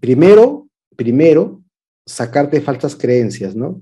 primero, 0.00 0.68
primero, 0.96 1.62
sacarte 2.06 2.60
falsas 2.60 2.96
creencias, 2.96 3.54
¿no? 3.54 3.80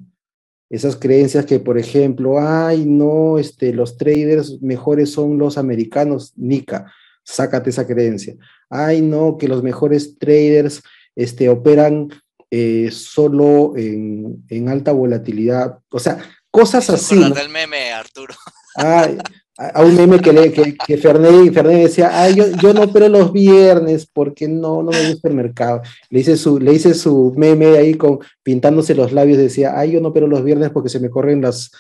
Esas 0.71 0.97
creencias 0.97 1.45
que, 1.47 1.59
por 1.59 1.79
ejemplo, 1.79 2.39
ay, 2.39 2.85
no, 2.87 3.39
este, 3.39 3.73
los 3.73 3.97
traders 3.97 4.63
mejores 4.63 5.11
son 5.11 5.37
los 5.37 5.59
americanos, 5.59 6.33
Nica, 6.37 6.93
sácate 7.25 7.71
esa 7.71 7.87
creencia. 7.87 8.37
Ay, 8.69 9.03
no, 9.03 9.37
que 9.37 9.49
los 9.49 9.63
mejores 9.65 10.17
traders 10.19 10.81
este, 11.17 11.49
operan 11.49 12.09
eh, 12.51 12.91
solo 12.93 13.77
en, 13.77 14.45
en, 14.49 14.69
alta 14.69 14.93
volatilidad, 14.93 15.79
o 15.91 15.99
sea, 15.99 16.19
cosas 16.51 16.91
así. 16.91 17.15
¿no? 17.15 17.31
del 17.31 17.49
meme, 17.49 17.93
Arturo. 17.93 18.35
a 18.77 19.83
un 19.83 19.95
meme 19.95 20.21
que, 20.21 20.33
le, 20.33 20.53
que, 20.53 20.75
que 20.75 20.97
Fernández, 20.97 21.53
decía, 21.65 22.11
ay, 22.13 22.35
yo, 22.35 22.47
yo, 22.63 22.73
no 22.73 22.83
opero 22.83 23.09
los 23.09 23.33
viernes 23.33 24.07
porque 24.13 24.49
no, 24.49 24.83
no 24.83 24.91
me 24.91 25.11
gusta 25.11 25.29
el 25.29 25.35
mercado. 25.35 25.83
Le 26.09 26.21
hice 26.21 26.37
su, 26.37 26.59
le 26.59 26.73
hice 26.73 26.95
su 26.95 27.35
meme 27.37 27.77
ahí 27.77 27.95
con, 27.95 28.19
pintándose 28.43 28.95
los 28.95 29.13
labios, 29.13 29.39
decía, 29.39 29.79
ay, 29.79 29.93
yo 29.93 30.01
no 30.01 30.09
opero 30.09 30.27
los 30.27 30.43
viernes 30.43 30.71
porque 30.71 30.89
se 30.89 30.99
me 30.99 31.11
corren 31.11 31.43
las, 31.43 31.71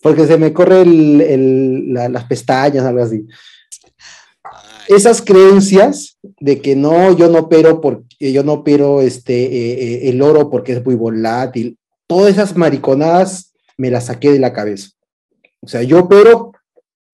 porque 0.00 0.26
se 0.26 0.38
me 0.38 0.52
corren 0.52 1.20
el, 1.20 1.92
la, 1.92 2.08
las 2.08 2.24
pestañas, 2.24 2.84
algo 2.84 3.02
así 3.02 3.26
esas 4.88 5.22
creencias 5.22 6.18
de 6.40 6.60
que 6.60 6.76
no, 6.76 7.16
yo 7.16 7.28
no 7.28 7.40
opero 7.40 7.80
porque 7.80 8.32
yo 8.32 8.42
no 8.42 8.54
opero 8.54 9.00
este, 9.00 9.44
eh, 9.44 9.72
eh, 9.72 10.08
el 10.08 10.22
oro 10.22 10.50
porque 10.50 10.72
es 10.72 10.84
muy 10.84 10.94
volátil, 10.94 11.78
todas 12.06 12.32
esas 12.32 12.56
mariconadas 12.56 13.52
me 13.76 13.90
las 13.90 14.06
saqué 14.06 14.32
de 14.32 14.38
la 14.38 14.52
cabeza. 14.52 14.90
O 15.60 15.68
sea, 15.68 15.82
yo 15.82 16.00
opero 16.00 16.52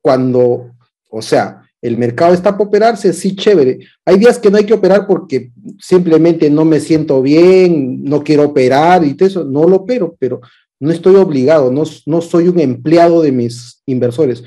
cuando, 0.00 0.72
o 1.10 1.22
sea, 1.22 1.62
el 1.80 1.98
mercado 1.98 2.32
está 2.32 2.52
para 2.52 2.68
operarse, 2.68 3.12
sí, 3.12 3.34
chévere. 3.34 3.80
Hay 4.04 4.16
días 4.16 4.38
que 4.38 4.50
no 4.50 4.56
hay 4.56 4.64
que 4.64 4.74
operar 4.74 5.06
porque 5.06 5.50
simplemente 5.80 6.48
no 6.48 6.64
me 6.64 6.78
siento 6.78 7.20
bien, 7.22 8.04
no 8.04 8.22
quiero 8.22 8.44
operar 8.44 9.04
y 9.04 9.16
eso, 9.18 9.44
no 9.44 9.68
lo 9.68 9.76
opero, 9.76 10.14
pero 10.18 10.40
no 10.78 10.92
estoy 10.92 11.16
obligado, 11.16 11.72
no, 11.72 11.82
no 12.06 12.20
soy 12.20 12.48
un 12.48 12.60
empleado 12.60 13.22
de 13.22 13.32
mis 13.32 13.82
inversores. 13.86 14.44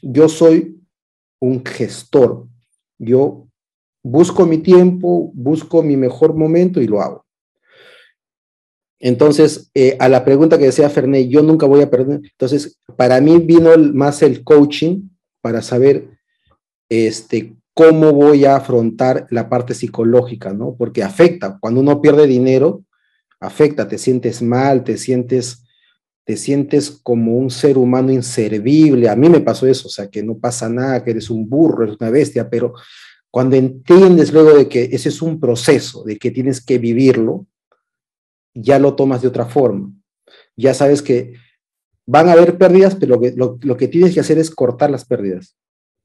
Yo 0.00 0.28
soy 0.28 0.78
un 1.40 1.64
gestor, 1.64 2.46
yo 3.02 3.48
busco 4.02 4.46
mi 4.46 4.58
tiempo, 4.58 5.30
busco 5.34 5.82
mi 5.82 5.96
mejor 5.96 6.34
momento 6.34 6.80
y 6.80 6.86
lo 6.86 7.00
hago. 7.00 7.24
Entonces, 9.00 9.70
eh, 9.74 9.96
a 9.98 10.08
la 10.08 10.24
pregunta 10.24 10.58
que 10.58 10.66
decía 10.66 10.88
Ferné, 10.88 11.28
yo 11.28 11.42
nunca 11.42 11.66
voy 11.66 11.82
a 11.82 11.90
perder. 11.90 12.20
Entonces, 12.22 12.78
para 12.96 13.20
mí 13.20 13.38
vino 13.38 13.76
más 13.76 14.22
el 14.22 14.44
coaching 14.44 15.08
para 15.40 15.60
saber 15.60 16.08
este, 16.88 17.56
cómo 17.74 18.12
voy 18.12 18.44
a 18.44 18.56
afrontar 18.56 19.26
la 19.30 19.48
parte 19.48 19.74
psicológica, 19.74 20.52
¿no? 20.52 20.76
Porque 20.76 21.02
afecta. 21.02 21.58
Cuando 21.60 21.80
uno 21.80 22.00
pierde 22.00 22.28
dinero, 22.28 22.84
afecta, 23.40 23.88
te 23.88 23.98
sientes 23.98 24.40
mal, 24.40 24.84
te 24.84 24.96
sientes, 24.96 25.61
te 26.24 26.36
sientes 26.36 26.90
como 26.90 27.36
un 27.36 27.50
ser 27.50 27.76
humano 27.78 28.12
inservible. 28.12 29.08
A 29.08 29.16
mí 29.16 29.28
me 29.28 29.40
pasó 29.40 29.66
eso, 29.66 29.88
o 29.88 29.90
sea, 29.90 30.08
que 30.08 30.22
no 30.22 30.38
pasa 30.38 30.68
nada, 30.68 31.02
que 31.02 31.10
eres 31.10 31.30
un 31.30 31.48
burro, 31.48 31.84
eres 31.84 31.96
una 32.00 32.10
bestia, 32.10 32.48
pero 32.48 32.74
cuando 33.30 33.56
entiendes 33.56 34.32
luego 34.32 34.54
de 34.54 34.68
que 34.68 34.84
ese 34.92 35.08
es 35.08 35.22
un 35.22 35.40
proceso, 35.40 36.04
de 36.04 36.18
que 36.18 36.30
tienes 36.30 36.64
que 36.64 36.78
vivirlo, 36.78 37.46
ya 38.54 38.78
lo 38.78 38.94
tomas 38.94 39.22
de 39.22 39.28
otra 39.28 39.46
forma. 39.46 39.90
Ya 40.56 40.74
sabes 40.74 41.02
que 41.02 41.34
van 42.06 42.28
a 42.28 42.32
haber 42.32 42.58
pérdidas, 42.58 42.94
pero 42.94 43.18
lo, 43.34 43.58
lo 43.60 43.76
que 43.76 43.88
tienes 43.88 44.14
que 44.14 44.20
hacer 44.20 44.38
es 44.38 44.50
cortar 44.50 44.90
las 44.90 45.04
pérdidas 45.04 45.56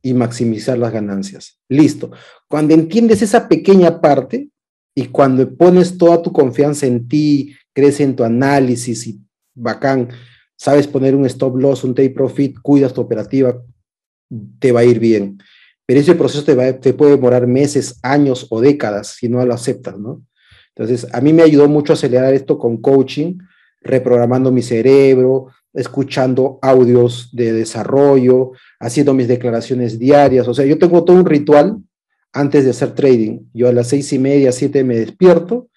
y 0.02 0.14
maximizar 0.14 0.78
las 0.78 0.94
ganancias. 0.94 1.60
Listo. 1.68 2.12
Cuando 2.48 2.74
entiendes 2.74 3.22
esa 3.22 3.48
pequeña 3.48 4.00
parte 4.00 4.50
y 4.96 5.08
cuando 5.08 5.56
pones 5.56 5.98
toda 5.98 6.22
tu 6.22 6.32
confianza 6.32 6.88
en 6.88 7.08
ti, 7.08 7.56
crees 7.74 8.00
en 8.00 8.16
tu 8.16 8.24
análisis 8.24 9.06
y 9.06 9.20
bacán, 9.58 10.10
sabes 10.56 10.88
poner 10.88 11.16
un 11.16 11.26
stop 11.26 11.58
loss, 11.58 11.84
un 11.84 11.96
take 11.96 12.12
profit, 12.12 12.58
cuidas 12.62 12.94
tu 12.94 13.02
operativa, 13.02 13.62
te 14.60 14.72
va 14.72 14.82
a 14.82 14.86
ir 14.86 15.00
bien. 15.00 15.40
Pero 15.86 16.00
ese 16.00 16.16
proceso 16.16 16.44
te, 16.44 16.56
va, 16.56 16.74
te 16.74 16.94
puede 16.94 17.12
demorar 17.12 17.48
meses, 17.48 18.00
años 18.04 18.48
o 18.50 18.60
décadas 18.60 19.16
si 19.16 19.30
no 19.30 19.44
lo 19.46 19.54
aceptas, 19.54 19.98
¿no? 19.98 20.22
Entonces, 20.76 21.08
a 21.12 21.22
mí 21.22 21.34
me 21.34 21.44
ayudó 21.44 21.68
mucho 21.68 21.94
a 21.94 21.96
acelerar 21.96 22.34
esto 22.34 22.60
con 22.60 22.78
coaching, 22.78 23.38
reprogramando 23.82 24.52
mi 24.52 24.62
cerebro, 24.62 25.48
escuchando 25.74 26.60
audios 26.62 27.30
de 27.34 27.54
desarrollo, 27.54 28.52
haciendo 28.80 29.14
mis 29.14 29.28
declaraciones 29.28 29.98
diarias. 29.98 30.48
O 30.48 30.54
sea, 30.54 30.66
yo 30.66 30.78
tengo 30.78 31.04
todo 31.04 31.18
un 31.18 31.26
ritual 31.26 31.78
antes 32.34 32.64
de 32.64 32.72
hacer 32.72 32.94
trading. 32.94 33.40
Yo 33.54 33.68
a 33.68 33.74
las 33.74 33.88
seis 33.88 34.12
y 34.14 34.20
media, 34.20 34.52
siete 34.52 34.84
me 34.84 34.98
despierto 34.98 35.70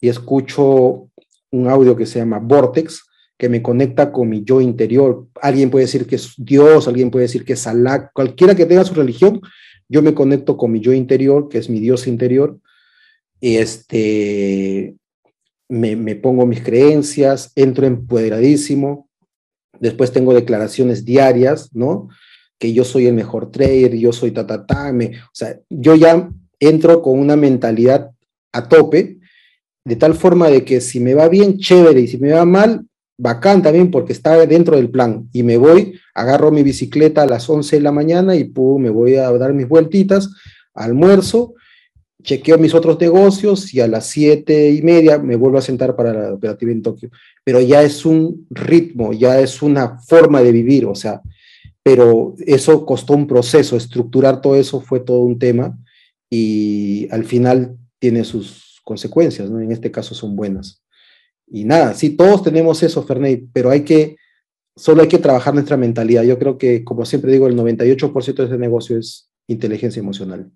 y 0.00 0.08
escucho 0.08 1.08
un 1.50 1.68
audio 1.68 1.96
que 1.96 2.06
se 2.06 2.18
llama 2.18 2.38
Vortex, 2.38 3.04
que 3.38 3.48
me 3.48 3.62
conecta 3.62 4.12
con 4.12 4.28
mi 4.28 4.44
yo 4.44 4.60
interior. 4.60 5.26
Alguien 5.40 5.70
puede 5.70 5.86
decir 5.86 6.06
que 6.06 6.16
es 6.16 6.34
Dios, 6.36 6.86
alguien 6.86 7.10
puede 7.10 7.24
decir 7.24 7.44
que 7.44 7.54
es 7.54 7.66
Alá, 7.66 8.10
cualquiera 8.14 8.54
que 8.54 8.66
tenga 8.66 8.84
su 8.84 8.94
religión, 8.94 9.40
yo 9.88 10.02
me 10.02 10.14
conecto 10.14 10.56
con 10.56 10.72
mi 10.72 10.80
yo 10.80 10.92
interior, 10.92 11.48
que 11.48 11.58
es 11.58 11.68
mi 11.68 11.80
Dios 11.80 12.06
interior, 12.06 12.58
este, 13.40 14.94
me, 15.68 15.96
me 15.96 16.16
pongo 16.16 16.46
mis 16.46 16.62
creencias, 16.62 17.52
entro 17.56 17.86
empoderadísimo, 17.86 19.08
después 19.80 20.12
tengo 20.12 20.32
declaraciones 20.32 21.04
diarias, 21.04 21.74
¿no? 21.74 22.08
Que 22.58 22.72
yo 22.72 22.84
soy 22.84 23.06
el 23.06 23.14
mejor 23.14 23.50
trader, 23.50 23.94
yo 23.96 24.12
soy 24.12 24.30
ta, 24.30 24.46
ta, 24.46 24.64
ta, 24.64 24.92
me, 24.92 25.18
o 25.18 25.34
sea, 25.34 25.58
yo 25.68 25.94
ya 25.96 26.30
entro 26.60 27.02
con 27.02 27.18
una 27.18 27.36
mentalidad 27.36 28.10
a 28.52 28.68
tope, 28.68 29.18
de 29.84 29.96
tal 29.96 30.14
forma 30.14 30.48
de 30.48 30.64
que 30.64 30.80
si 30.80 31.00
me 31.00 31.14
va 31.14 31.28
bien, 31.28 31.58
chévere, 31.58 32.00
y 32.00 32.08
si 32.08 32.16
me 32.16 32.32
va 32.32 32.44
mal, 32.44 32.86
bacán 33.16 33.62
también 33.62 33.90
porque 33.90 34.12
está 34.12 34.44
dentro 34.46 34.76
del 34.76 34.90
plan 34.90 35.28
y 35.32 35.42
me 35.42 35.56
voy, 35.56 35.98
agarro 36.14 36.50
mi 36.50 36.62
bicicleta 36.62 37.22
a 37.22 37.26
las 37.26 37.48
11 37.48 37.76
de 37.76 37.82
la 37.82 37.92
mañana 37.92 38.34
y 38.36 38.44
pum, 38.44 38.82
me 38.82 38.90
voy 38.90 39.16
a 39.16 39.30
dar 39.32 39.52
mis 39.52 39.68
vueltitas, 39.68 40.30
almuerzo, 40.74 41.54
chequeo 42.22 42.58
mis 42.58 42.74
otros 42.74 42.98
negocios 42.98 43.72
y 43.74 43.80
a 43.80 43.86
las 43.86 44.06
7 44.06 44.70
y 44.70 44.82
media 44.82 45.18
me 45.18 45.36
vuelvo 45.36 45.58
a 45.58 45.62
sentar 45.62 45.94
para 45.94 46.12
la 46.12 46.32
operativa 46.32 46.72
en 46.72 46.82
Tokio. 46.82 47.10
Pero 47.44 47.60
ya 47.60 47.82
es 47.82 48.04
un 48.04 48.46
ritmo, 48.50 49.12
ya 49.12 49.38
es 49.40 49.62
una 49.62 49.98
forma 49.98 50.42
de 50.42 50.50
vivir, 50.50 50.86
o 50.86 50.94
sea, 50.94 51.20
pero 51.82 52.34
eso 52.46 52.86
costó 52.86 53.12
un 53.12 53.26
proceso, 53.26 53.76
estructurar 53.76 54.40
todo 54.40 54.56
eso 54.56 54.80
fue 54.80 55.00
todo 55.00 55.20
un 55.20 55.38
tema 55.38 55.78
y 56.30 57.06
al 57.10 57.24
final 57.24 57.76
tiene 57.98 58.24
sus 58.24 58.80
consecuencias, 58.84 59.50
¿no? 59.50 59.60
En 59.60 59.70
este 59.70 59.90
caso 59.90 60.14
son 60.14 60.34
buenas. 60.34 60.83
Y 61.46 61.64
nada, 61.64 61.94
sí, 61.94 62.16
todos 62.16 62.42
tenemos 62.42 62.82
eso, 62.82 63.02
Ferney, 63.02 63.48
pero 63.52 63.70
hay 63.70 63.84
que, 63.84 64.16
solo 64.76 65.02
hay 65.02 65.08
que 65.08 65.18
trabajar 65.18 65.54
nuestra 65.54 65.76
mentalidad. 65.76 66.22
Yo 66.22 66.38
creo 66.38 66.58
que, 66.58 66.84
como 66.84 67.04
siempre 67.04 67.32
digo, 67.32 67.46
el 67.46 67.56
98% 67.56 68.34
de 68.34 68.44
ese 68.44 68.58
negocio 68.58 68.98
es 68.98 69.30
inteligencia 69.46 70.00
emocional. 70.00 70.50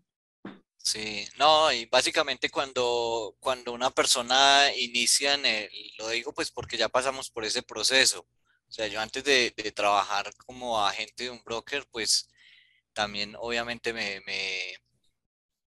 Sí, 0.78 1.28
no, 1.38 1.70
y 1.70 1.84
básicamente 1.84 2.48
cuando, 2.48 3.36
cuando 3.40 3.72
una 3.74 3.90
persona 3.90 4.74
inicia 4.74 5.34
en 5.34 5.44
el, 5.44 5.70
lo 5.98 6.08
digo 6.08 6.32
pues 6.32 6.50
porque 6.50 6.78
ya 6.78 6.88
pasamos 6.88 7.30
por 7.30 7.44
ese 7.44 7.62
proceso. 7.62 8.20
O 8.20 8.72
sea, 8.72 8.86
yo 8.86 9.00
antes 9.00 9.22
de, 9.24 9.52
trabajar 9.74 10.30
como 10.46 10.80
agente 10.80 11.24
de 11.24 11.30
un 11.30 11.42
broker, 11.44 11.84
pues 11.90 12.30
también 12.94 13.34
obviamente 13.38 13.92
me, 13.92 14.20
me, 14.26 14.78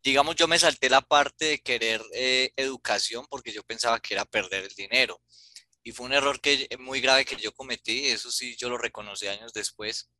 digamos, 0.03 0.36
yo 0.36 0.49
me 0.49 0.59
salté 0.59 0.88
la 0.88 1.01
parte 1.01 1.44
de 1.44 1.59
querer 1.61 2.03
eh, 2.14 2.51
educación 2.57 3.26
porque 3.28 3.53
yo 3.53 3.62
pensaba 3.62 4.01
que 4.01 4.14
era 4.14 4.24
perder 4.24 4.64
el 4.64 4.74
dinero. 4.74 5.20
Y 5.82 5.92
fue 5.92 6.07
un 6.07 6.12
error 6.12 6.40
que, 6.40 6.68
muy 6.78 7.01
grave 7.01 7.24
que 7.24 7.36
yo 7.36 7.53
cometí, 7.53 8.07
eso 8.07 8.30
sí, 8.30 8.57
yo 8.57 8.68
lo 8.68 8.78
reconocí 8.78 9.26
años 9.26 9.53
después. 9.53 10.11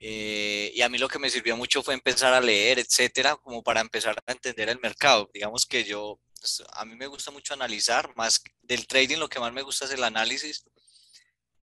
Eh, 0.00 0.70
y 0.74 0.82
a 0.82 0.88
mí 0.88 0.98
lo 0.98 1.08
que 1.08 1.18
me 1.18 1.30
sirvió 1.30 1.56
mucho 1.56 1.82
fue 1.82 1.94
empezar 1.94 2.32
a 2.32 2.40
leer, 2.40 2.78
etcétera, 2.78 3.36
como 3.36 3.62
para 3.62 3.80
empezar 3.80 4.16
a 4.26 4.32
entender 4.32 4.68
el 4.68 4.78
mercado. 4.80 5.30
Digamos 5.32 5.66
que 5.66 5.84
yo, 5.84 6.20
pues, 6.38 6.62
a 6.72 6.84
mí 6.84 6.94
me 6.96 7.06
gusta 7.06 7.30
mucho 7.30 7.54
analizar, 7.54 8.14
más 8.16 8.42
del 8.62 8.86
trading 8.86 9.18
lo 9.18 9.28
que 9.28 9.40
más 9.40 9.52
me 9.52 9.62
gusta 9.62 9.86
es 9.86 9.92
el 9.92 10.04
análisis. 10.04 10.64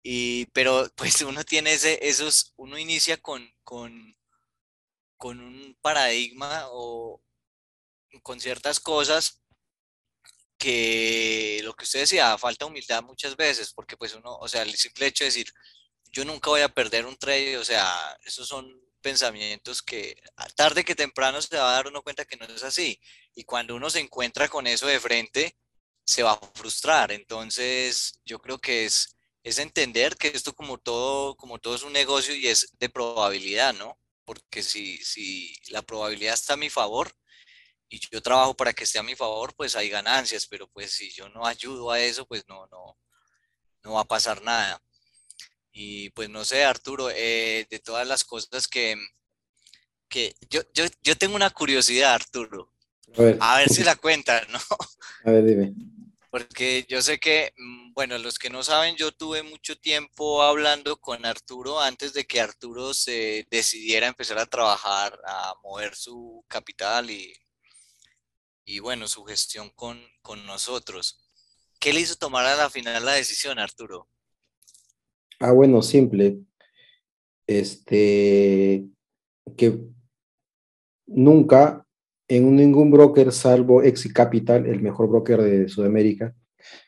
Y, 0.02 0.46
pero 0.46 0.88
pues 0.96 1.20
uno 1.22 1.44
tiene 1.44 1.72
ese, 1.74 1.98
esos, 2.06 2.52
uno 2.56 2.78
inicia 2.78 3.16
con, 3.18 3.48
con, 3.64 4.16
con 5.20 5.38
un 5.38 5.76
paradigma 5.82 6.64
o 6.70 7.22
con 8.22 8.40
ciertas 8.40 8.80
cosas 8.80 9.42
que 10.58 11.60
lo 11.62 11.74
que 11.74 11.84
usted 11.84 12.00
decía, 12.00 12.38
falta 12.38 12.64
humildad 12.64 13.02
muchas 13.02 13.36
veces, 13.36 13.72
porque 13.74 13.98
pues 13.98 14.14
uno, 14.14 14.36
o 14.38 14.48
sea, 14.48 14.62
el 14.62 14.74
simple 14.76 15.06
hecho 15.06 15.24
de 15.24 15.28
decir, 15.28 15.52
yo 16.10 16.24
nunca 16.24 16.48
voy 16.48 16.62
a 16.62 16.70
perder 16.70 17.04
un 17.04 17.18
trade, 17.18 17.58
o 17.58 17.64
sea, 17.64 18.18
esos 18.24 18.48
son 18.48 18.66
pensamientos 19.02 19.82
que 19.82 20.16
tarde 20.56 20.84
que 20.84 20.94
temprano 20.94 21.42
se 21.42 21.56
va 21.56 21.70
a 21.70 21.74
dar 21.74 21.88
uno 21.88 22.02
cuenta 22.02 22.24
que 22.24 22.38
no 22.38 22.46
es 22.46 22.62
así. 22.62 22.98
Y 23.34 23.44
cuando 23.44 23.76
uno 23.76 23.90
se 23.90 24.00
encuentra 24.00 24.48
con 24.48 24.66
eso 24.66 24.86
de 24.86 25.00
frente, 25.00 25.58
se 26.06 26.22
va 26.22 26.32
a 26.32 26.50
frustrar. 26.54 27.12
Entonces, 27.12 28.20
yo 28.24 28.38
creo 28.40 28.58
que 28.58 28.86
es, 28.86 29.16
es 29.42 29.58
entender 29.58 30.16
que 30.16 30.28
esto 30.28 30.54
como 30.54 30.78
todo, 30.78 31.36
como 31.36 31.58
todo 31.58 31.74
es 31.74 31.82
un 31.82 31.92
negocio 31.92 32.34
y 32.34 32.48
es 32.48 32.72
de 32.78 32.88
probabilidad, 32.88 33.74
¿no? 33.74 33.99
Porque 34.30 34.62
si, 34.62 34.96
si 34.98 35.52
la 35.70 35.82
probabilidad 35.82 36.34
está 36.34 36.52
a 36.52 36.56
mi 36.56 36.70
favor 36.70 37.10
y 37.88 37.98
yo 38.12 38.22
trabajo 38.22 38.54
para 38.54 38.72
que 38.72 38.84
esté 38.84 39.00
a 39.00 39.02
mi 39.02 39.16
favor, 39.16 39.52
pues 39.56 39.74
hay 39.74 39.88
ganancias, 39.88 40.46
pero 40.46 40.68
pues 40.68 40.92
si 40.92 41.10
yo 41.10 41.28
no 41.30 41.44
ayudo 41.44 41.90
a 41.90 41.98
eso, 41.98 42.24
pues 42.26 42.44
no, 42.46 42.64
no, 42.68 42.96
no 43.82 43.94
va 43.94 44.02
a 44.02 44.04
pasar 44.04 44.40
nada. 44.40 44.80
Y 45.72 46.10
pues 46.10 46.30
no 46.30 46.44
sé, 46.44 46.62
Arturo, 46.62 47.10
eh, 47.10 47.66
de 47.68 47.80
todas 47.80 48.06
las 48.06 48.22
cosas 48.22 48.68
que, 48.68 48.94
que 50.08 50.36
yo, 50.48 50.60
yo, 50.74 50.84
yo 51.02 51.16
tengo 51.16 51.34
una 51.34 51.50
curiosidad, 51.50 52.14
Arturo. 52.14 52.72
A 53.16 53.22
ver. 53.22 53.38
a 53.40 53.56
ver 53.56 53.68
si 53.68 53.82
la 53.82 53.96
cuentan, 53.96 54.46
¿no? 54.52 54.60
A 55.24 55.32
ver, 55.32 55.44
dime. 55.44 55.74
Porque 56.30 56.86
yo 56.88 57.02
sé 57.02 57.18
que, 57.18 57.52
mm, 57.56 57.92
bueno, 57.92 58.16
los 58.18 58.38
que 58.38 58.50
no 58.50 58.62
saben, 58.62 58.96
yo 58.96 59.12
tuve 59.12 59.42
mucho 59.42 59.76
tiempo 59.76 60.42
hablando 60.42 60.96
con 60.96 61.26
Arturo 61.26 61.80
antes 61.80 62.12
de 62.12 62.24
que 62.24 62.40
Arturo 62.40 62.94
se 62.94 63.46
decidiera 63.50 64.06
empezar 64.06 64.38
a 64.38 64.46
trabajar, 64.46 65.18
a 65.26 65.54
mover 65.62 65.94
su 65.96 66.44
capital 66.48 67.10
y, 67.10 67.32
y 68.64 68.78
bueno, 68.78 69.08
su 69.08 69.24
gestión 69.24 69.70
con, 69.74 70.00
con 70.22 70.46
nosotros. 70.46 71.18
¿Qué 71.80 71.92
le 71.92 72.00
hizo 72.00 72.14
tomar 72.16 72.46
a 72.46 72.56
la 72.56 72.70
final 72.70 73.04
la 73.04 73.14
decisión, 73.14 73.58
Arturo? 73.58 74.06
Ah, 75.40 75.52
bueno, 75.52 75.82
simple. 75.82 76.38
Este, 77.46 78.86
que 79.56 79.80
nunca 81.06 81.86
en 82.30 82.56
ningún 82.56 82.90
broker, 82.90 83.32
salvo 83.32 83.82
Exi 83.82 84.12
Capital, 84.12 84.66
el 84.66 84.80
mejor 84.80 85.08
broker 85.08 85.42
de 85.42 85.68
Sudamérica, 85.68 86.34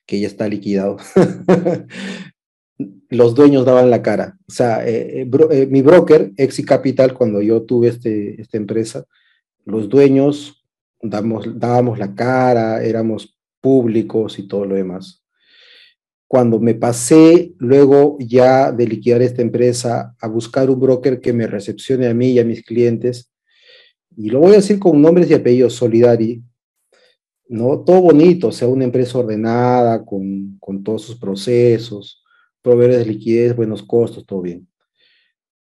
que 0.07 0.21
ya 0.21 0.27
está 0.27 0.49
liquidado, 0.49 0.97
los 3.11 3.35
dueños 3.35 3.67
daban 3.67 3.91
la 3.91 4.03
cara. 4.03 4.39
O 4.49 4.53
sea, 4.53 4.87
eh, 4.87 5.23
eh, 5.23 5.31
eh, 5.51 5.67
mi 5.67 5.83
broker, 5.83 6.33
Exi 6.37 6.65
Capital, 6.65 7.13
cuando 7.13 7.43
yo 7.43 7.63
tuve 7.63 7.89
este, 7.89 8.41
esta 8.41 8.57
empresa, 8.57 9.05
los 9.65 9.89
dueños 9.89 10.65
damos, 11.01 11.59
dábamos 11.59 11.99
la 11.99 12.15
cara, 12.15 12.83
éramos 12.83 13.37
públicos 13.61 14.39
y 14.39 14.47
todo 14.47 14.65
lo 14.65 14.77
demás 14.77 15.23
cuando 16.33 16.59
me 16.59 16.75
pasé 16.75 17.53
luego 17.59 18.17
ya 18.19 18.73
de 18.73 18.87
liquidar 18.87 19.21
esta 19.21 19.43
empresa 19.43 20.17
a 20.19 20.29
buscar 20.29 20.71
un 20.71 20.81
broker 20.81 21.21
que 21.21 21.35
me 21.35 21.47
recepcione 21.47 22.07
a 22.07 22.15
mí 22.15 22.31
y 22.31 22.39
a 22.39 22.45
mis 22.47 22.65
clientes, 22.65 23.31
y 24.17 24.31
lo 24.31 24.41
voy 24.41 24.53
a 24.53 24.57
decir 24.57 24.79
con 24.79 25.01
nombres 25.01 25.31
y 25.31 25.35
apellidos, 25.35 25.75
Solidari, 25.75 26.43
¿no? 27.49 27.81
Todo 27.81 28.01
bonito, 28.01 28.49
o 28.49 28.53
sea, 28.53 28.69
una 28.69 28.85
empresa 28.85 29.19
ordenada, 29.19 30.05
con, 30.05 30.57
con 30.59 30.83
todos 30.83 31.03
sus 31.03 31.17
procesos, 31.17 32.23
proveedores 32.63 32.99
de 32.99 33.13
liquidez, 33.13 33.55
buenos 33.55 33.83
costos, 33.83 34.25
todo 34.27 34.43
bien. 34.43 34.69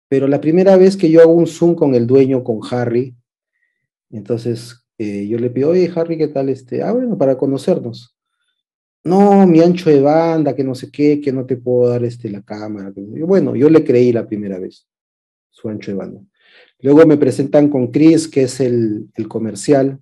Pero 0.09 0.27
la 0.27 0.41
primera 0.41 0.77
vez 0.77 0.97
que 0.97 1.11
yo 1.11 1.21
hago 1.21 1.33
un 1.33 1.47
Zoom 1.47 1.75
con 1.75 1.95
el 1.95 2.07
dueño, 2.07 2.43
con 2.43 2.61
Harry, 2.71 3.17
entonces 4.11 4.85
eh, 4.99 5.27
yo 5.29 5.39
le 5.39 5.51
pido, 5.51 5.71
oye, 5.71 5.91
Harry, 5.95 6.19
¿qué 6.19 6.29
tal? 6.29 6.49
Este? 6.49 6.83
Ah, 6.83 6.93
bueno, 6.93 7.17
para 7.17 7.39
conocernos 7.39 8.17
no, 9.03 9.47
mi 9.47 9.61
ancho 9.61 9.89
de 9.91 10.01
banda, 10.01 10.55
que 10.55 10.65
no 10.65 10.75
sé 10.75 10.91
qué, 10.91 11.21
que 11.21 11.33
no 11.33 11.47
te 11.47 11.57
puedo 11.57 11.91
dar 11.91 12.05
este, 12.05 12.29
la 12.31 12.43
cámara. 12.43 12.93
Bueno, 12.95 13.57
yo 13.57 13.71
le 13.71 13.85
creí 13.85 14.13
la 14.13 14.27
primera 14.27 14.59
vez, 14.59 14.87
su 15.51 15.69
ancho 15.69 15.91
de 15.91 15.97
banda. 15.97 16.21
Luego 16.83 17.07
me 17.07 17.17
presentan 17.17 17.69
con 17.69 17.89
Chris, 17.89 18.29
que 18.29 18.43
es 18.43 18.61
el, 18.61 19.11
comercial, 19.29 20.01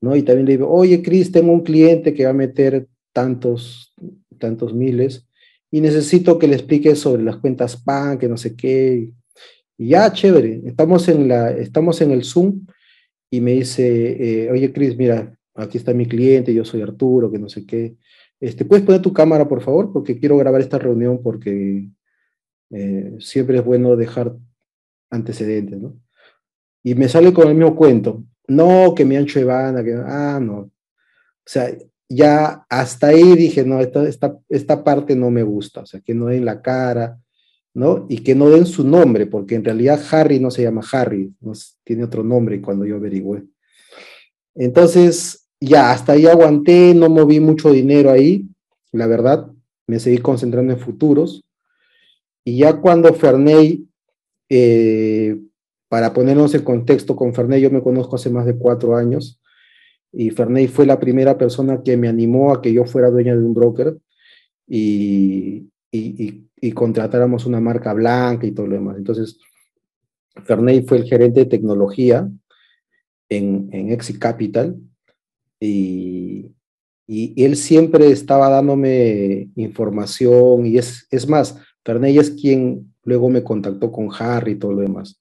¿no? 0.00 0.14
Y 0.16 0.22
también 0.22 0.46
le 0.46 0.52
digo, 0.52 0.70
oye, 0.70 1.02
Chris, 1.02 1.32
tengo 1.32 1.52
un 1.52 1.62
cliente 1.62 2.12
que 2.12 2.24
va 2.24 2.30
a 2.30 2.34
meter 2.34 2.86
tantos, 3.12 3.94
tantos 4.38 4.74
miles 4.74 5.26
y 5.70 5.80
necesito 5.80 6.38
que 6.38 6.46
le 6.48 6.56
expliques 6.56 6.98
sobre 6.98 7.22
las 7.22 7.38
cuentas 7.38 7.76
PAN, 7.76 8.18
que 8.18 8.28
no 8.28 8.36
sé 8.36 8.54
qué. 8.54 9.10
Y 9.78 9.88
ya, 9.88 10.12
chévere, 10.12 10.60
estamos 10.66 11.08
en, 11.08 11.28
la, 11.28 11.50
estamos 11.50 12.00
en 12.02 12.10
el 12.10 12.24
Zoom 12.24 12.66
y 13.30 13.40
me 13.40 13.52
dice, 13.52 14.44
eh, 14.44 14.50
oye, 14.50 14.70
Chris, 14.70 14.96
mira, 14.96 15.34
aquí 15.54 15.78
está 15.78 15.94
mi 15.94 16.04
cliente, 16.06 16.52
yo 16.52 16.64
soy 16.64 16.82
Arturo, 16.82 17.32
que 17.32 17.38
no 17.38 17.48
sé 17.48 17.64
qué. 17.64 17.96
Este, 18.38 18.66
¿Puedes 18.66 18.84
poner 18.84 19.00
tu 19.00 19.14
cámara, 19.14 19.48
por 19.48 19.62
favor? 19.62 19.92
Porque 19.92 20.18
quiero 20.18 20.36
grabar 20.36 20.60
esta 20.60 20.78
reunión 20.78 21.22
porque 21.22 21.88
eh, 22.70 23.16
siempre 23.18 23.58
es 23.58 23.64
bueno 23.64 23.96
dejar 23.96 24.36
antecedentes, 25.12 25.80
¿no? 25.80 25.96
Y 26.82 26.94
me 26.96 27.08
sale 27.08 27.32
con 27.32 27.46
el 27.48 27.54
mismo 27.54 27.76
cuento. 27.76 28.24
No, 28.48 28.94
que 28.94 29.04
ancho 29.04 29.38
de 29.38 29.44
banda, 29.44 29.84
que... 29.84 29.94
Ah, 29.94 30.40
no. 30.42 30.56
O 30.56 30.70
sea, 31.46 31.72
ya 32.08 32.66
hasta 32.68 33.08
ahí 33.08 33.36
dije, 33.36 33.64
no, 33.64 33.80
esta, 33.80 34.06
esta, 34.08 34.38
esta 34.48 34.82
parte 34.82 35.14
no 35.14 35.30
me 35.30 35.44
gusta. 35.44 35.82
O 35.82 35.86
sea, 35.86 36.00
que 36.00 36.14
no 36.14 36.26
den 36.26 36.44
la 36.44 36.60
cara, 36.60 37.20
¿no? 37.74 38.06
Y 38.08 38.18
que 38.18 38.34
no 38.34 38.50
den 38.50 38.66
su 38.66 38.86
nombre, 38.86 39.26
porque 39.26 39.54
en 39.54 39.64
realidad 39.64 40.00
Harry 40.10 40.40
no 40.40 40.50
se 40.50 40.62
llama 40.62 40.82
Harry, 40.92 41.32
no, 41.40 41.52
tiene 41.84 42.04
otro 42.04 42.22
nombre 42.22 42.60
cuando 42.60 42.84
yo 42.84 42.96
averigüé. 42.96 43.44
Entonces, 44.54 45.48
ya, 45.60 45.92
hasta 45.92 46.12
ahí 46.12 46.26
aguanté, 46.26 46.94
no 46.94 47.08
moví 47.08 47.40
mucho 47.40 47.72
dinero 47.72 48.10
ahí, 48.10 48.46
la 48.90 49.06
verdad, 49.06 49.50
me 49.86 49.98
seguí 49.98 50.18
concentrando 50.18 50.72
en 50.72 50.78
futuros. 50.78 51.44
Y 52.44 52.58
ya 52.58 52.80
cuando 52.80 53.12
Ferney, 53.14 53.86
eh, 54.54 55.40
para 55.88 56.12
ponernos 56.12 56.54
en 56.54 56.62
contexto 56.62 57.16
con 57.16 57.32
Ferney, 57.34 57.62
yo 57.62 57.70
me 57.70 57.80
conozco 57.80 58.16
hace 58.16 58.28
más 58.28 58.44
de 58.44 58.58
cuatro 58.58 58.94
años, 58.94 59.40
y 60.12 60.28
Ferney 60.28 60.68
fue 60.68 60.84
la 60.84 61.00
primera 61.00 61.38
persona 61.38 61.82
que 61.82 61.96
me 61.96 62.06
animó 62.06 62.52
a 62.52 62.60
que 62.60 62.70
yo 62.70 62.84
fuera 62.84 63.08
dueña 63.08 63.34
de 63.34 63.42
un 63.42 63.54
broker 63.54 63.96
y, 64.68 65.70
y, 65.90 66.72
contratáramos 66.72 67.46
una 67.46 67.60
marca 67.60 67.94
blanca 67.94 68.46
y 68.46 68.52
todo 68.52 68.66
lo 68.66 68.74
demás. 68.74 68.98
Entonces, 68.98 69.40
Ferney 70.44 70.82
fue 70.82 70.98
el 70.98 71.04
gerente 71.04 71.40
de 71.40 71.46
tecnología 71.46 72.28
en, 73.30 73.70
en 73.72 73.90
Exit 73.90 74.18
Capital 74.18 74.76
y, 75.58 76.52
él 77.08 77.56
siempre 77.56 78.10
estaba 78.10 78.48
dándome 78.48 79.50
información 79.56 80.66
y 80.66 80.78
es, 80.78 81.06
es 81.10 81.28
más, 81.28 81.58
Ferney 81.84 82.16
es 82.16 82.30
quien 82.30 82.91
luego 83.04 83.28
me 83.28 83.42
contactó 83.42 83.90
con 83.90 84.08
Harry 84.18 84.52
y 84.52 84.56
todo 84.56 84.72
lo 84.72 84.82
demás. 84.82 85.20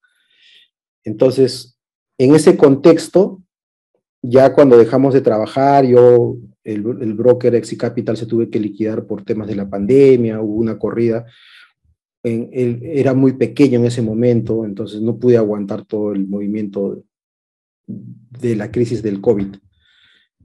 Entonces, 1.04 1.78
en 2.18 2.36
ese 2.36 2.56
contexto, 2.58 3.42
ya 4.22 4.54
cuando 4.54 4.78
dejamos 4.78 5.14
de 5.14 5.22
trabajar, 5.22 5.86
yo, 5.86 6.38
el, 6.64 6.86
el 7.02 7.14
broker 7.14 7.56
Exi 7.56 7.78
Capital 7.78 8.18
se 8.18 8.28
tuve 8.28 8.50
que 8.50 8.60
liquidar 8.60 9.06
por 9.06 9.24
temas 9.24 9.48
de 9.48 9.56
la 9.56 9.70
pandemia, 9.70 10.42
hubo 10.42 10.58
una 10.58 10.78
corrida, 10.78 11.26
era 12.24 13.14
muy 13.14 13.34
pequeño 13.34 13.80
en 13.80 13.86
ese 13.86 14.02
momento, 14.02 14.64
entonces 14.64 15.02
no 15.02 15.18
pude 15.18 15.38
aguantar 15.38 15.86
todo 15.86 16.12
el 16.12 16.28
movimiento 16.28 17.04
de 17.88 18.56
la 18.56 18.72
crisis 18.72 19.02
del 19.02 19.22
COVID. 19.22 19.56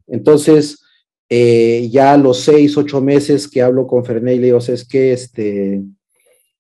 Entonces, 0.07 0.82
eh, 1.28 1.89
ya 1.91 2.14
a 2.14 2.18
los 2.18 2.41
seis, 2.41 2.76
ocho 2.76 3.01
meses 3.01 3.47
que 3.49 3.61
hablo 3.61 3.87
con 3.87 4.05
Ferney, 4.05 4.39
le 4.39 4.47
digo, 4.47 4.59
es 4.59 4.87
que 4.89 5.12
este, 5.12 5.82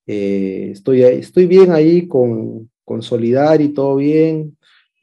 eh, 0.06 0.70
estoy, 0.72 1.02
estoy 1.02 1.46
bien 1.46 1.72
ahí 1.72 2.06
con, 2.06 2.70
con 2.84 3.00
y 3.02 3.68
todo 3.70 3.96
bien. 3.96 4.56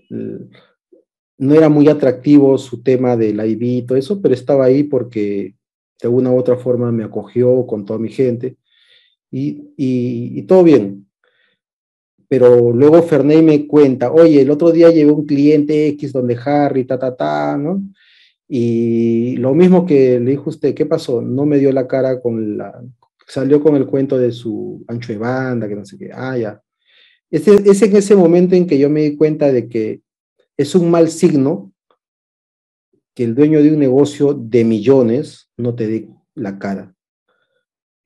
no 0.09 1.55
era 1.55 1.69
muy 1.69 1.89
atractivo 1.89 2.57
su 2.57 2.81
tema 2.81 3.17
del 3.17 3.45
IB 3.45 3.63
y 3.63 3.81
todo 3.83 3.97
eso, 3.97 4.21
pero 4.21 4.33
estaba 4.33 4.65
ahí 4.65 4.83
porque 4.83 5.55
de 6.01 6.07
alguna 6.07 6.31
u 6.31 6.37
otra 6.37 6.57
forma 6.57 6.91
me 6.91 7.03
acogió 7.03 7.65
con 7.67 7.85
toda 7.85 7.99
mi 7.99 8.09
gente 8.09 8.57
y, 9.31 9.73
y, 9.77 10.43
todo 10.43 10.63
bien. 10.63 11.07
Pero 12.27 12.71
luego 12.71 13.01
Ferney 13.03 13.41
me 13.41 13.67
cuenta, 13.67 14.11
oye, 14.11 14.41
el 14.41 14.51
otro 14.51 14.71
día 14.71 14.89
llevé 14.89 15.11
un 15.11 15.25
cliente 15.25 15.87
X 15.89 16.13
donde 16.13 16.37
Harry, 16.45 16.85
ta, 16.85 16.97
ta, 16.97 17.15
ta, 17.15 17.57
¿no? 17.57 17.83
Y 18.47 19.37
lo 19.37 19.53
mismo 19.53 19.85
que 19.85 20.19
le 20.19 20.31
dijo 20.31 20.49
usted, 20.49 20.73
¿qué 20.75 20.85
pasó? 20.85 21.21
No 21.21 21.45
me 21.45 21.57
dio 21.57 21.71
la 21.71 21.87
cara 21.87 22.21
con 22.21 22.57
la, 22.57 22.83
salió 23.27 23.61
con 23.61 23.75
el 23.75 23.85
cuento 23.85 24.17
de 24.17 24.31
su 24.31 24.83
ancho 24.87 25.13
de 25.13 25.19
banda, 25.19 25.67
que 25.67 25.75
no 25.75 25.85
sé 25.85 25.97
qué, 25.97 26.11
ah, 26.13 26.37
ya. 26.37 26.61
Es, 27.29 27.47
es 27.47 27.81
en 27.81 27.95
ese 27.95 28.15
momento 28.15 28.55
en 28.55 28.67
que 28.67 28.77
yo 28.77 28.89
me 28.89 29.01
di 29.01 29.17
cuenta 29.17 29.51
de 29.51 29.67
que 29.67 30.01
es 30.57 30.75
un 30.75 30.91
mal 30.91 31.09
signo 31.09 31.73
que 33.15 33.23
el 33.23 33.35
dueño 33.35 33.61
de 33.61 33.71
un 33.71 33.79
negocio 33.79 34.33
de 34.33 34.63
millones 34.63 35.49
no 35.57 35.75
te 35.75 35.87
dé 35.87 36.09
la 36.35 36.57
cara. 36.57 36.95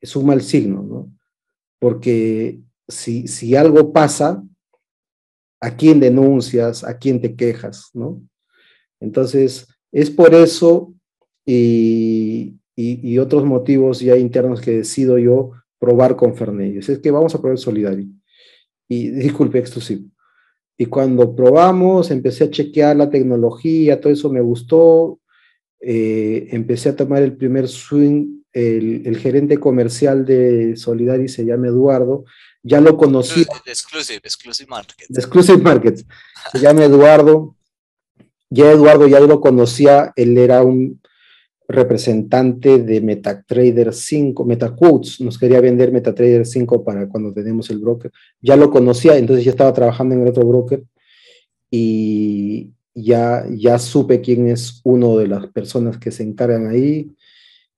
Es 0.00 0.14
un 0.16 0.26
mal 0.26 0.42
signo, 0.42 0.82
¿no? 0.82 1.12
Porque 1.78 2.60
si, 2.86 3.26
si 3.26 3.56
algo 3.56 3.92
pasa, 3.92 4.42
¿a 5.60 5.76
quién 5.76 6.00
denuncias? 6.00 6.84
¿A 6.84 6.98
quién 6.98 7.20
te 7.20 7.34
quejas? 7.34 7.90
¿no? 7.94 8.22
Entonces, 9.00 9.66
es 9.92 10.10
por 10.10 10.34
eso 10.34 10.94
y, 11.46 12.57
y, 12.80 13.18
otros 13.18 13.44
motivos 13.44 13.98
ya 13.98 14.16
internos 14.16 14.60
que 14.60 14.70
decido 14.70 15.18
yo 15.18 15.50
probar 15.80 16.14
con 16.14 16.36
Fernellos. 16.36 16.88
Es 16.88 17.00
que 17.00 17.10
vamos 17.10 17.34
a 17.34 17.40
probar 17.40 17.58
Solidario. 17.58 18.06
Y 18.86 19.10
disculpe, 19.10 19.58
exclusivo. 19.58 20.08
Y 20.76 20.86
cuando 20.86 21.34
probamos, 21.34 22.12
empecé 22.12 22.44
a 22.44 22.50
chequear 22.50 22.94
la 22.94 23.10
tecnología, 23.10 24.00
todo 24.00 24.12
eso 24.12 24.30
me 24.30 24.40
gustó. 24.40 25.18
Eh, 25.80 26.48
empecé 26.52 26.90
a 26.90 26.96
tomar 26.96 27.22
el 27.24 27.36
primer 27.36 27.66
swing. 27.66 28.42
El, 28.52 29.16
gerente 29.18 29.58
comercial 29.58 30.24
de 30.24 30.76
Solidari 30.76 31.28
se 31.28 31.44
llama 31.44 31.66
Eduardo. 31.66 32.26
Ya 32.62 32.80
lo 32.80 32.96
conocí. 32.96 33.44
Exclusive, 33.66 34.20
exclusive 34.22 34.68
Market. 34.68 35.10
Exclusive 35.10 35.58
Markets. 35.58 36.06
Se 36.52 36.60
llama 36.60 36.84
Eduardo. 36.84 37.56
Ya 38.50 38.70
Eduardo 38.70 39.08
ya 39.08 39.18
lo 39.18 39.40
conocía. 39.40 40.12
Él 40.14 40.38
era 40.38 40.62
un 40.62 41.00
representante 41.68 42.78
de 42.78 43.00
MetaTrader 43.02 43.92
5, 43.92 44.44
MetaQuotes, 44.46 45.20
nos 45.20 45.38
quería 45.38 45.60
vender 45.60 45.92
MetaTrader 45.92 46.46
5 46.46 46.82
para 46.82 47.06
cuando 47.08 47.32
tenemos 47.32 47.68
el 47.68 47.78
broker. 47.78 48.10
Ya 48.40 48.56
lo 48.56 48.70
conocía, 48.70 49.18
entonces 49.18 49.44
ya 49.44 49.50
estaba 49.50 49.74
trabajando 49.74 50.14
en 50.14 50.22
el 50.22 50.28
otro 50.28 50.46
broker 50.46 50.82
y 51.70 52.70
ya, 52.94 53.44
ya 53.50 53.78
supe 53.78 54.22
quién 54.22 54.48
es 54.48 54.80
uno 54.82 55.18
de 55.18 55.28
las 55.28 55.46
personas 55.48 55.98
que 55.98 56.10
se 56.10 56.22
encargan 56.22 56.68
ahí. 56.68 57.10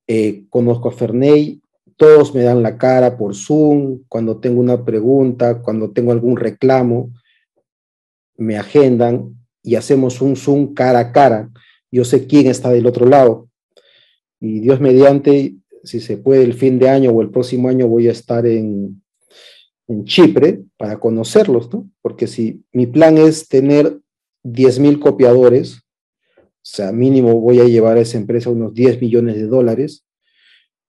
Eh, 0.07 0.45
conozco 0.49 0.89
a 0.89 0.93
Ferney, 0.93 1.61
todos 1.97 2.33
me 2.33 2.43
dan 2.43 2.63
la 2.63 2.79
cara 2.79 3.19
por 3.19 3.35
Zoom, 3.35 4.05
cuando 4.09 4.39
tengo 4.39 4.61
una 4.61 4.85
pregunta, 4.85 5.61
cuando 5.63 5.91
tengo 5.91 6.13
algún 6.13 6.37
reclamo, 6.37 7.11
me 8.37 8.57
agendan 8.57 9.35
y 9.65 9.75
hacemos 9.75 10.23
un 10.23 10.37
Zoom 10.37 10.75
cara 10.75 11.01
a 11.01 11.13
cara. 11.13 11.51
Yo 11.91 12.05
sé 12.05 12.29
quién 12.29 12.47
está 12.47 12.71
del 12.71 12.87
otro 12.87 13.05
lado 13.05 13.50
y 14.41 14.61
Dios 14.61 14.81
mediante, 14.81 15.55
si 15.85 16.01
se 16.01 16.17
puede, 16.17 16.43
el 16.45 16.55
fin 16.55 16.79
de 16.79 16.89
año 16.89 17.11
o 17.11 17.21
el 17.21 17.31
próximo 17.31 17.69
año 17.69 17.87
voy 17.87 18.09
a 18.09 18.13
estar 18.13 18.47
en, 18.47 19.03
en 19.87 20.05
Chipre 20.05 20.63
para 20.79 20.99
conocerlos, 20.99 21.73
¿no? 21.73 21.89
Porque 22.01 22.27
si 22.27 22.63
mi 22.73 22.87
plan 22.87 23.19
es 23.19 23.49
tener 23.49 24.01
10.000 24.45 24.99
copiadores, 24.99 25.83
o 26.39 26.63
sea, 26.63 26.93
mínimo 26.93 27.41
voy 27.41 27.61
a 27.61 27.65
llevar 27.65 27.99
a 27.99 28.01
esa 28.01 28.19
empresa 28.19 28.51
unos 28.51 28.73
10 28.73 29.01
millones 29.01 29.37
de 29.37 29.47
dólares, 29.47 30.05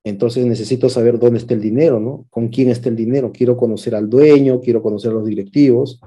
entonces 0.03 0.45
necesito 0.45 0.89
saber 0.89 1.19
dónde 1.19 1.39
está 1.39 1.53
el 1.53 1.61
dinero, 1.61 1.99
¿no? 1.99 2.25
Con 2.29 2.47
quién 2.47 2.69
está 2.69 2.89
el 2.89 2.95
dinero. 2.95 3.31
Quiero 3.31 3.55
conocer 3.55 3.93
al 3.93 4.09
dueño, 4.09 4.59
quiero 4.59 4.81
conocer 4.81 5.11
a 5.11 5.15
los 5.15 5.25
directivos. 5.25 5.99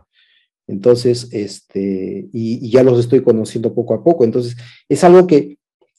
Entonces, 0.66 1.28
este, 1.30 2.28
y, 2.32 2.66
y, 2.66 2.70
ya 2.70 2.82
los 2.82 2.98
estoy 2.98 3.22
conociendo 3.22 3.72
poco 3.72 3.94
a 3.94 4.02
poco. 4.02 4.24
Entonces, 4.24 4.56
es 4.88 5.04
algo 5.04 5.26
que 5.26 5.58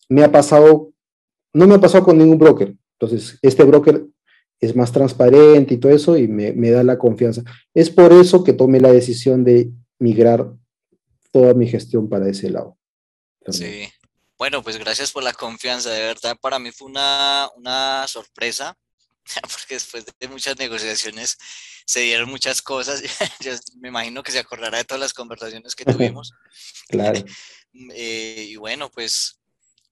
me 0.09 0.23
ha 0.23 0.31
pasado 0.31 0.91
no 1.55 1.67
me 1.67 1.75
ha 1.75 1.79
pasado 1.79 2.03
con 2.03 2.17
ningún 2.17 2.37
broker. 2.37 2.75
Entonces, 2.99 3.39
este 3.41 3.63
broker 3.63 4.05
es 4.59 4.75
más 4.75 4.91
transparente 4.91 5.73
y 5.73 5.77
todo 5.77 5.91
eso 5.91 6.17
y 6.17 6.27
me, 6.27 6.69
da 6.69 6.83
la 6.83 6.97
confianza. 6.97 7.43
Es 7.73 7.89
por 7.89 8.11
eso 8.11 8.43
que 8.43 8.51
tomé 8.51 8.81
la 8.81 8.91
decisión 8.91 9.45
de 9.45 9.71
migrar 9.97 10.51
toda 11.31 11.53
mi 11.53 11.67
gestión 11.67 12.09
para 12.09 12.29
ese 12.29 12.49
lado. 12.49 12.77
Sí. 13.49 13.87
Bueno, 14.37 14.61
pues 14.63 14.77
gracias 14.77 15.13
por 15.13 15.23
la 15.23 15.31
confianza. 15.31 15.91
De 15.91 16.01
verdad, 16.01 16.37
para 16.41 16.59
mí 16.59 16.71
fue 16.71 16.89
una, 16.89 17.49
una 17.55 18.05
sorpresa, 18.07 18.77
porque 19.41 19.75
después 19.75 20.05
de 20.05 20.27
muchas 20.27 20.59
negociaciones 20.59 21.37
se 21.85 22.01
dieron 22.01 22.29
muchas 22.29 22.61
cosas. 22.61 23.01
Yo 23.39 23.53
me 23.79 23.87
imagino 23.87 24.23
que 24.23 24.33
se 24.33 24.39
acordará 24.39 24.79
de 24.79 24.83
todas 24.83 24.99
las 24.99 25.13
conversaciones 25.13 25.73
que 25.73 25.85
tuvimos. 25.85 26.33
claro. 26.89 27.23
Eh, 27.93 28.47
y 28.49 28.55
bueno, 28.55 28.89
pues 28.89 29.39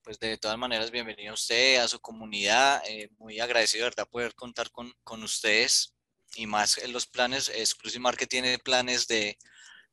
pues 0.04 0.20
de 0.20 0.38
todas 0.38 0.58
maneras, 0.58 0.92
bienvenido 0.92 1.32
a 1.32 1.36
usted, 1.36 1.78
a 1.78 1.88
su 1.88 2.00
comunidad. 2.00 2.84
Eh, 2.88 3.10
muy 3.18 3.40
agradecido, 3.40 3.86
de 3.86 3.92
verdad, 3.92 4.10
poder 4.10 4.36
contar 4.36 4.70
con, 4.72 4.94
con 5.04 5.24
ustedes 5.24 5.96
y 6.36 6.46
más 6.46 6.78
en 6.78 6.92
los 6.92 7.08
planes. 7.08 7.50
Exclusive 7.50 8.02
Market 8.02 8.30
tiene 8.30 8.60
planes 8.60 9.08
de 9.08 9.38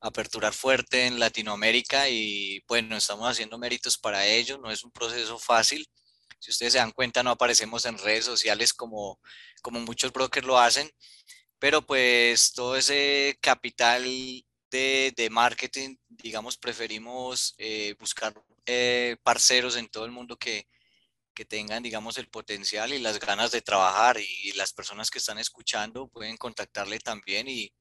aperturar 0.00 0.52
fuerte 0.52 1.06
en 1.06 1.20
Latinoamérica 1.20 2.08
y 2.08 2.60
bueno, 2.66 2.96
estamos 2.96 3.30
haciendo 3.30 3.58
méritos 3.58 3.98
para 3.98 4.26
ello. 4.26 4.58
No 4.58 4.70
es 4.70 4.82
un 4.82 4.90
proceso 4.90 5.38
fácil. 5.38 5.86
Si 6.40 6.50
ustedes 6.50 6.72
se 6.72 6.78
dan 6.78 6.92
cuenta, 6.92 7.22
no 7.22 7.30
aparecemos 7.30 7.84
en 7.84 7.98
redes 7.98 8.24
sociales 8.24 8.72
como, 8.72 9.20
como 9.62 9.78
muchos 9.80 10.12
brokers 10.12 10.46
lo 10.46 10.58
hacen, 10.58 10.90
pero 11.58 11.86
pues 11.86 12.52
todo 12.52 12.76
ese 12.76 13.38
capital 13.40 14.04
de, 14.70 15.12
de 15.16 15.30
marketing, 15.30 15.96
digamos, 16.08 16.56
preferimos 16.56 17.54
eh, 17.58 17.94
buscar 17.98 18.34
eh, 18.72 19.16
parceros 19.22 19.76
en 19.76 19.88
todo 19.88 20.04
el 20.04 20.12
mundo 20.12 20.36
que, 20.36 20.68
que 21.34 21.44
tengan, 21.44 21.82
digamos, 21.82 22.18
el 22.18 22.28
potencial 22.28 22.92
y 22.92 22.98
las 22.98 23.18
ganas 23.18 23.50
de 23.50 23.62
trabajar 23.62 24.18
y 24.20 24.52
las 24.52 24.72
personas 24.72 25.10
que 25.10 25.18
están 25.18 25.38
escuchando 25.38 26.08
pueden 26.08 26.36
contactarle 26.36 27.00
también 27.00 27.48
y, 27.48 27.72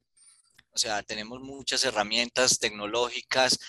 o 0.72 0.78
sea, 0.78 1.04
tenemos 1.04 1.42
muchas 1.42 1.84
herramientas 1.84 2.58
tecnológicas, 2.60 3.60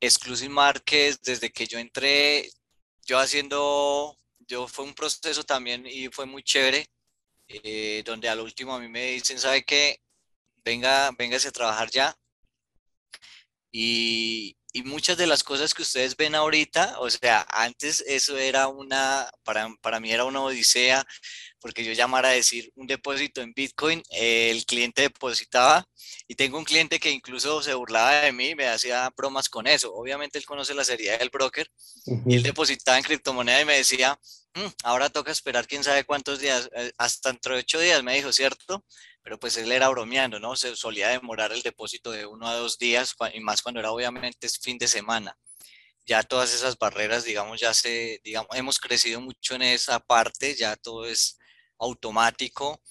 Exclusive 0.00 0.50
Markets, 0.50 1.20
desde 1.22 1.50
que 1.50 1.66
yo 1.66 1.78
entré, 1.78 2.50
yo 3.06 3.18
haciendo, 3.18 4.18
yo 4.46 4.68
fue 4.68 4.84
un 4.84 4.94
proceso 4.94 5.44
también 5.44 5.86
y 5.86 6.08
fue 6.08 6.26
muy 6.26 6.42
chévere, 6.42 6.86
eh, 7.48 8.02
donde 8.06 8.28
al 8.28 8.40
último 8.40 8.74
a 8.74 8.80
mí 8.80 8.88
me 8.88 9.12
dicen, 9.12 9.38
¿sabe 9.38 9.64
qué? 9.64 10.00
Venga, 10.64 11.10
véngase 11.18 11.48
a 11.48 11.52
trabajar 11.52 11.90
ya. 11.90 12.16
Y, 13.72 14.56
y 14.76 14.82
muchas 14.82 15.16
de 15.16 15.28
las 15.28 15.44
cosas 15.44 15.72
que 15.72 15.82
ustedes 15.82 16.16
ven 16.16 16.34
ahorita, 16.34 16.96
o 16.98 17.08
sea, 17.08 17.46
antes 17.48 18.02
eso 18.08 18.36
era 18.36 18.66
una, 18.66 19.30
para, 19.44 19.68
para 19.80 20.00
mí 20.00 20.10
era 20.10 20.24
una 20.24 20.42
odisea, 20.42 21.06
porque 21.60 21.84
yo 21.84 21.92
llamara 21.92 22.30
a 22.30 22.32
decir 22.32 22.72
un 22.74 22.88
depósito 22.88 23.40
en 23.40 23.54
Bitcoin, 23.54 24.02
el 24.10 24.66
cliente 24.66 25.02
depositaba 25.02 25.86
y 26.26 26.34
tengo 26.34 26.58
un 26.58 26.64
cliente 26.64 26.98
que 26.98 27.12
incluso 27.12 27.62
se 27.62 27.72
burlaba 27.72 28.22
de 28.22 28.32
mí, 28.32 28.56
me 28.56 28.66
hacía 28.66 29.08
bromas 29.16 29.48
con 29.48 29.68
eso. 29.68 29.94
Obviamente 29.94 30.38
él 30.38 30.44
conoce 30.44 30.74
la 30.74 30.84
seriedad 30.84 31.20
del 31.20 31.30
broker 31.30 31.70
y 32.26 32.34
él 32.34 32.42
depositaba 32.42 32.98
en 32.98 33.04
criptomoneda 33.04 33.60
y 33.60 33.66
me 33.66 33.76
decía, 33.76 34.18
mm, 34.54 34.66
ahora 34.82 35.08
toca 35.08 35.30
esperar 35.30 35.68
quién 35.68 35.84
sabe 35.84 36.02
cuántos 36.02 36.40
días, 36.40 36.68
eh, 36.74 36.90
hasta 36.98 37.30
dentro 37.30 37.54
de 37.54 37.60
ocho 37.60 37.78
días, 37.78 38.02
me 38.02 38.16
dijo, 38.16 38.32
¿cierto? 38.32 38.84
Pero 39.24 39.40
pues 39.40 39.56
él 39.56 39.72
era 39.72 39.88
bromeando, 39.88 40.38
¿no? 40.38 40.54
Se 40.54 40.76
solía 40.76 41.08
demorar 41.08 41.50
el 41.50 41.62
depósito 41.62 42.10
de 42.12 42.26
uno 42.26 42.46
a 42.46 42.54
dos 42.54 42.78
días, 42.78 43.16
y 43.32 43.40
más 43.40 43.62
cuando 43.62 43.80
era 43.80 43.90
obviamente 43.90 44.48
fin 44.60 44.76
de 44.76 44.86
semana. 44.86 45.36
Ya 46.06 46.22
todas 46.22 46.52
esas 46.54 46.78
barreras, 46.78 47.24
digamos, 47.24 47.58
ya 47.58 47.72
se, 47.72 48.20
digamos, 48.22 48.54
hemos 48.54 48.78
crecido 48.78 49.22
mucho 49.22 49.54
en 49.54 49.62
esa 49.62 49.98
parte, 49.98 50.54
ya 50.54 50.76
todo 50.76 51.06
es 51.06 51.38
automático. 51.78 52.82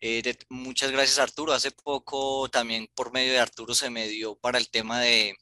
Eh, 0.00 0.22
muchas 0.48 0.92
gracias 0.92 1.18
Arturo. 1.18 1.52
Hace 1.52 1.72
poco 1.72 2.48
también 2.48 2.88
por 2.94 3.12
medio 3.12 3.32
de 3.32 3.40
Arturo 3.40 3.74
se 3.74 3.90
me 3.90 4.06
dio 4.08 4.36
para 4.36 4.58
el 4.58 4.70
tema 4.70 5.00
de, 5.00 5.36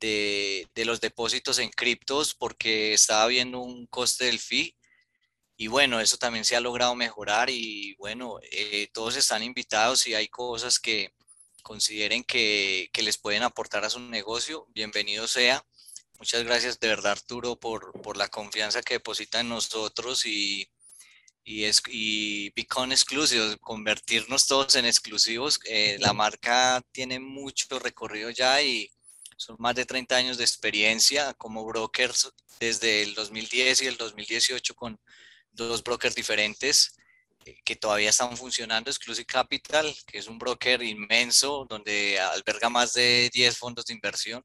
de, 0.00 0.68
de 0.74 0.84
los 0.84 1.00
depósitos 1.00 1.58
en 1.58 1.70
criptos 1.70 2.34
porque 2.34 2.92
estaba 2.92 3.26
viendo 3.26 3.60
un 3.60 3.86
coste 3.86 4.26
del 4.26 4.38
fee 4.38 4.76
y 5.56 5.66
bueno, 5.68 6.00
eso 6.00 6.16
también 6.16 6.44
se 6.44 6.56
ha 6.56 6.60
logrado 6.60 6.94
mejorar 6.94 7.50
y 7.50 7.94
bueno, 7.96 8.38
eh, 8.50 8.88
todos 8.92 9.16
están 9.16 9.42
invitados 9.42 10.06
y 10.06 10.14
hay 10.14 10.28
cosas 10.28 10.78
que 10.78 11.14
consideren 11.62 12.24
que, 12.24 12.90
que, 12.92 13.02
les 13.02 13.18
pueden 13.18 13.42
aportar 13.42 13.84
a 13.84 13.90
su 13.90 14.00
negocio, 14.00 14.66
bienvenido 14.74 15.28
sea. 15.28 15.64
Muchas 16.18 16.44
gracias 16.44 16.78
de 16.80 16.88
verdad 16.88 17.12
Arturo 17.12 17.56
por, 17.56 17.92
por 18.02 18.16
la 18.16 18.28
confianza 18.28 18.82
que 18.82 18.94
deposita 18.94 19.40
en 19.40 19.48
nosotros 19.48 20.26
y, 20.26 20.68
y, 21.44 21.64
es, 21.64 21.82
y 21.88 22.50
become 22.50 22.94
exclusivos, 22.94 23.56
convertirnos 23.60 24.46
todos 24.46 24.74
en 24.76 24.86
exclusivos. 24.86 25.60
Eh, 25.64 25.96
la 26.00 26.12
marca 26.12 26.82
tiene 26.92 27.18
mucho 27.18 27.78
recorrido 27.78 28.30
ya 28.30 28.62
y 28.62 28.90
son 29.36 29.56
más 29.58 29.74
de 29.74 29.84
30 29.84 30.16
años 30.16 30.38
de 30.38 30.44
experiencia 30.44 31.34
como 31.34 31.64
brokers 31.64 32.32
desde 32.60 33.02
el 33.02 33.14
2010 33.14 33.82
y 33.82 33.86
el 33.86 33.96
2018 33.96 34.74
con 34.74 35.00
dos 35.52 35.82
brokers 35.82 36.14
diferentes 36.14 36.96
eh, 37.44 37.60
que 37.64 37.76
todavía 37.76 38.10
están 38.10 38.36
funcionando, 38.36 38.90
Exclusive 38.90 39.26
Capital, 39.26 39.94
que 40.06 40.18
es 40.18 40.26
un 40.26 40.38
broker 40.38 40.82
inmenso 40.82 41.66
donde 41.68 42.18
alberga 42.18 42.68
más 42.68 42.92
de 42.94 43.30
10 43.32 43.56
fondos 43.56 43.86
de 43.86 43.94
inversión, 43.94 44.44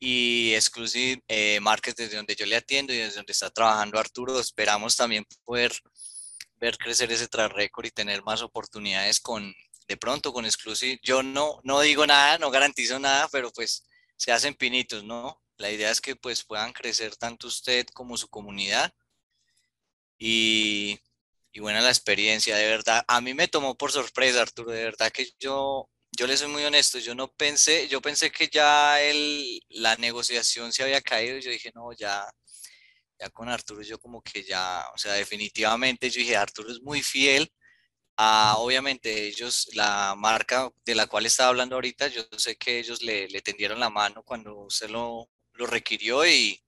y 0.00 0.54
Exclusive 0.54 1.22
eh, 1.28 1.60
Markets 1.60 1.96
desde 1.96 2.16
donde 2.16 2.34
yo 2.34 2.46
le 2.46 2.56
atiendo 2.56 2.92
y 2.92 2.96
desde 2.96 3.16
donde 3.16 3.32
está 3.32 3.50
trabajando 3.50 3.98
Arturo. 3.98 4.40
Esperamos 4.40 4.96
también 4.96 5.26
poder 5.44 5.72
ver 6.56 6.78
crecer 6.78 7.12
ese 7.12 7.28
track 7.28 7.52
record 7.52 7.86
y 7.86 7.90
tener 7.90 8.22
más 8.22 8.40
oportunidades 8.42 9.20
con, 9.20 9.54
de 9.86 9.96
pronto 9.98 10.32
con 10.32 10.46
Exclusive. 10.46 10.98
Yo 11.02 11.22
no, 11.22 11.60
no 11.64 11.80
digo 11.82 12.06
nada, 12.06 12.38
no 12.38 12.50
garantizo 12.50 12.98
nada, 12.98 13.28
pero 13.30 13.50
pues 13.52 13.84
se 14.16 14.32
hacen 14.32 14.54
pinitos, 14.54 15.04
¿no? 15.04 15.40
La 15.58 15.70
idea 15.70 15.90
es 15.90 16.00
que 16.00 16.16
pues 16.16 16.44
puedan 16.44 16.72
crecer 16.72 17.16
tanto 17.16 17.46
usted 17.46 17.86
como 17.92 18.16
su 18.16 18.28
comunidad. 18.28 18.92
Y, 20.20 21.00
y 21.52 21.60
buena 21.60 21.80
la 21.80 21.88
experiencia, 21.90 22.56
de 22.56 22.68
verdad. 22.68 23.04
A 23.08 23.20
mí 23.22 23.34
me 23.34 23.48
tomó 23.48 23.76
por 23.76 23.92
sorpresa, 23.92 24.42
Arturo, 24.42 24.70
de 24.72 24.84
verdad 24.84 25.10
que 25.12 25.26
yo, 25.40 25.88
yo 26.12 26.26
le 26.26 26.36
soy 26.36 26.48
muy 26.48 26.64
honesto, 26.64 26.98
yo 26.98 27.14
no 27.14 27.32
pensé, 27.32 27.88
yo 27.88 28.00
pensé 28.02 28.30
que 28.30 28.48
ya 28.48 29.02
el, 29.02 29.60
la 29.70 29.96
negociación 29.96 30.72
se 30.72 30.82
había 30.82 31.00
caído 31.00 31.38
y 31.38 31.42
yo 31.42 31.50
dije, 31.50 31.72
no, 31.74 31.92
ya, 31.94 32.24
ya 33.18 33.30
con 33.30 33.48
Arturo 33.48 33.82
yo 33.82 33.98
como 33.98 34.22
que 34.22 34.44
ya, 34.44 34.84
o 34.94 34.98
sea, 34.98 35.14
definitivamente 35.14 36.10
yo 36.10 36.20
dije, 36.20 36.36
Arturo 36.36 36.70
es 36.70 36.82
muy 36.82 37.02
fiel 37.02 37.50
a, 38.16 38.56
obviamente 38.58 39.26
ellos, 39.28 39.68
la 39.74 40.14
marca 40.16 40.70
de 40.84 40.94
la 40.94 41.06
cual 41.06 41.26
estaba 41.26 41.50
hablando 41.50 41.76
ahorita, 41.76 42.08
yo 42.08 42.22
sé 42.36 42.56
que 42.56 42.78
ellos 42.80 43.02
le, 43.02 43.28
le 43.28 43.42
tendieron 43.42 43.80
la 43.80 43.90
mano 43.90 44.22
cuando 44.24 44.66
se 44.70 44.88
lo, 44.88 45.30
lo 45.54 45.66
requirió 45.66 46.26
y, 46.26 46.60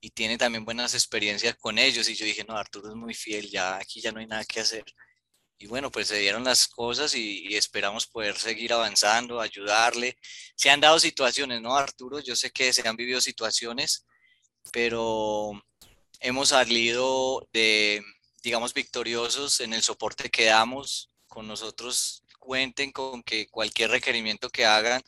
y 0.00 0.10
tiene 0.10 0.38
también 0.38 0.64
buenas 0.64 0.94
experiencias 0.94 1.56
con 1.56 1.78
ellos. 1.78 2.08
Y 2.08 2.14
yo 2.14 2.24
dije, 2.24 2.44
no, 2.46 2.56
Arturo 2.56 2.88
es 2.88 2.94
muy 2.94 3.14
fiel, 3.14 3.50
ya 3.50 3.76
aquí 3.76 4.00
ya 4.00 4.12
no 4.12 4.20
hay 4.20 4.26
nada 4.26 4.44
que 4.44 4.60
hacer. 4.60 4.84
Y 5.58 5.66
bueno, 5.66 5.90
pues 5.90 6.08
se 6.08 6.18
dieron 6.18 6.44
las 6.44 6.68
cosas 6.68 7.14
y, 7.14 7.56
esperamos 7.56 8.06
poder 8.06 8.38
seguir 8.38 8.72
avanzando, 8.72 9.40
ayudarle. 9.40 10.16
Se 10.56 10.70
han 10.70 10.80
dado 10.80 11.00
situaciones, 11.00 11.60
¿no, 11.60 11.76
Arturo? 11.76 12.20
Yo 12.20 12.36
sé 12.36 12.50
que 12.52 12.72
se 12.72 12.86
han 12.88 12.96
vivido 12.96 13.20
situaciones, 13.20 14.06
pero 14.72 15.52
hemos 16.20 16.50
salido 16.50 17.48
de, 17.52 18.02
digamos, 18.42 18.72
victoriosos 18.74 19.60
en 19.60 19.72
el 19.72 19.82
soporte 19.82 20.30
que 20.30 20.44
damos. 20.46 21.10
Con 21.26 21.48
nosotros 21.48 22.24
cuenten 22.38 22.92
con 22.92 23.22
que 23.22 23.48
cualquier 23.48 23.90
requerimiento 23.90 24.50
que 24.50 24.64
hagan, 24.64 25.02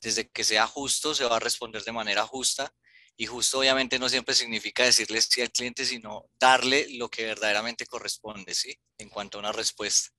desde 0.00 0.28
que 0.30 0.44
sea 0.44 0.66
justo, 0.68 1.14
se 1.14 1.24
va 1.24 1.36
a 1.36 1.40
responder 1.40 1.82
de 1.82 1.92
manera 1.92 2.26
justa 2.26 2.72
y 3.16 3.26
justo 3.26 3.58
obviamente 3.58 3.98
no 3.98 4.08
siempre 4.08 4.34
significa 4.34 4.84
decirle 4.84 5.20
sí 5.20 5.40
al 5.40 5.50
cliente, 5.50 5.84
sino 5.84 6.26
darle 6.38 6.86
lo 6.96 7.08
que 7.08 7.24
verdaderamente 7.24 7.86
corresponde, 7.86 8.52
¿sí? 8.54 8.74
En 8.98 9.08
cuanto 9.08 9.38
a 9.38 9.40
una 9.40 9.52
respuesta. 9.52 10.10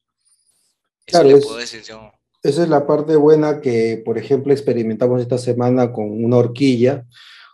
Eso 1.06 1.22
claro, 1.22 1.40
puedo 1.40 1.58
decir 1.58 1.84
yo. 1.84 2.12
Esa 2.42 2.64
es 2.64 2.70
la 2.70 2.88
parte 2.88 3.16
buena 3.16 3.62
que, 3.62 4.02
por 4.04 4.18
ejemplo, 4.18 4.52
experimentamos 4.52 5.22
esta 5.22 5.38
semana 5.38 5.92
con 5.92 6.24
una 6.24 6.38
horquilla. 6.38 7.06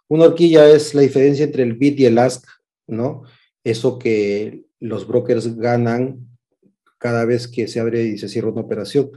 Una 0.07 0.25
horquilla 0.25 0.69
es 0.69 0.93
la 0.93 1.01
diferencia 1.01 1.45
entre 1.45 1.63
el 1.63 1.73
bid 1.73 1.99
y 1.99 2.05
el 2.05 2.17
ask, 2.17 2.45
¿no? 2.87 3.23
Eso 3.63 3.99
que 3.99 4.63
los 4.79 5.07
brokers 5.07 5.55
ganan 5.55 6.27
cada 6.97 7.25
vez 7.25 7.47
que 7.47 7.67
se 7.67 7.79
abre 7.79 8.03
y 8.03 8.17
se 8.17 8.29
cierra 8.29 8.49
una 8.49 8.61
operación. 8.61 9.11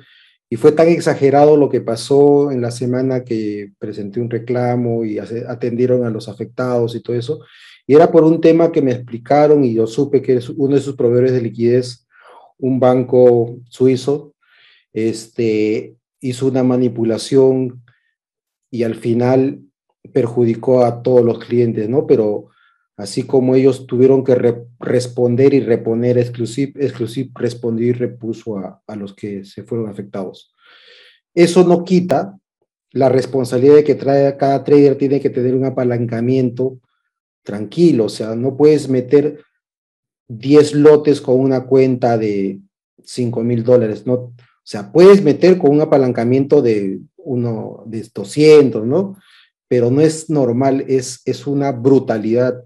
Y 0.49 0.57
fue 0.57 0.73
tan 0.73 0.89
exagerado 0.89 1.57
lo 1.57 1.69
que 1.69 1.81
pasó 1.81 2.53
en 2.53 2.61
la 2.61 2.71
semana 2.71 3.25
que 3.25 3.73
presenté 3.79 4.21
un 4.21 4.31
reclamo 4.31 5.05
y 5.05 5.19
atendieron 5.19 6.05
a 6.05 6.11
los 6.11 6.29
afectados 6.29 6.95
y 6.95 7.03
todo 7.03 7.17
eso. 7.17 7.41
Y 7.87 7.95
era 7.95 8.11
por 8.11 8.25
un 8.25 8.41
tema 8.41 8.71
que 8.71 8.83
me 8.83 8.93
explicaron 8.93 9.65
y 9.65 9.75
yo 9.75 9.87
supe 9.87 10.23
que 10.23 10.41
uno 10.57 10.77
de 10.77 10.83
sus 10.83 10.97
proveedores 10.97 11.33
de 11.33 11.41
liquidez, 11.41 12.07
un 12.59 12.79
banco 12.79 13.59
suizo, 13.69 14.35
este, 14.93 15.97
hizo 16.21 16.47
una 16.47 16.63
manipulación 16.63 17.83
y 18.71 18.83
al 18.83 18.95
final 18.95 19.61
perjudicó 20.13 20.85
a 20.85 21.03
todos 21.03 21.25
los 21.25 21.39
clientes, 21.39 21.89
¿no? 21.89 22.07
Pero 22.07 22.49
así 22.97 23.25
como 23.25 23.55
ellos 23.55 23.87
tuvieron 23.87 24.25
que 24.25 24.65
responder 24.81 25.55
y 25.55 25.61
reponer, 25.61 26.19
Exclusive, 26.19 26.73
Exclusive 26.77 27.31
respondió 27.35 27.89
y 27.89 27.93
repuso 27.93 28.59
a, 28.59 28.83
a, 28.87 28.97
los 28.97 29.15
que 29.15 29.45
se 29.45 29.63
fueron 29.63 29.89
afectados. 29.89 30.55
Eso 31.35 31.65
no 31.65 31.85
quita 31.85 32.39
la 32.93 33.09
responsabilidad 33.09 33.77
de 33.77 33.85
que 33.85 33.95
trae, 33.95 34.37
cada 34.39 34.65
trader 34.65 34.97
tiene 34.97 35.21
que 35.21 35.31
tener 35.31 35.55
un 35.55 35.67
apalancamiento 35.67 36.79
tranquilo, 37.43 38.07
o 38.07 38.09
sea, 38.09 38.35
no 38.35 38.57
puedes 38.57 38.89
meter 38.89 39.45
10 40.29 40.75
lotes 40.75 41.21
con 41.21 41.39
una 41.39 41.67
cuenta 41.67 42.17
de 42.19 42.61
5 43.05 43.45
mil 43.45 43.63
dólares, 43.63 44.07
¿no? 44.07 44.15
O 44.15 44.35
sea, 44.65 44.91
puedes 44.91 45.23
meter 45.23 45.59
con 45.59 45.71
un 45.71 45.81
apalancamiento 45.81 46.63
de 46.63 47.01
uno 47.19 47.85
de 47.87 48.09
200, 48.13 48.85
¿no? 48.85 49.17
Pero 49.69 49.91
no 49.91 50.01
es 50.01 50.29
normal, 50.31 50.85
es, 50.89 51.21
es 51.25 51.47
una 51.47 51.73
brutalidad 51.73 52.63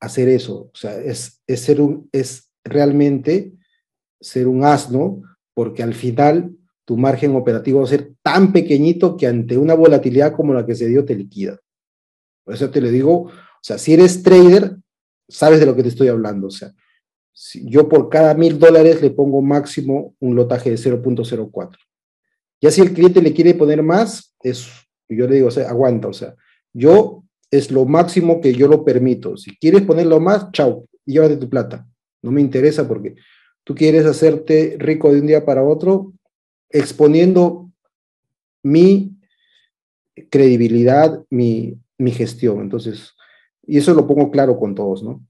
hacer 0.00 0.28
eso. 0.28 0.70
O 0.72 0.76
sea, 0.76 0.98
es, 0.98 1.42
es, 1.46 1.60
ser 1.60 1.80
un, 1.80 2.08
es 2.12 2.50
realmente 2.64 3.52
ser 4.20 4.48
un 4.48 4.64
asno, 4.64 5.22
porque 5.54 5.82
al 5.82 5.94
final 5.94 6.56
tu 6.84 6.96
margen 6.96 7.34
operativo 7.34 7.80
va 7.80 7.84
a 7.84 7.88
ser 7.88 8.12
tan 8.22 8.52
pequeñito 8.52 9.16
que 9.16 9.26
ante 9.26 9.58
una 9.58 9.74
volatilidad 9.74 10.32
como 10.32 10.54
la 10.54 10.64
que 10.64 10.74
se 10.74 10.86
dio 10.86 11.04
te 11.04 11.14
liquida. 11.14 11.58
Por 12.44 12.54
eso 12.54 12.70
te 12.70 12.80
lo 12.80 12.88
digo, 12.88 13.22
o 13.22 13.32
sea, 13.60 13.78
si 13.78 13.94
eres 13.94 14.22
trader, 14.22 14.76
sabes 15.28 15.60
de 15.60 15.66
lo 15.66 15.74
que 15.74 15.82
te 15.82 15.88
estoy 15.88 16.08
hablando. 16.08 16.46
O 16.46 16.50
sea, 16.50 16.72
si 17.32 17.68
yo 17.68 17.88
por 17.88 18.08
cada 18.08 18.34
mil 18.34 18.58
dólares 18.58 19.02
le 19.02 19.10
pongo 19.10 19.42
máximo 19.42 20.14
un 20.20 20.36
lotaje 20.36 20.70
de 20.70 20.76
0.04. 20.76 21.76
Ya 22.62 22.70
si 22.70 22.80
el 22.80 22.92
cliente 22.92 23.20
le 23.20 23.34
quiere 23.34 23.54
poner 23.54 23.82
más, 23.82 24.34
es, 24.42 24.68
yo 25.08 25.26
le 25.26 25.34
digo, 25.34 25.48
o 25.48 25.50
sea, 25.50 25.68
aguanta, 25.68 26.08
o 26.08 26.12
sea, 26.12 26.34
yo 26.72 27.25
es 27.50 27.70
lo 27.70 27.84
máximo 27.84 28.40
que 28.40 28.54
yo 28.54 28.68
lo 28.68 28.84
permito. 28.84 29.36
Si 29.36 29.56
quieres 29.56 29.82
ponerlo 29.82 30.20
más, 30.20 30.50
chao, 30.52 30.86
llévate 31.04 31.36
tu 31.36 31.48
plata. 31.48 31.86
No 32.22 32.32
me 32.32 32.40
interesa 32.40 32.86
porque 32.86 33.16
tú 33.64 33.74
quieres 33.74 34.04
hacerte 34.06 34.76
rico 34.78 35.12
de 35.12 35.20
un 35.20 35.26
día 35.26 35.44
para 35.44 35.62
otro 35.62 36.12
exponiendo 36.70 37.70
mi 38.62 39.16
credibilidad, 40.30 41.24
mi, 41.30 41.78
mi 41.98 42.10
gestión. 42.10 42.60
Entonces, 42.60 43.14
y 43.66 43.78
eso 43.78 43.94
lo 43.94 44.06
pongo 44.06 44.30
claro 44.30 44.58
con 44.58 44.74
todos, 44.74 45.02
¿no? 45.02 45.24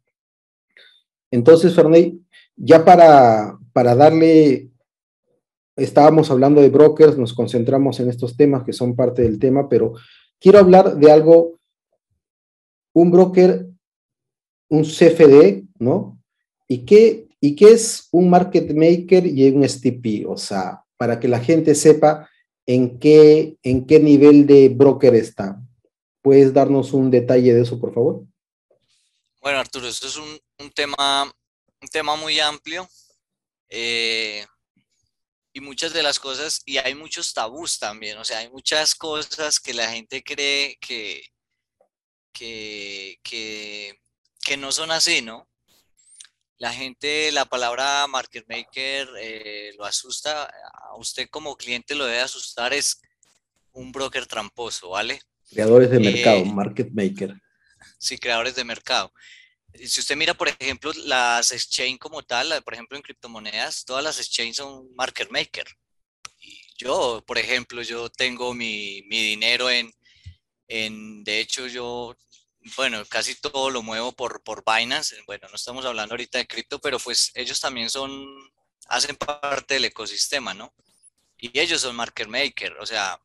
Entonces, 1.30 1.74
Ferney, 1.74 2.20
ya 2.56 2.84
para, 2.84 3.58
para 3.72 3.94
darle, 3.94 4.70
estábamos 5.76 6.30
hablando 6.30 6.60
de 6.60 6.70
brokers, 6.70 7.18
nos 7.18 7.34
concentramos 7.34 8.00
en 8.00 8.08
estos 8.08 8.36
temas 8.36 8.64
que 8.64 8.72
son 8.72 8.94
parte 8.96 9.22
del 9.22 9.38
tema, 9.38 9.68
pero 9.68 9.94
quiero 10.38 10.58
hablar 10.58 10.96
de 10.96 11.10
algo 11.10 11.55
un 12.97 13.11
broker, 13.11 13.66
un 14.70 14.82
CFD, 14.82 15.64
¿no? 15.78 16.18
¿Y 16.66 16.86
qué, 16.86 17.28
¿Y 17.42 17.55
qué 17.55 17.72
es 17.72 18.09
un 18.11 18.30
market 18.30 18.72
maker 18.72 19.26
y 19.26 19.51
un 19.51 19.68
STP? 19.68 20.26
O 20.26 20.38
sea, 20.38 20.82
para 20.97 21.20
que 21.20 21.28
la 21.28 21.38
gente 21.38 21.74
sepa 21.74 22.26
en 22.64 22.99
qué, 22.99 23.59
en 23.62 23.86
qué 23.86 24.01
nivel 24.01 24.47
de 24.47 24.70
broker 24.70 25.14
está. 25.14 25.61
¿Puedes 26.22 26.55
darnos 26.55 26.94
un 26.94 27.11
detalle 27.11 27.53
de 27.53 27.61
eso, 27.61 27.78
por 27.78 27.92
favor? 27.92 28.24
Bueno, 29.42 29.59
Arturo, 29.59 29.86
esto 29.88 30.07
es 30.07 30.16
un, 30.16 30.70
tema, 30.70 31.24
un 31.82 31.88
tema 31.88 32.16
muy 32.16 32.40
amplio. 32.40 32.88
Eh, 33.68 34.42
y 35.53 35.61
muchas 35.61 35.92
de 35.92 36.03
las 36.03 36.18
cosas, 36.18 36.62
y 36.64 36.78
hay 36.78 36.94
muchos 36.94 37.34
tabús 37.34 37.78
también, 37.78 38.16
o 38.16 38.24
sea, 38.24 38.38
hay 38.38 38.51
muchas 38.51 38.94
cosas 38.94 39.59
que 39.59 39.74
la 39.74 39.90
gente 39.90 40.22
cree 40.22 40.76
que, 40.80 41.22
que, 42.37 43.18
que, 43.22 44.57
no 44.57 44.70
son 44.72 44.91
así, 44.91 45.22
¿no? 45.22 45.49
La 46.59 46.72
gente, 46.72 47.30
la 47.32 47.45
palabra 47.45 48.07
market 48.07 48.47
maker 48.49 49.09
eh, 49.20 49.72
lo 49.76 49.84
asusta, 49.84 50.45
a 50.45 50.97
usted 50.97 51.28
como 51.28 51.57
cliente 51.57 51.95
lo 51.95 52.07
debe 52.07 52.20
asustar, 52.20 52.72
es 52.72 53.01
un 53.72 53.93
broker 53.93 54.26
tramposo, 54.26 54.91
¿vale? 54.91 55.20
Creadores 55.51 55.91
de 55.91 56.01
mercado, 56.01 56.39
eh, 56.39 56.45
market 56.45 56.91
maker. 56.93 57.34
Sí, 57.99 58.18
creadores 58.18 58.55
de 58.55 58.64
mercado. 58.64 59.12
Si 59.74 60.01
usted 60.01 60.16
mira, 60.16 60.32
por 60.32 60.49
ejemplo, 60.49 60.93
las 61.05 61.53
exchange 61.53 61.99
como 61.99 62.22
tal, 62.22 62.62
por 62.62 62.72
ejemplo, 62.72 62.97
en 62.97 63.03
criptomonedas, 63.03 63.84
todas 63.84 64.03
las 64.03 64.18
exchange 64.18 64.57
son 64.57 64.89
market 64.95 65.30
maker. 65.30 65.66
Y 66.41 66.59
yo, 66.78 67.22
por 67.26 67.37
ejemplo, 67.37 67.82
yo 67.82 68.09
tengo 68.09 68.55
mi, 68.55 69.03
mi 69.09 69.22
dinero 69.22 69.68
en, 69.68 69.93
en, 70.68 71.22
de 71.24 71.41
hecho, 71.41 71.66
yo 71.66 72.16
bueno, 72.76 73.04
casi 73.06 73.34
todo 73.36 73.70
lo 73.70 73.82
muevo 73.82 74.12
por, 74.12 74.42
por 74.42 74.64
Binance. 74.64 75.16
Bueno, 75.26 75.48
no 75.48 75.54
estamos 75.56 75.84
hablando 75.84 76.14
ahorita 76.14 76.38
de 76.38 76.46
cripto, 76.46 76.80
pero 76.80 76.98
pues 76.98 77.30
ellos 77.34 77.60
también 77.60 77.90
son, 77.90 78.26
hacen 78.88 79.16
parte 79.16 79.74
del 79.74 79.84
ecosistema, 79.86 80.54
¿no? 80.54 80.74
Y 81.38 81.58
ellos 81.58 81.82
son 81.82 81.96
market 81.96 82.28
maker, 82.28 82.72
o 82.78 82.86
sea, 82.86 83.20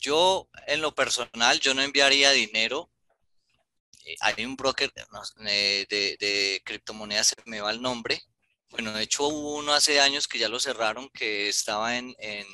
yo 0.00 0.48
en 0.66 0.80
lo 0.80 0.94
personal, 0.94 1.58
yo 1.60 1.74
no 1.74 1.82
enviaría 1.82 2.30
dinero. 2.30 2.90
Eh, 4.04 4.16
hay 4.20 4.44
un 4.44 4.56
broker 4.56 4.92
de, 4.92 5.86
de, 6.20 6.62
criptomonedas, 6.64 7.28
se 7.28 7.36
me 7.46 7.60
va 7.60 7.70
el 7.72 7.82
nombre. 7.82 8.22
Bueno, 8.70 8.92
de 8.92 9.02
hecho 9.02 9.24
hubo 9.26 9.56
uno 9.56 9.72
hace 9.74 10.00
años 10.00 10.28
que 10.28 10.38
ya 10.38 10.48
lo 10.48 10.60
cerraron, 10.60 11.08
que 11.10 11.48
estaba 11.48 11.96
en, 11.96 12.14
en 12.18 12.46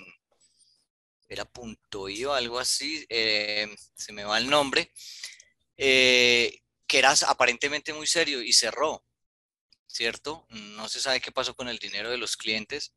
era 1.29 1.45
punto 1.45 2.03
o 2.03 2.33
algo 2.33 2.59
así, 2.59 3.05
eh, 3.09 3.69
se 3.95 4.13
me 4.13 4.25
va 4.25 4.39
el 4.39 4.49
nombre, 4.49 4.93
eh, 5.77 6.61
que 6.87 6.99
era 6.99 7.15
aparentemente 7.27 7.93
muy 7.93 8.07
serio 8.07 8.43
y 8.43 8.53
cerró, 8.53 9.05
¿cierto? 9.87 10.47
No 10.51 10.89
se 10.89 11.01
sabe 11.01 11.21
qué 11.21 11.33
pasó 11.33 11.55
con 11.55 11.69
el 11.69 11.79
dinero 11.79 12.11
de 12.11 12.19
los 12.19 12.37
clientes. 12.37 12.95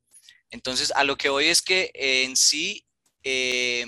Entonces, 0.50 0.92
a 0.92 1.04
lo 1.04 1.18
que 1.18 1.30
voy 1.30 1.48
es 1.48 1.62
que 1.62 1.92
en 1.94 2.36
sí, 2.36 2.86
eh, 3.24 3.86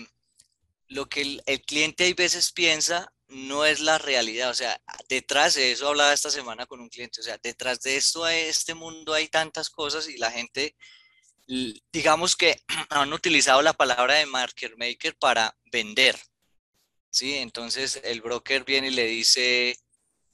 lo 0.88 1.08
que 1.08 1.22
el, 1.22 1.62
cliente 1.62 2.08
a 2.08 2.14
veces 2.14 2.52
piensa 2.52 3.14
no 3.28 3.66
es 3.66 3.80
la 3.80 3.98
realidad. 3.98 4.50
O 4.50 4.54
sea, 4.54 4.82
detrás 5.08 5.56
de 5.56 5.72
eso 5.72 5.88
hablaba 5.88 6.14
esta 6.14 6.32
semana 6.32 6.66
con 6.66 6.82
un 6.82 6.90
cliente. 6.90 7.22
O 7.22 7.24
sea, 7.24 7.38
detrás 7.42 7.82
de 7.82 7.96
esto, 7.96 8.28
este 8.28 8.74
mundo 8.74 9.14
hay 9.14 9.28
tantas 9.28 9.70
cosas 9.70 10.08
y 10.08 10.18
la 10.18 10.32
gente, 10.32 10.76
digamos 11.92 12.36
que 12.36 12.62
han 12.90 13.14
utilizado 13.14 13.62
la 13.62 13.74
palabra 13.74 14.16
de 14.16 14.26
market 14.26 14.74
maker 14.78 15.16
para 15.18 15.56
vender. 15.72 16.20
¿Sí? 17.12 17.36
Entonces 17.36 18.00
el 18.04 18.22
broker 18.22 18.64
viene 18.64 18.88
y 18.90 18.92
le 18.92 19.06
dice, 19.06 19.78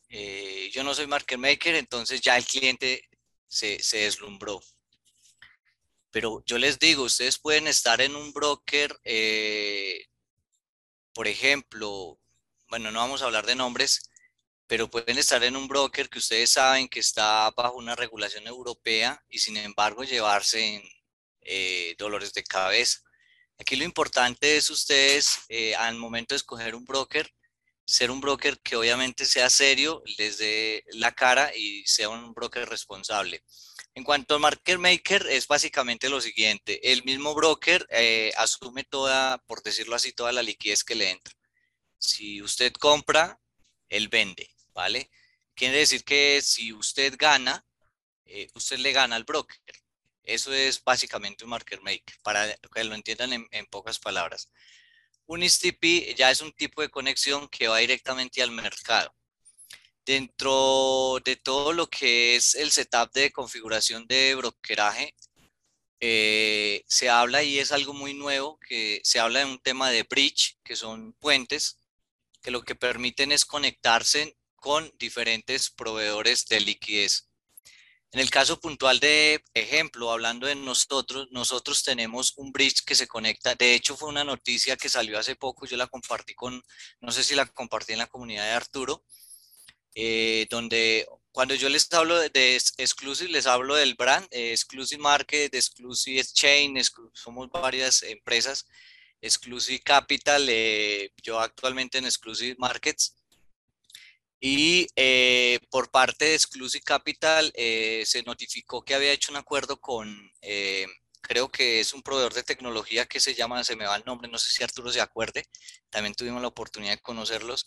eh, 0.09 0.69
yo 0.73 0.83
no 0.83 0.93
soy 0.93 1.07
market 1.07 1.39
maker, 1.39 1.75
entonces 1.75 2.21
ya 2.21 2.37
el 2.37 2.45
cliente 2.45 3.07
se, 3.47 3.81
se 3.81 3.99
deslumbró. 3.99 4.61
Pero 6.11 6.43
yo 6.45 6.57
les 6.57 6.79
digo, 6.79 7.03
ustedes 7.03 7.37
pueden 7.39 7.67
estar 7.67 7.99
en 8.01 8.15
un 8.15 8.31
broker, 8.31 8.97
eh, 9.03 10.05
por 11.13 11.27
ejemplo, 11.27 12.19
bueno, 12.69 12.91
no 12.91 12.99
vamos 12.99 13.21
a 13.21 13.25
hablar 13.25 13.45
de 13.45 13.55
nombres, 13.55 14.09
pero 14.67 14.89
pueden 14.89 15.17
estar 15.17 15.43
en 15.43 15.55
un 15.55 15.67
broker 15.67 16.09
que 16.09 16.19
ustedes 16.19 16.51
saben 16.51 16.87
que 16.87 16.99
está 16.99 17.51
bajo 17.51 17.77
una 17.77 17.95
regulación 17.95 18.47
europea 18.47 19.23
y 19.29 19.39
sin 19.39 19.57
embargo 19.57 20.03
llevarse 20.03 20.75
en 20.75 20.83
eh, 21.41 21.95
dolores 21.97 22.33
de 22.33 22.43
cabeza. 22.43 23.01
Aquí 23.57 23.75
lo 23.75 23.85
importante 23.85 24.57
es 24.57 24.69
ustedes 24.69 25.39
eh, 25.49 25.75
al 25.75 25.95
momento 25.95 26.33
de 26.33 26.37
escoger 26.37 26.75
un 26.75 26.85
broker, 26.85 27.31
ser 27.85 28.11
un 28.11 28.19
broker 28.19 28.59
que 28.59 28.75
obviamente 28.75 29.25
sea 29.25 29.49
serio, 29.49 30.03
les 30.17 30.37
dé 30.37 30.83
la 30.93 31.13
cara 31.13 31.55
y 31.55 31.85
sea 31.85 32.09
un 32.09 32.33
broker 32.33 32.67
responsable. 32.67 33.43
En 33.93 34.03
cuanto 34.03 34.35
al 34.35 34.41
market 34.41 34.77
maker, 34.77 35.27
es 35.29 35.47
básicamente 35.47 36.09
lo 36.09 36.19
siguiente. 36.19 36.91
El 36.91 37.03
mismo 37.05 37.33
broker 37.33 37.87
eh, 37.89 38.33
asume 38.37 38.83
toda, 38.83 39.37
por 39.47 39.63
decirlo 39.63 39.95
así, 39.95 40.11
toda 40.11 40.33
la 40.33 40.43
liquidez 40.43 40.83
que 40.83 40.95
le 40.95 41.11
entra. 41.11 41.33
Si 41.97 42.41
usted 42.41 42.73
compra, 42.73 43.39
él 43.87 44.09
vende, 44.09 44.53
¿vale? 44.73 45.09
Quiere 45.55 45.77
decir 45.77 46.03
que 46.03 46.41
si 46.41 46.73
usted 46.73 47.15
gana, 47.17 47.65
eh, 48.25 48.49
usted 48.53 48.79
le 48.79 48.91
gana 48.91 49.15
al 49.15 49.23
broker. 49.23 49.57
Eso 50.25 50.53
es 50.53 50.83
básicamente 50.83 51.43
un 51.43 51.51
market 51.51 51.81
maker, 51.81 52.15
para 52.23 52.55
que 52.73 52.83
lo 52.83 52.95
entiendan 52.95 53.47
en, 53.51 53.65
pocas 53.67 53.99
palabras. 53.99 54.49
Un 55.27 55.43
STP 55.43 56.15
ya 56.15 56.31
es 56.31 56.41
un 56.41 56.51
tipo 56.53 56.81
de 56.81 56.89
conexión 56.89 57.47
que 57.49 57.67
va 57.67 57.77
directamente 57.79 58.41
al 58.41 58.51
mercado. 58.51 59.13
Dentro 60.05 61.19
de 61.23 61.35
todo 61.35 61.73
lo 61.73 61.89
que 61.89 62.35
es 62.35 62.55
el 62.55 62.71
setup 62.71 63.11
de 63.13 63.31
configuración 63.31 64.05
de 64.07 64.35
brokeraje, 64.35 65.15
eh, 65.99 66.83
se 66.87 67.09
habla 67.09 67.43
y 67.43 67.59
es 67.59 67.71
algo 67.71 67.93
muy 67.93 68.13
nuevo, 68.13 68.59
que 68.59 69.01
se 69.03 69.19
habla 69.19 69.39
de 69.39 69.45
un 69.45 69.59
tema 69.59 69.89
de 69.89 70.03
bridge, 70.03 70.57
que 70.63 70.75
son 70.75 71.13
puentes, 71.13 71.79
que 72.41 72.51
lo 72.51 72.61
que 72.63 72.75
permiten 72.75 73.31
es 73.31 73.45
conectarse 73.45 74.37
con 74.55 74.91
diferentes 74.99 75.69
proveedores 75.69 76.45
de 76.47 76.59
liquidez. 76.59 77.29
En 78.15 78.21
el 78.21 78.29
caso 78.29 78.61
puntual 78.61 79.01
de 79.01 79.43
ejemplo, 79.53 80.09
hablando 80.09 80.47
de 80.47 80.55
nosotros, 80.55 81.27
nosotros 81.31 81.83
tenemos 81.83 82.31
un 82.37 82.53
bridge 82.53 82.85
que 82.85 82.95
se 82.95 83.07
conecta. 83.07 83.55
De 83.55 83.73
hecho, 83.73 83.97
fue 83.97 84.07
una 84.07 84.23
noticia 84.23 84.77
que 84.77 84.87
salió 84.87 85.19
hace 85.19 85.35
poco. 85.35 85.65
Yo 85.65 85.75
la 85.75 85.87
compartí 85.87 86.33
con, 86.33 86.63
no 87.01 87.11
sé 87.11 87.25
si 87.25 87.35
la 87.35 87.45
compartí 87.45 87.91
en 87.91 87.99
la 87.99 88.07
comunidad 88.07 88.45
de 88.45 88.51
Arturo, 88.51 89.03
eh, 89.95 90.47
donde 90.49 91.05
cuando 91.33 91.55
yo 91.55 91.67
les 91.67 91.91
hablo 91.91 92.17
de, 92.17 92.55
Exclusive, 92.77 93.29
les 93.29 93.47
hablo 93.47 93.75
del 93.75 93.95
brand, 93.95 94.25
eh, 94.31 94.51
Exclusive 94.53 95.01
Market, 95.01 95.53
Exclusive 95.53 96.21
Exchange, 96.21 96.89
somos 97.11 97.49
varias 97.51 98.01
empresas, 98.03 98.65
Exclusive 99.19 99.81
Capital, 99.83 100.47
eh, 100.47 101.11
yo 101.21 101.37
actualmente 101.41 101.97
en 101.97 102.05
Exclusive 102.05 102.55
Markets. 102.59 103.13
Y 104.39 104.87
por 105.69 105.89
parte 105.89 106.25
de 106.25 106.35
Exclusive 106.35 106.83
Capital 106.83 107.51
se 107.55 108.23
notificó 108.25 108.83
que 108.83 108.93
había 108.93 109.11
hecho 109.11 109.31
un 109.31 109.37
acuerdo 109.37 109.79
con, 109.79 110.31
creo 111.21 111.49
que 111.49 111.79
es 111.79 111.93
un 111.93 112.03
proveedor 112.03 112.33
de 112.33 112.43
tecnología 112.43 113.05
que 113.05 113.19
se 113.19 113.33
llama, 113.33 113.63
se 113.63 113.75
me 113.75 113.87
va 113.87 113.95
el 113.95 114.03
nombre, 114.05 114.29
no 114.29 114.37
sé 114.37 114.51
si 114.51 114.63
Arturo 114.63 114.91
se 114.91 115.01
acuerde, 115.01 115.45
también 115.89 116.13
tuvimos 116.13 116.41
la 116.41 116.49
oportunidad 116.49 116.93
de 116.93 117.01
conocerlos 117.01 117.65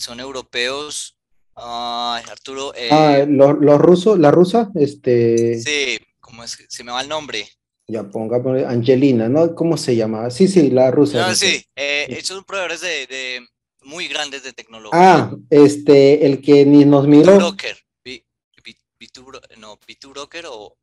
son 0.00 0.18
europeos. 0.18 1.16
Ay, 1.54 2.24
Arturo. 2.30 2.72
Eh, 2.74 2.88
ah, 2.90 3.24
los 3.28 3.78
rusos, 3.78 4.18
la 4.18 4.30
rusa, 4.30 4.70
este. 4.74 5.60
Sí, 5.60 5.98
¿cómo 6.18 6.42
es? 6.42 6.64
Se 6.68 6.82
me 6.82 6.92
va 6.92 7.02
el 7.02 7.08
nombre. 7.08 7.46
Ya 7.90 8.04
pongamos 8.04 8.62
Angelina, 8.64 9.28
¿no? 9.28 9.54
¿Cómo 9.54 9.76
se 9.76 9.96
llama? 9.96 10.30
Sí, 10.30 10.48
sí, 10.48 10.70
la 10.70 10.90
rusa. 10.90 11.26
No, 11.26 11.34
sí, 11.34 11.64
eh, 11.74 12.20
son 12.22 12.44
proveedores 12.44 12.80
de, 12.80 13.46
muy 13.82 14.08
grandes 14.08 14.42
de 14.42 14.52
tecnología. 14.52 15.00
Ah, 15.00 15.36
este, 15.50 16.26
el 16.26 16.40
que 16.40 16.64
ni 16.64 16.84
nos 16.84 17.06
miró. 17.06 17.36
Broker, 17.36 17.76
no, 19.58 19.78
Broker 20.12 20.46
o. 20.48 20.76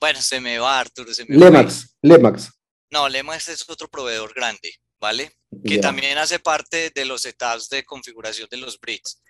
Bueno, 0.00 0.20
se 0.20 0.40
me 0.40 0.58
va, 0.58 0.80
Arturo. 0.80 1.12
Se 1.14 1.24
me 1.26 1.36
Lemax, 1.36 1.96
Lemax. 2.02 2.50
No, 2.90 3.08
Lemax 3.08 3.48
es 3.48 3.68
otro 3.68 3.88
proveedor 3.88 4.32
grande. 4.34 4.70
¿vale? 5.04 5.30
Que 5.62 5.78
también 5.78 6.16
hace 6.16 6.38
parte 6.38 6.90
de 6.94 7.04
los 7.04 7.20
setups 7.20 7.68
de 7.68 7.84
configuración 7.84 8.48
de 8.50 8.56
los 8.56 8.80
bridges, 8.80 9.20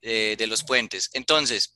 eh, 0.00 0.36
de 0.38 0.46
los 0.46 0.62
puentes. 0.62 1.10
Entonces, 1.14 1.74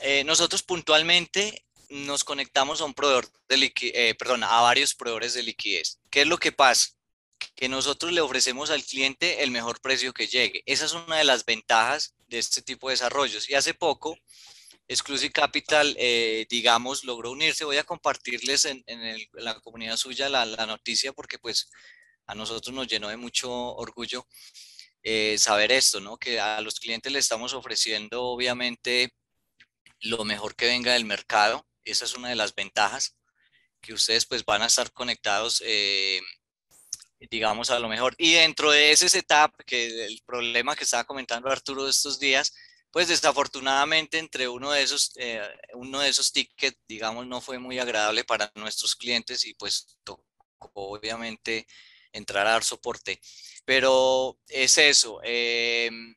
eh, 0.00 0.24
nosotros 0.24 0.62
puntualmente 0.62 1.65
nos 1.90 2.24
conectamos 2.24 2.80
a 2.80 2.84
un 2.84 2.94
proveedor 2.94 3.28
de 3.48 3.56
liquidez, 3.56 3.92
eh, 3.96 4.14
perdón, 4.14 4.44
a 4.44 4.60
varios 4.60 4.94
proveedores 4.94 5.34
de 5.34 5.42
liquidez. 5.42 6.00
¿Qué 6.10 6.22
es 6.22 6.26
lo 6.26 6.38
que 6.38 6.52
pasa? 6.52 6.90
Que 7.54 7.68
nosotros 7.68 8.12
le 8.12 8.20
ofrecemos 8.20 8.70
al 8.70 8.84
cliente 8.84 9.42
el 9.42 9.50
mejor 9.50 9.80
precio 9.80 10.12
que 10.12 10.26
llegue. 10.26 10.62
Esa 10.66 10.86
es 10.86 10.92
una 10.92 11.18
de 11.18 11.24
las 11.24 11.44
ventajas 11.44 12.14
de 12.28 12.38
este 12.38 12.62
tipo 12.62 12.88
de 12.88 12.94
desarrollos. 12.94 13.48
Y 13.48 13.54
hace 13.54 13.74
poco, 13.74 14.16
Exclusive 14.88 15.32
Capital, 15.32 15.96
digamos, 16.48 17.04
logró 17.04 17.32
unirse. 17.32 17.64
Voy 17.64 17.76
a 17.76 17.84
compartirles 17.84 18.66
en, 18.66 18.84
la 19.32 19.58
comunidad 19.60 19.96
suya 19.96 20.28
la, 20.28 20.46
la, 20.46 20.66
noticia 20.66 21.12
porque 21.12 21.38
pues 21.38 21.70
a 22.26 22.34
nosotros 22.34 22.74
nos 22.74 22.86
llenó 22.86 23.08
de 23.08 23.16
mucho 23.16 23.50
orgullo 23.50 24.26
eh, 25.08 25.38
saber 25.38 25.70
esto, 25.70 26.00
¿no? 26.00 26.16
Que 26.16 26.40
a 26.40 26.60
los 26.60 26.80
clientes 26.80 27.12
le 27.12 27.20
estamos 27.20 27.54
ofreciendo 27.54 28.24
obviamente 28.24 29.14
lo 30.00 30.24
mejor 30.24 30.56
que 30.56 30.66
venga 30.66 30.94
del 30.94 31.04
mercado. 31.04 31.64
Esa 31.86 32.04
es 32.04 32.14
una 32.14 32.28
de 32.28 32.36
las 32.36 32.54
ventajas, 32.54 33.16
que 33.80 33.94
ustedes 33.94 34.26
pues 34.26 34.44
van 34.44 34.62
a 34.62 34.66
estar 34.66 34.92
conectados, 34.92 35.62
eh, 35.64 36.20
digamos, 37.30 37.70
a 37.70 37.78
lo 37.78 37.88
mejor. 37.88 38.14
Y 38.18 38.34
dentro 38.34 38.70
de 38.70 38.92
ese 38.92 39.08
setup, 39.08 39.52
que 39.64 40.06
el 40.06 40.22
problema 40.26 40.76
que 40.76 40.84
estaba 40.84 41.04
comentando 41.04 41.50
Arturo 41.50 41.88
estos 41.88 42.18
días, 42.18 42.52
pues 42.90 43.08
desafortunadamente 43.08 44.18
entre 44.18 44.48
uno 44.48 44.72
de 44.72 44.82
esos, 44.82 45.12
eh, 45.16 45.42
uno 45.74 46.00
de 46.00 46.08
esos 46.08 46.32
tickets, 46.32 46.78
digamos, 46.88 47.26
no 47.26 47.40
fue 47.40 47.58
muy 47.58 47.78
agradable 47.78 48.24
para 48.24 48.50
nuestros 48.54 48.96
clientes 48.96 49.44
y 49.44 49.54
pues 49.54 49.98
tocó 50.04 50.24
obviamente 50.74 51.66
entrar 52.12 52.46
a 52.46 52.52
dar 52.52 52.64
soporte. 52.64 53.20
Pero 53.64 54.38
es 54.48 54.78
eso. 54.78 55.20
Em, 55.22 56.14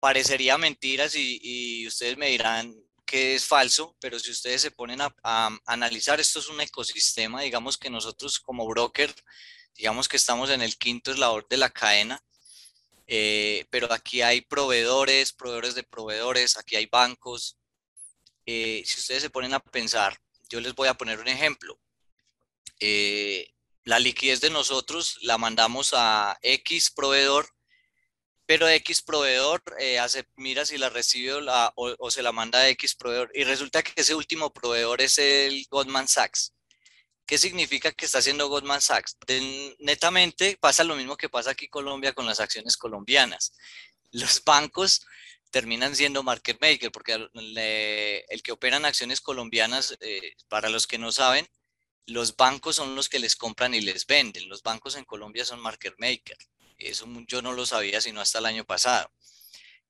parecería 0.00 0.58
mentiras 0.58 1.14
y, 1.16 1.86
ustedes 1.86 2.16
me 2.16 2.28
dirán 2.28 2.74
que 3.06 3.36
es 3.36 3.46
falso, 3.46 3.96
pero 4.00 4.18
si 4.18 4.30
ustedes 4.30 4.60
se 4.60 4.70
ponen 4.70 5.00
a, 5.00 5.58
analizar, 5.64 6.20
esto 6.20 6.40
es 6.40 6.48
un 6.48 6.60
ecosistema, 6.60 7.42
digamos 7.42 7.78
que 7.78 7.88
nosotros 7.88 8.38
como 8.40 8.66
broker, 8.66 9.14
digamos 9.74 10.08
que 10.08 10.16
estamos 10.16 10.50
en 10.50 10.62
el 10.62 10.76
quinto 10.76 11.12
eslabón 11.12 11.46
de 11.48 11.56
la 11.56 11.70
cadena, 11.70 12.22
eh, 13.06 13.64
pero 13.70 13.92
aquí 13.92 14.22
hay 14.22 14.40
proveedores, 14.40 15.32
proveedores 15.32 15.74
de 15.74 15.84
proveedores, 15.84 16.56
aquí 16.56 16.76
hay 16.76 16.86
bancos. 16.86 17.56
Eh, 18.44 18.82
si 18.84 19.00
ustedes 19.00 19.22
se 19.22 19.30
ponen 19.30 19.54
a 19.54 19.60
pensar, 19.60 20.18
yo 20.48 20.60
les 20.60 20.74
voy 20.74 20.88
a 20.88 20.94
poner 20.94 21.20
un 21.20 21.28
ejemplo. 21.28 21.80
Eh, 22.80 23.52
la 23.84 24.00
liquidez 24.00 24.40
de 24.40 24.50
nosotros 24.50 25.18
la 25.22 25.38
mandamos 25.38 25.94
a 25.94 26.36
X 26.42 26.90
proveedor, 26.90 27.55
pero 28.46 28.68
X 28.68 29.02
proveedor 29.02 29.62
eh, 29.78 29.98
hace, 29.98 30.24
mira 30.36 30.64
si 30.64 30.78
la 30.78 30.88
recibe 30.88 31.32
o, 31.74 32.10
se 32.10 32.22
la 32.22 32.32
manda 32.32 32.60
a 32.60 32.68
X 32.68 32.94
proveedor. 32.94 33.30
Y 33.34 33.44
resulta 33.44 33.82
que 33.82 34.00
ese 34.00 34.14
último 34.14 34.52
proveedor 34.52 35.00
es 35.02 35.18
el 35.18 35.66
Goldman 35.68 36.06
Sachs. 36.08 36.54
¿Qué 37.26 37.38
significa 37.38 37.90
que 37.90 38.06
está 38.06 38.18
haciendo 38.18 38.48
Goldman 38.48 38.80
Sachs? 38.80 39.16
netamente 39.80 40.56
pasa 40.60 40.84
lo 40.84 40.94
mismo 40.94 41.16
que 41.16 41.28
pasa 41.28 41.50
aquí 41.50 41.64
en 41.64 41.70
Colombia 41.72 42.12
con 42.12 42.24
las 42.24 42.38
acciones 42.38 42.76
colombianas. 42.76 43.52
Los 44.12 44.42
bancos 44.44 45.04
terminan 45.50 45.96
siendo 45.96 46.22
market 46.22 46.58
maker, 46.60 46.92
porque 46.92 47.14
el 47.14 48.42
que 48.42 48.52
operan 48.52 48.84
acciones 48.84 49.20
colombianas, 49.20 49.96
eh, 50.00 50.34
para 50.48 50.70
los 50.70 50.86
que 50.86 50.98
no 50.98 51.10
saben, 51.10 51.48
los 52.06 52.36
bancos 52.36 52.76
son 52.76 52.94
los 52.94 53.08
que 53.08 53.18
les 53.18 53.34
compran 53.34 53.74
y 53.74 53.80
les 53.80 54.06
venden. 54.06 54.48
Los 54.48 54.62
bancos 54.62 54.94
en 54.94 55.04
Colombia 55.04 55.44
son 55.44 55.60
market 55.60 55.94
maker. 55.98 56.38
Eso 56.78 57.06
yo 57.26 57.42
no 57.42 57.52
lo 57.52 57.66
sabía 57.66 58.00
sino 58.00 58.20
hasta 58.20 58.38
el 58.38 58.46
año 58.46 58.64
pasado. 58.64 59.10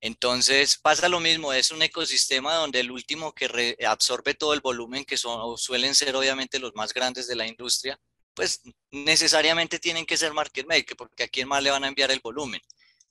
Entonces 0.00 0.78
pasa 0.78 1.08
lo 1.08 1.20
mismo, 1.20 1.52
es 1.52 1.70
un 1.70 1.82
ecosistema 1.82 2.54
donde 2.54 2.80
el 2.80 2.90
último 2.90 3.32
que 3.32 3.76
absorbe 3.86 4.34
todo 4.34 4.52
el 4.52 4.60
volumen, 4.60 5.04
que 5.04 5.16
son, 5.16 5.56
suelen 5.56 5.94
ser 5.94 6.14
obviamente 6.14 6.58
los 6.58 6.74
más 6.74 6.92
grandes 6.92 7.26
de 7.26 7.36
la 7.36 7.46
industria, 7.46 7.98
pues 8.34 8.60
necesariamente 8.90 9.78
tienen 9.78 10.04
que 10.04 10.18
ser 10.18 10.34
market 10.34 10.66
maker, 10.66 10.96
porque 10.96 11.24
a 11.24 11.28
quién 11.28 11.48
más 11.48 11.62
le 11.62 11.70
van 11.70 11.84
a 11.84 11.88
enviar 11.88 12.10
el 12.10 12.20
volumen. 12.20 12.60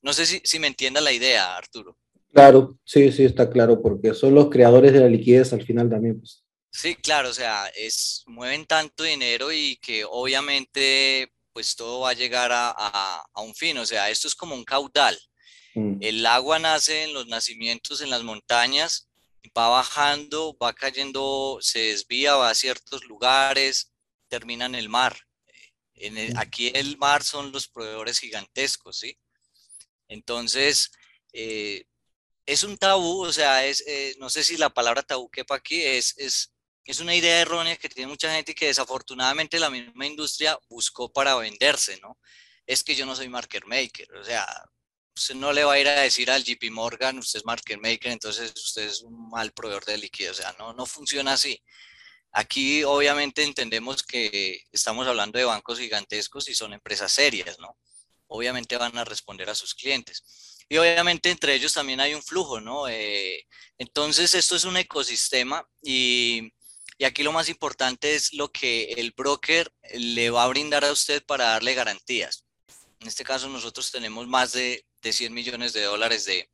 No 0.01 0.13
sé 0.13 0.27
si, 0.27 0.39
si 0.43 0.59
me 0.59 0.67
entienda 0.67 1.01
la 1.01 1.11
idea, 1.11 1.57
Arturo. 1.57 1.97
Claro, 2.31 2.77
sí, 2.83 3.11
sí, 3.11 3.23
está 3.23 3.49
claro, 3.49 3.81
porque 3.81 4.13
son 4.13 4.35
los 4.35 4.49
creadores 4.49 4.93
de 4.93 4.99
la 4.99 5.07
liquidez 5.07 5.53
al 5.53 5.63
final 5.63 5.89
también. 5.89 6.19
Pues. 6.19 6.43
Sí, 6.69 6.95
claro, 6.95 7.29
o 7.29 7.33
sea, 7.33 7.67
es, 7.75 8.23
mueven 8.27 8.65
tanto 8.65 9.03
dinero 9.03 9.51
y 9.51 9.77
que 9.77 10.03
obviamente 10.03 11.31
pues 11.55 11.73
todo 11.77 12.01
va 12.01 12.09
a 12.09 12.13
llegar 12.13 12.51
a, 12.51 12.69
a 12.69 13.41
un 13.41 13.55
fin, 13.55 13.77
o 13.77 13.85
sea, 13.85 14.09
esto 14.09 14.27
es 14.27 14.35
como 14.35 14.55
un 14.55 14.65
caudal. 14.65 15.17
Mm. 15.73 15.99
El 16.01 16.25
agua 16.25 16.59
nace 16.59 17.05
en 17.05 17.13
los 17.13 17.27
nacimientos 17.27 18.01
en 18.01 18.09
las 18.09 18.23
montañas, 18.23 19.07
va 19.57 19.69
bajando, 19.69 20.57
va 20.61 20.73
cayendo, 20.73 21.59
se 21.61 21.79
desvía, 21.79 22.35
va 22.35 22.49
a 22.49 22.55
ciertos 22.55 23.05
lugares, 23.05 23.93
termina 24.27 24.65
en 24.65 24.75
el 24.75 24.89
mar. 24.89 25.17
En 25.93 26.15
mm. 26.15 26.37
aquí 26.37 26.73
el 26.75 26.97
mar 26.97 27.23
son 27.23 27.53
los 27.53 27.69
proveedores 27.69 28.19
gigantescos, 28.19 28.99
¿sí? 28.99 29.17
Entonces, 30.09 30.91
eh, 31.31 31.85
es 32.45 32.63
un 32.63 32.77
tabú, 32.77 33.23
o 33.23 33.31
sea, 33.31 33.65
es, 33.65 33.81
eh, 33.87 34.13
no 34.19 34.29
sé 34.29 34.43
si 34.43 34.57
la 34.57 34.69
palabra 34.73 35.03
tabú 35.03 35.29
quepa 35.29 35.55
aquí, 35.55 35.81
es, 35.81 36.17
es, 36.17 36.51
es 36.91 36.99
una 36.99 37.15
idea 37.15 37.41
errónea 37.41 37.77
que 37.77 37.89
tiene 37.89 38.09
mucha 38.09 38.33
gente 38.33 38.51
y 38.51 38.55
que 38.55 38.67
desafortunadamente 38.67 39.59
la 39.59 39.69
misma 39.69 40.05
industria 40.05 40.57
buscó 40.69 41.11
para 41.11 41.35
venderse, 41.35 41.99
¿no? 42.01 42.19
Es 42.65 42.83
que 42.83 42.95
yo 42.95 43.05
no 43.05 43.15
soy 43.15 43.29
market 43.29 43.65
maker, 43.65 44.13
o 44.15 44.23
sea, 44.23 44.45
usted 45.15 45.35
no 45.35 45.53
le 45.53 45.63
va 45.63 45.73
a 45.73 45.79
ir 45.79 45.87
a 45.87 46.01
decir 46.01 46.29
al 46.29 46.43
JP 46.43 46.71
Morgan, 46.71 47.17
usted 47.19 47.39
es 47.39 47.45
market 47.45 47.79
maker, 47.79 48.11
entonces 48.11 48.53
usted 48.55 48.83
es 48.83 49.01
un 49.01 49.29
mal 49.29 49.51
proveedor 49.53 49.85
de 49.85 49.97
liquidez. 49.97 50.31
O 50.31 50.35
sea, 50.35 50.55
no, 50.59 50.73
no 50.73 50.85
funciona 50.85 51.33
así. 51.33 51.61
Aquí 52.31 52.83
obviamente 52.83 53.43
entendemos 53.43 54.03
que 54.03 54.61
estamos 54.71 55.07
hablando 55.07 55.39
de 55.39 55.45
bancos 55.45 55.79
gigantescos 55.79 56.49
y 56.49 56.55
son 56.55 56.73
empresas 56.73 57.11
serias, 57.11 57.57
¿no? 57.59 57.77
Obviamente 58.27 58.77
van 58.77 58.97
a 58.97 59.05
responder 59.05 59.49
a 59.49 59.55
sus 59.55 59.73
clientes. 59.73 60.23
Y 60.67 60.77
obviamente 60.77 61.29
entre 61.29 61.53
ellos 61.53 61.73
también 61.73 62.01
hay 62.01 62.13
un 62.13 62.23
flujo, 62.23 62.59
¿no? 62.59 62.87
Eh, 62.89 63.45
entonces 63.77 64.33
esto 64.33 64.55
es 64.55 64.65
un 64.65 64.75
ecosistema 64.77 65.65
y, 65.81 66.51
y 66.97 67.05
aquí 67.05 67.23
lo 67.23 67.31
más 67.31 67.49
importante 67.49 68.15
es 68.15 68.33
lo 68.33 68.51
que 68.51 68.93
el 68.97 69.11
broker 69.11 69.71
le 69.93 70.29
va 70.29 70.43
a 70.43 70.47
brindar 70.47 70.85
a 70.85 70.91
usted 70.91 71.23
para 71.25 71.45
darle 71.45 71.73
garantías. 71.73 72.45
En 72.99 73.07
este 73.07 73.23
caso 73.23 73.49
nosotros 73.49 73.91
tenemos 73.91 74.27
más 74.27 74.53
de 74.53 74.85
de 75.05 75.13
100 75.13 75.33
millones 75.33 75.71
de 75.73 75.83
dólares 75.83 76.25
de, 76.25 76.49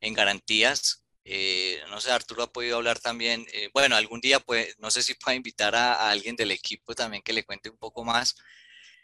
en 0.00 0.14
garantías. 0.14 1.04
Eh, 1.24 1.80
no 1.88 2.00
sé, 2.00 2.10
Arturo 2.10 2.42
ha 2.42 2.52
podido 2.52 2.76
hablar 2.76 2.98
también, 3.00 3.46
eh, 3.52 3.70
bueno, 3.72 3.96
algún 3.96 4.20
día, 4.20 4.40
pues, 4.40 4.76
no 4.78 4.90
sé 4.90 5.02
si 5.02 5.14
puede 5.14 5.38
invitar 5.38 5.74
a, 5.74 6.10
alguien 6.10 6.36
del 6.36 6.50
equipo 6.50 6.94
también 6.94 7.22
que 7.22 7.32
le 7.32 7.44
cuente 7.44 7.70
un 7.70 7.78
poco 7.78 8.04
más. 8.04 8.34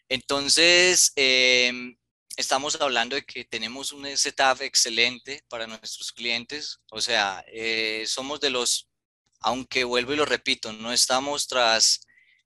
Entonces, 0.09 1.13
em, 1.17 1.97
estamos 2.37 2.79
hablando 2.81 3.17
de 3.17 3.25
que 3.25 3.45
tenemos 3.45 3.93
un 3.93 4.05
setup 4.17 4.61
excelente 4.63 5.43
para 5.49 5.67
nuestros 5.67 6.13
clientes, 6.13 6.81
o 6.91 7.01
sea, 7.01 7.45
eh, 7.49 8.05
somos 8.07 8.41
de 8.41 8.51
los, 8.51 8.90
aunque 9.41 9.85
vuelvo 9.85 10.13
y 10.13 10.17
lo 10.17 10.25
repito, 10.25 10.73
no 10.73 10.93
estamos 10.93 11.47
tras 11.49 12.01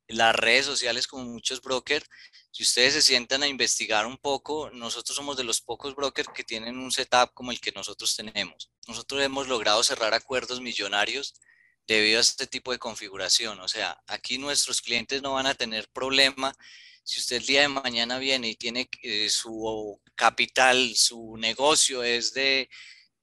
las 0.07 0.35
redes 0.35 0.67
sociales 0.67 1.07
como 1.07 1.25
muchos 1.25 1.61
brokers, 1.61 2.07
si 2.51 2.63
ustedes 2.63 2.95
se 2.95 3.03
sientan 3.03 3.43
a 3.43 3.49
investigar 3.49 4.07
un 4.07 4.17
poco, 4.17 4.71
nosotros 4.71 5.17
somos 5.17 5.37
de 5.37 5.43
los 5.43 5.61
pocos 5.61 5.97
brokers 5.97 6.29
que 6.33 6.45
tienen 6.45 6.79
un 6.79 6.93
setup 6.93 7.33
como 7.35 7.51
el 7.51 7.61
que 7.61 7.73
nosotros 7.73 8.15
tenemos. 8.15 8.71
Nosotros 8.87 9.21
hemos 9.23 9.49
logrado 9.49 9.83
cerrar 9.83 10.15
acuerdos 10.15 10.61
millonarios 10.61 11.35
debido 11.87 12.19
a 12.19 12.21
este 12.21 12.47
tipo 12.47 12.71
de 12.71 12.79
configuración. 12.79 13.59
O 13.59 13.67
sea, 13.67 14.01
aquí 14.07 14.39
nuestros 14.39 14.81
clientes 14.83 15.21
no 15.21 15.33
van 15.33 15.47
a 15.47 15.55
tener 15.55 15.89
problema. 15.89 16.55
Si 17.03 17.19
usted 17.19 17.39
el 17.39 17.47
día 17.47 17.63
de 17.63 17.69
mañana 17.69 18.19
viene 18.19 18.51
y 18.51 18.55
tiene 18.55 18.89
eh, 19.03 19.29
su 19.31 20.01
capital, 20.15 20.95
su 20.95 21.37
negocio 21.37 22.05
es 22.05 22.35
de, 22.35 22.71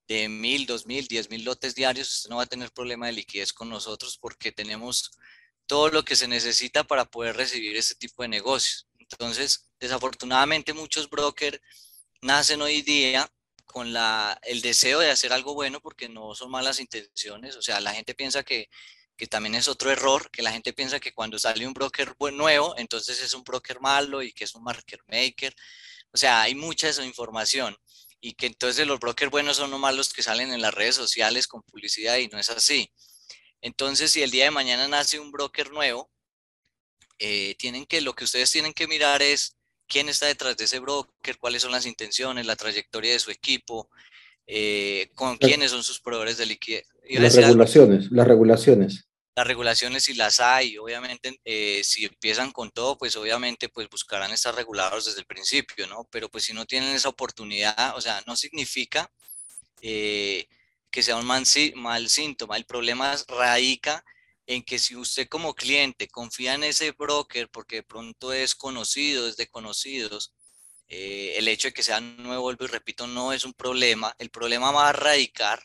de 0.07 0.27
mil, 0.29 0.65
dos 0.65 0.85
mil, 0.85 1.07
diez 1.07 1.29
mil 1.29 1.43
lotes 1.43 1.75
diarios, 1.75 2.11
usted 2.11 2.29
no 2.29 2.37
va 2.37 2.43
a 2.43 2.47
tener 2.47 2.71
problema 2.71 3.07
de 3.07 3.13
liquidez 3.13 3.53
con 3.53 3.69
nosotros 3.69 4.17
porque 4.17 4.51
tenemos 4.51 5.11
todo 5.67 5.89
lo 5.89 6.03
que 6.03 6.15
se 6.15 6.27
necesita 6.27 6.83
para 6.83 7.05
poder 7.05 7.37
recibir 7.37 7.77
este 7.77 7.95
tipo 7.95 8.23
de 8.23 8.29
negocios. 8.29 8.87
Entonces, 8.99 9.69
desafortunadamente 9.79 10.73
muchos 10.73 11.09
brokers 11.09 11.59
nacen 12.21 12.61
hoy 12.61 12.81
día 12.81 13.31
con 13.65 13.93
la, 13.93 14.37
el 14.43 14.61
deseo 14.61 14.99
de 14.99 15.09
hacer 15.11 15.33
algo 15.33 15.53
bueno 15.53 15.79
porque 15.79 16.09
no 16.09 16.35
son 16.35 16.51
malas 16.51 16.79
intenciones. 16.79 17.55
O 17.55 17.61
sea, 17.61 17.79
la 17.79 17.93
gente 17.93 18.13
piensa 18.13 18.43
que, 18.43 18.69
que 19.15 19.27
también 19.27 19.55
es 19.55 19.67
otro 19.67 19.91
error, 19.91 20.29
que 20.29 20.41
la 20.41 20.51
gente 20.51 20.73
piensa 20.73 20.99
que 20.99 21.13
cuando 21.13 21.39
sale 21.39 21.65
un 21.65 21.73
broker 21.73 22.15
nuevo, 22.33 22.75
entonces 22.77 23.21
es 23.21 23.33
un 23.33 23.43
broker 23.43 23.79
malo 23.79 24.21
y 24.21 24.33
que 24.33 24.43
es 24.43 24.55
un 24.55 24.63
market 24.63 24.99
maker. 25.07 25.55
O 26.11 26.17
sea, 26.17 26.41
hay 26.41 26.55
mucha 26.55 26.89
esa 26.89 27.05
información 27.05 27.77
y 28.21 28.33
que 28.33 28.45
entonces 28.45 28.85
los 28.87 28.99
brokers 28.99 29.31
buenos 29.31 29.57
son 29.57 29.71
nomás 29.71 29.95
los 29.95 30.13
que 30.13 30.21
salen 30.21 30.53
en 30.53 30.61
las 30.61 30.73
redes 30.73 30.95
sociales 30.95 31.47
con 31.47 31.63
publicidad 31.63 32.17
y 32.17 32.27
no 32.27 32.37
es 32.37 32.51
así. 32.51 32.91
Entonces, 33.61 34.11
si 34.11 34.21
el 34.21 34.31
día 34.31 34.45
de 34.45 34.51
mañana 34.51 34.87
nace 34.87 35.19
un 35.19 35.31
broker 35.31 35.71
nuevo, 35.71 36.09
eh, 37.19 37.55
tienen 37.57 37.85
que, 37.85 38.01
lo 38.01 38.13
que 38.13 38.23
ustedes 38.23 38.51
tienen 38.51 38.73
que 38.73 38.87
mirar 38.87 39.21
es 39.21 39.57
quién 39.87 40.07
está 40.07 40.27
detrás 40.27 40.55
de 40.55 40.65
ese 40.65 40.79
broker, 40.79 41.37
cuáles 41.37 41.63
son 41.63 41.71
las 41.71 41.85
intenciones, 41.85 42.45
la 42.45 42.55
trayectoria 42.55 43.11
de 43.11 43.19
su 43.19 43.31
equipo, 43.31 43.89
eh, 44.47 45.09
con 45.15 45.37
quiénes 45.37 45.71
son 45.71 45.83
sus 45.83 45.99
proveedores 45.99 46.37
de 46.37 46.45
liquidez. 46.45 46.87
Las 47.09 47.35
regulaciones, 47.35 48.11
las 48.11 48.27
regulaciones. 48.27 49.07
Las 49.35 49.47
regulaciones 49.47 50.03
si 50.03 50.13
las 50.13 50.39
hay, 50.39 50.77
obviamente, 50.77 51.39
eh, 51.45 51.81
si 51.83 52.05
empiezan 52.05 52.51
con 52.51 52.69
todo, 52.71 52.97
pues 52.97 53.15
obviamente 53.15 53.69
pues 53.69 53.89
buscarán 53.89 54.31
estar 54.31 54.53
regulados 54.53 55.05
desde 55.05 55.21
el 55.21 55.25
principio, 55.25 55.87
¿no? 55.87 56.05
Pero 56.11 56.29
pues 56.29 56.43
si 56.45 56.53
no 56.53 56.65
tienen 56.65 56.93
esa 56.93 57.09
oportunidad, 57.09 57.95
o 57.95 58.01
sea, 58.01 58.21
no 58.27 58.35
significa 58.35 59.09
que 60.91 61.03
sea 61.03 61.15
un 61.15 61.25
mal, 61.25 62.09
síntoma, 62.09 62.57
el 62.57 62.65
problema 62.65 63.15
radica 63.27 64.03
en 64.45 64.63
que 64.63 64.77
si 64.79 64.95
usted 64.95 65.27
como 65.29 65.55
cliente 65.55 66.09
confía 66.09 66.53
en 66.55 66.65
ese 66.65 66.91
broker 66.91 67.49
porque 67.49 67.77
de 67.77 67.83
pronto 67.83 68.33
es 68.33 68.53
conocido, 68.55 69.27
es 69.27 69.37
de 69.37 69.47
conocidos, 69.47 70.33
eh, 70.89 71.35
el 71.37 71.47
hecho 71.47 71.69
de 71.69 71.73
que 71.73 71.83
sea 71.83 72.01
nuevo, 72.01 72.43
vuelvo 72.43 72.67
repito, 72.67 73.07
no 73.07 73.31
es 73.31 73.45
un 73.45 73.53
problema. 73.53 74.13
El 74.19 74.29
problema 74.29 74.71
va 74.71 74.89
a 74.89 74.93
radicar 74.93 75.63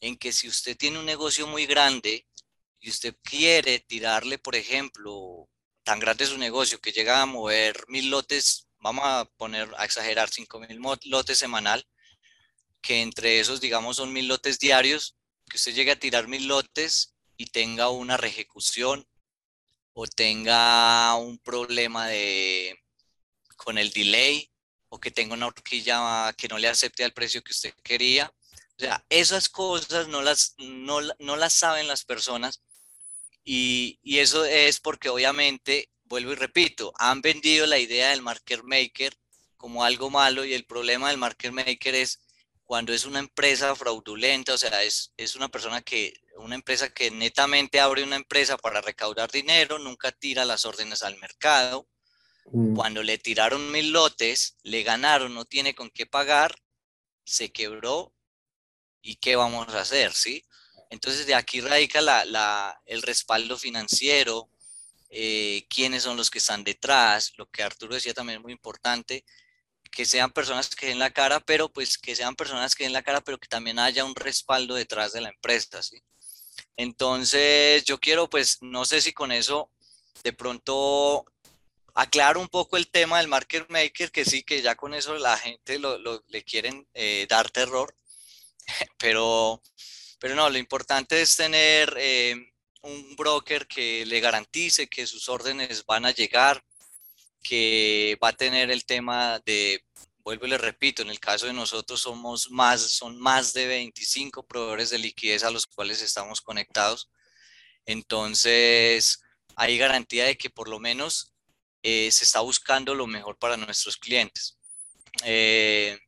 en 0.00 0.16
que 0.16 0.32
si 0.32 0.48
usted 0.48 0.76
tiene 0.76 0.98
un 0.98 1.06
negocio 1.06 1.46
muy 1.46 1.66
grande 1.66 2.26
y 2.80 2.90
usted 2.90 3.14
quiere 3.22 3.78
tirarle, 3.80 4.38
por 4.38 4.56
ejemplo, 4.56 5.48
tan 5.84 6.00
grande 6.00 6.26
su 6.26 6.38
negocio 6.38 6.80
que 6.80 6.92
llega 6.92 7.20
a 7.20 7.26
mover 7.26 7.84
mil 7.88 8.10
lotes, 8.10 8.68
vamos 8.78 9.04
a 9.06 9.26
poner, 9.36 9.70
a 9.76 9.84
exagerar, 9.84 10.30
cinco 10.30 10.60
mil 10.60 10.80
lotes 11.04 11.38
semanal, 11.38 11.86
que 12.80 13.02
entre 13.02 13.38
esos, 13.40 13.60
digamos, 13.60 13.96
son 13.96 14.12
mil 14.12 14.28
lotes 14.28 14.58
diarios, 14.58 15.16
que 15.48 15.58
usted 15.58 15.74
llegue 15.74 15.92
a 15.92 15.98
tirar 15.98 16.26
mil 16.28 16.46
lotes 16.48 17.14
y 17.36 17.46
tenga 17.46 17.90
una 17.90 18.16
reejecución 18.16 19.06
o 19.92 20.06
tenga 20.06 21.14
un 21.16 21.38
problema 21.38 22.06
de, 22.06 22.78
con 23.56 23.76
el 23.76 23.90
delay 23.90 24.50
o 24.88 24.98
que 24.98 25.10
tenga 25.10 25.34
una 25.34 25.46
horquilla 25.46 26.32
que 26.32 26.48
no 26.48 26.58
le 26.58 26.68
acepte 26.68 27.04
al 27.04 27.12
precio 27.12 27.42
que 27.42 27.52
usted 27.52 27.74
quería. 27.82 28.32
O 28.76 28.80
sea, 28.80 29.04
esas 29.10 29.50
cosas 29.50 30.08
no 30.08 30.22
las, 30.22 30.54
no, 30.58 31.00
no 31.18 31.36
las 31.36 31.52
saben 31.52 31.86
las 31.86 32.04
personas 32.04 32.62
y, 33.44 33.98
y, 34.02 34.18
eso 34.18 34.44
es 34.44 34.80
porque 34.80 35.08
obviamente, 35.08 35.90
vuelvo 36.04 36.32
y 36.32 36.36
repito, 36.36 36.92
han 36.98 37.20
vendido 37.20 37.66
la 37.66 37.78
idea 37.78 38.10
del 38.10 38.22
market 38.22 38.62
maker 38.62 39.16
como 39.56 39.84
algo 39.84 40.10
malo 40.10 40.44
y 40.44 40.54
el 40.54 40.64
problema 40.64 41.08
del 41.08 41.18
market 41.18 41.52
maker 41.52 41.94
es 41.94 42.20
cuando 42.64 42.92
es 42.92 43.04
una 43.04 43.18
empresa 43.18 43.74
fraudulenta, 43.74 44.54
o 44.54 44.58
sea, 44.58 44.84
es, 44.84 45.12
es 45.16 45.34
una 45.34 45.48
persona 45.48 45.82
que 45.82 46.14
una 46.36 46.54
empresa 46.54 46.90
que 46.90 47.10
netamente 47.10 47.80
abre 47.80 48.02
una 48.02 48.16
empresa 48.16 48.56
para 48.56 48.80
recaudar 48.80 49.30
dinero, 49.30 49.78
nunca 49.78 50.12
tira 50.12 50.44
las 50.44 50.64
órdenes 50.64 51.02
al 51.02 51.18
mercado. 51.18 51.88
Mm. 52.46 52.74
Cuando 52.74 53.02
le 53.02 53.18
tiraron 53.18 53.70
mil 53.70 53.90
lotes, 53.90 54.56
le 54.62 54.82
ganaron, 54.82 55.34
no 55.34 55.44
tiene 55.44 55.74
con 55.74 55.90
qué 55.90 56.06
pagar, 56.06 56.54
se 57.24 57.52
quebró 57.52 58.14
y 59.02 59.16
qué 59.16 59.36
vamos 59.36 59.68
a 59.68 59.80
hacer, 59.80 60.12
¿sí? 60.12 60.44
Entonces 60.90 61.26
de 61.26 61.34
aquí 61.34 61.60
radica 61.60 62.00
el 62.86 63.02
respaldo 63.02 63.56
financiero, 63.56 64.50
eh, 65.08 65.66
quiénes 65.68 66.02
son 66.02 66.16
los 66.16 66.30
que 66.30 66.38
están 66.38 66.64
detrás, 66.64 67.32
lo 67.36 67.48
que 67.50 67.62
Arturo 67.62 67.94
decía 67.94 68.14
también 68.14 68.38
es 68.38 68.42
muy 68.42 68.52
importante, 68.52 69.24
que 69.90 70.04
sean 70.04 70.32
personas 70.32 70.68
que 70.68 70.86
den 70.86 70.98
la 70.98 71.10
cara, 71.10 71.40
pero 71.40 71.68
pues 71.72 71.98
que 71.98 72.14
sean 72.14 72.36
personas 72.36 72.74
que 72.74 72.88
la 72.88 73.02
cara, 73.02 73.20
pero 73.20 73.38
que 73.38 73.48
también 73.48 73.78
haya 73.78 74.04
un 74.04 74.14
respaldo 74.14 74.74
detrás 74.74 75.12
de 75.12 75.20
la 75.20 75.30
empresa. 75.30 75.80
Entonces, 76.76 77.84
yo 77.84 77.98
quiero, 77.98 78.30
pues, 78.30 78.58
no 78.62 78.84
sé 78.84 79.00
si 79.00 79.12
con 79.12 79.32
eso 79.32 79.70
de 80.22 80.32
pronto 80.32 81.24
aclaro 81.94 82.40
un 82.40 82.48
poco 82.48 82.76
el 82.76 82.88
tema 82.88 83.18
del 83.18 83.28
market 83.28 83.68
maker, 83.68 84.10
que 84.12 84.24
sí, 84.24 84.42
que 84.42 84.62
ya 84.62 84.76
con 84.76 84.94
eso 84.94 85.14
la 85.16 85.36
gente 85.36 85.78
lo, 85.78 85.98
le 86.28 86.44
quieren 86.44 86.86
eh, 86.94 87.26
dar 87.28 87.50
terror, 87.50 87.94
pero, 88.98 89.60
pero 90.20 90.34
no, 90.34 90.48
lo 90.50 90.58
importante 90.58 91.22
es 91.22 91.34
tener 91.34 91.94
eh, 91.98 92.52
un 92.82 93.16
broker 93.16 93.66
que 93.66 94.04
le 94.04 94.20
garantice 94.20 94.86
que 94.86 95.06
sus 95.06 95.28
órdenes 95.30 95.84
van 95.86 96.04
a 96.04 96.12
llegar, 96.12 96.62
que 97.42 98.18
va 98.22 98.28
a 98.28 98.36
tener 98.36 98.70
el 98.70 98.84
tema 98.84 99.40
de, 99.46 99.82
vuelvo 100.22 100.46
y 100.46 100.50
le 100.50 100.58
repito, 100.58 101.00
en 101.00 101.08
el 101.08 101.18
caso 101.18 101.46
de 101.46 101.54
nosotros 101.54 102.02
somos 102.02 102.50
más, 102.50 102.82
son 102.82 103.18
más 103.18 103.54
de 103.54 103.66
25 103.66 104.46
proveedores 104.46 104.90
de 104.90 104.98
liquidez 104.98 105.42
a 105.42 105.50
los 105.50 105.66
cuales 105.66 106.02
estamos 106.02 106.42
conectados. 106.42 107.10
Entonces, 107.86 109.22
hay 109.56 109.78
garantía 109.78 110.26
de 110.26 110.36
que 110.36 110.50
por 110.50 110.68
lo 110.68 110.78
menos 110.78 111.32
eh, 111.82 112.10
se 112.12 112.24
está 112.24 112.40
buscando 112.40 112.94
lo 112.94 113.06
mejor 113.06 113.38
para 113.38 113.56
nuestros 113.56 113.96
clientes. 113.96 114.58
Eh, 115.24 115.98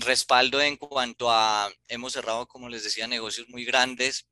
respaldo 0.00 0.60
en 0.60 0.76
cuanto 0.76 1.30
a, 1.30 1.70
hemos 1.88 2.12
cerrado, 2.12 2.46
como 2.46 2.68
les 2.68 2.84
decía, 2.84 3.06
negocios 3.06 3.48
muy 3.48 3.64
grandes. 3.64 4.26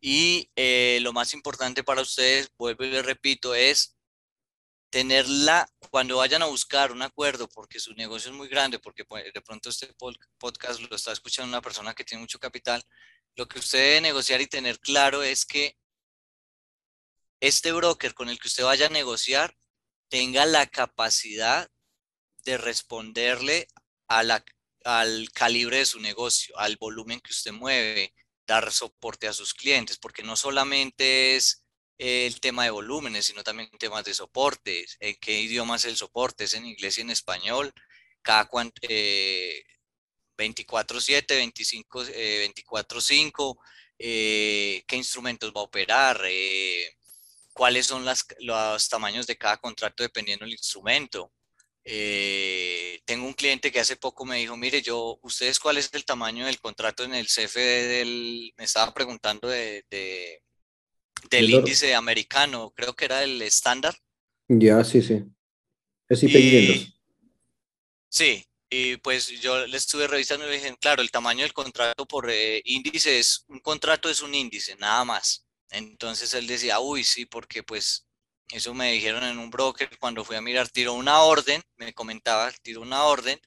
Y 0.00 0.50
eh, 0.56 0.98
lo 1.02 1.12
más 1.12 1.34
importante 1.34 1.84
para 1.84 2.02
ustedes, 2.02 2.50
vuelvo 2.56 2.84
y 2.84 3.00
repito, 3.02 3.54
es 3.54 3.96
tenerla 4.90 5.68
cuando 5.90 6.16
vayan 6.16 6.42
a 6.42 6.46
buscar 6.46 6.92
un 6.92 7.02
acuerdo, 7.02 7.48
porque 7.48 7.78
su 7.78 7.94
negocio 7.94 8.30
es 8.30 8.36
muy 8.36 8.48
grande, 8.48 8.78
porque 8.78 9.04
pues, 9.04 9.32
de 9.32 9.40
pronto 9.40 9.70
este 9.70 9.94
podcast 10.38 10.80
lo 10.80 10.96
está 10.96 11.12
escuchando 11.12 11.48
una 11.48 11.62
persona 11.62 11.94
que 11.94 12.04
tiene 12.04 12.22
mucho 12.22 12.40
capital, 12.40 12.82
lo 13.36 13.46
que 13.46 13.60
usted 13.60 13.78
debe 13.78 14.00
negociar 14.00 14.40
y 14.40 14.46
tener 14.46 14.80
claro 14.80 15.22
es 15.22 15.46
que 15.46 15.76
este 17.40 17.72
broker 17.72 18.14
con 18.14 18.28
el 18.28 18.38
que 18.38 18.48
usted 18.48 18.64
vaya 18.64 18.86
a 18.86 18.90
negociar 18.90 19.56
tenga 20.08 20.44
la 20.44 20.66
capacidad 20.66 21.70
de 22.44 22.58
responderle 22.58 23.68
al 24.10 25.32
calibre 25.32 25.78
de 25.78 25.86
su 25.86 26.00
negocio, 26.00 26.58
al 26.58 26.76
volumen 26.76 27.20
que 27.20 27.32
usted 27.32 27.52
mueve, 27.52 28.14
dar 28.46 28.72
soporte 28.72 29.28
a 29.28 29.32
sus 29.32 29.54
clientes, 29.54 29.98
porque 29.98 30.22
no 30.22 30.36
solamente 30.36 31.36
es 31.36 31.64
el 31.98 32.40
tema 32.40 32.64
de 32.64 32.70
volúmenes, 32.70 33.26
sino 33.26 33.44
también 33.44 33.70
temas 33.78 34.04
de 34.04 34.14
soporte. 34.14 34.86
¿En 35.00 35.16
qué 35.20 35.40
idioma 35.40 35.76
es 35.76 35.84
el 35.84 35.96
soporte? 35.96 36.44
¿Es 36.44 36.54
en 36.54 36.66
inglés 36.66 36.98
y 36.98 37.02
en 37.02 37.10
español? 37.10 37.72
Cada 38.22 38.48
eh, 38.82 39.62
24-7, 40.36 41.26
25, 41.28 42.04
24-5, 42.04 43.58
qué 43.98 44.96
instrumentos 44.96 45.52
va 45.54 45.60
a 45.60 45.64
operar, 45.64 46.22
eh, 46.24 46.96
cuáles 47.52 47.86
son 47.86 48.04
las, 48.04 48.26
los 48.40 48.88
tamaños 48.88 49.26
de 49.26 49.36
cada 49.36 49.58
contrato 49.58 50.02
dependiendo 50.02 50.44
del 50.44 50.54
instrumento. 50.54 51.32
Eh, 51.92 53.00
tengo 53.04 53.26
un 53.26 53.32
cliente 53.32 53.72
que 53.72 53.80
hace 53.80 53.96
poco 53.96 54.24
me 54.24 54.36
dijo, 54.36 54.56
mire, 54.56 54.80
yo, 54.80 55.18
¿ustedes 55.22 55.58
cuál 55.58 55.76
es 55.76 55.90
el 55.92 56.04
tamaño 56.04 56.46
del 56.46 56.60
contrato 56.60 57.02
en 57.02 57.14
el 57.14 57.26
CFD 57.26 57.88
del, 57.88 58.54
me 58.56 58.62
estaba 58.62 58.94
preguntando 58.94 59.48
de, 59.48 59.84
del 61.28 61.50
índice 61.50 61.96
americano, 61.96 62.72
creo 62.76 62.94
que 62.94 63.06
era 63.06 63.24
el 63.24 63.42
estándar. 63.42 63.96
Ya, 64.46 64.84
sí, 64.84 65.02
sí. 65.02 65.24
Es 66.08 66.22
y, 66.22 66.94
Sí, 68.08 68.44
y 68.68 68.96
pues 68.98 69.26
yo 69.40 69.66
le 69.66 69.76
estuve 69.76 70.06
revisando 70.06 70.48
y 70.48 70.52
dije, 70.52 70.76
claro, 70.80 71.02
el 71.02 71.10
tamaño 71.10 71.42
del 71.42 71.52
contrato 71.52 72.06
por 72.06 72.30
eh, 72.30 72.62
índice 72.66 73.18
es, 73.18 73.44
un 73.48 73.58
contrato 73.58 74.08
es 74.08 74.22
un 74.22 74.32
índice, 74.32 74.76
nada 74.76 75.04
más. 75.04 75.44
Entonces 75.70 76.34
él 76.34 76.46
decía, 76.46 76.78
uy, 76.78 77.02
sí, 77.02 77.26
porque 77.26 77.64
pues 77.64 78.06
eso 78.52 78.74
me 78.74 78.92
dijeron 78.92 79.24
en 79.24 79.38
un 79.38 79.50
broker 79.50 79.88
cuando 79.98 80.24
fui 80.24 80.36
a 80.36 80.40
mirar, 80.40 80.68
tiró 80.68 80.94
una 80.94 81.20
orden, 81.22 81.62
me 81.76 81.92
comentaba, 81.92 82.50
tiró 82.62 82.80
una 82.82 83.04
orden 83.04 83.40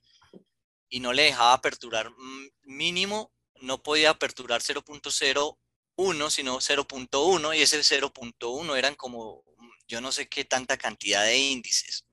y 0.89 0.99
no 0.99 1.13
le 1.13 1.23
dejaba 1.23 1.53
aperturar 1.53 2.11
mm, 2.11 2.49
mínimo, 2.63 3.31
no 3.61 3.81
podía 3.81 4.11
aperturar 4.11 4.61
0.01, 4.61 6.29
sino 6.29 6.59
0.1 6.59 7.57
y 7.57 7.61
ese 7.61 7.79
0.1 7.79 8.77
eran 8.77 8.95
como, 8.95 9.43
yo 9.87 10.01
no 10.01 10.11
sé 10.11 10.27
qué 10.27 10.45
tanta 10.45 10.77
cantidad 10.77 11.25
de 11.25 11.37
índices. 11.37 12.05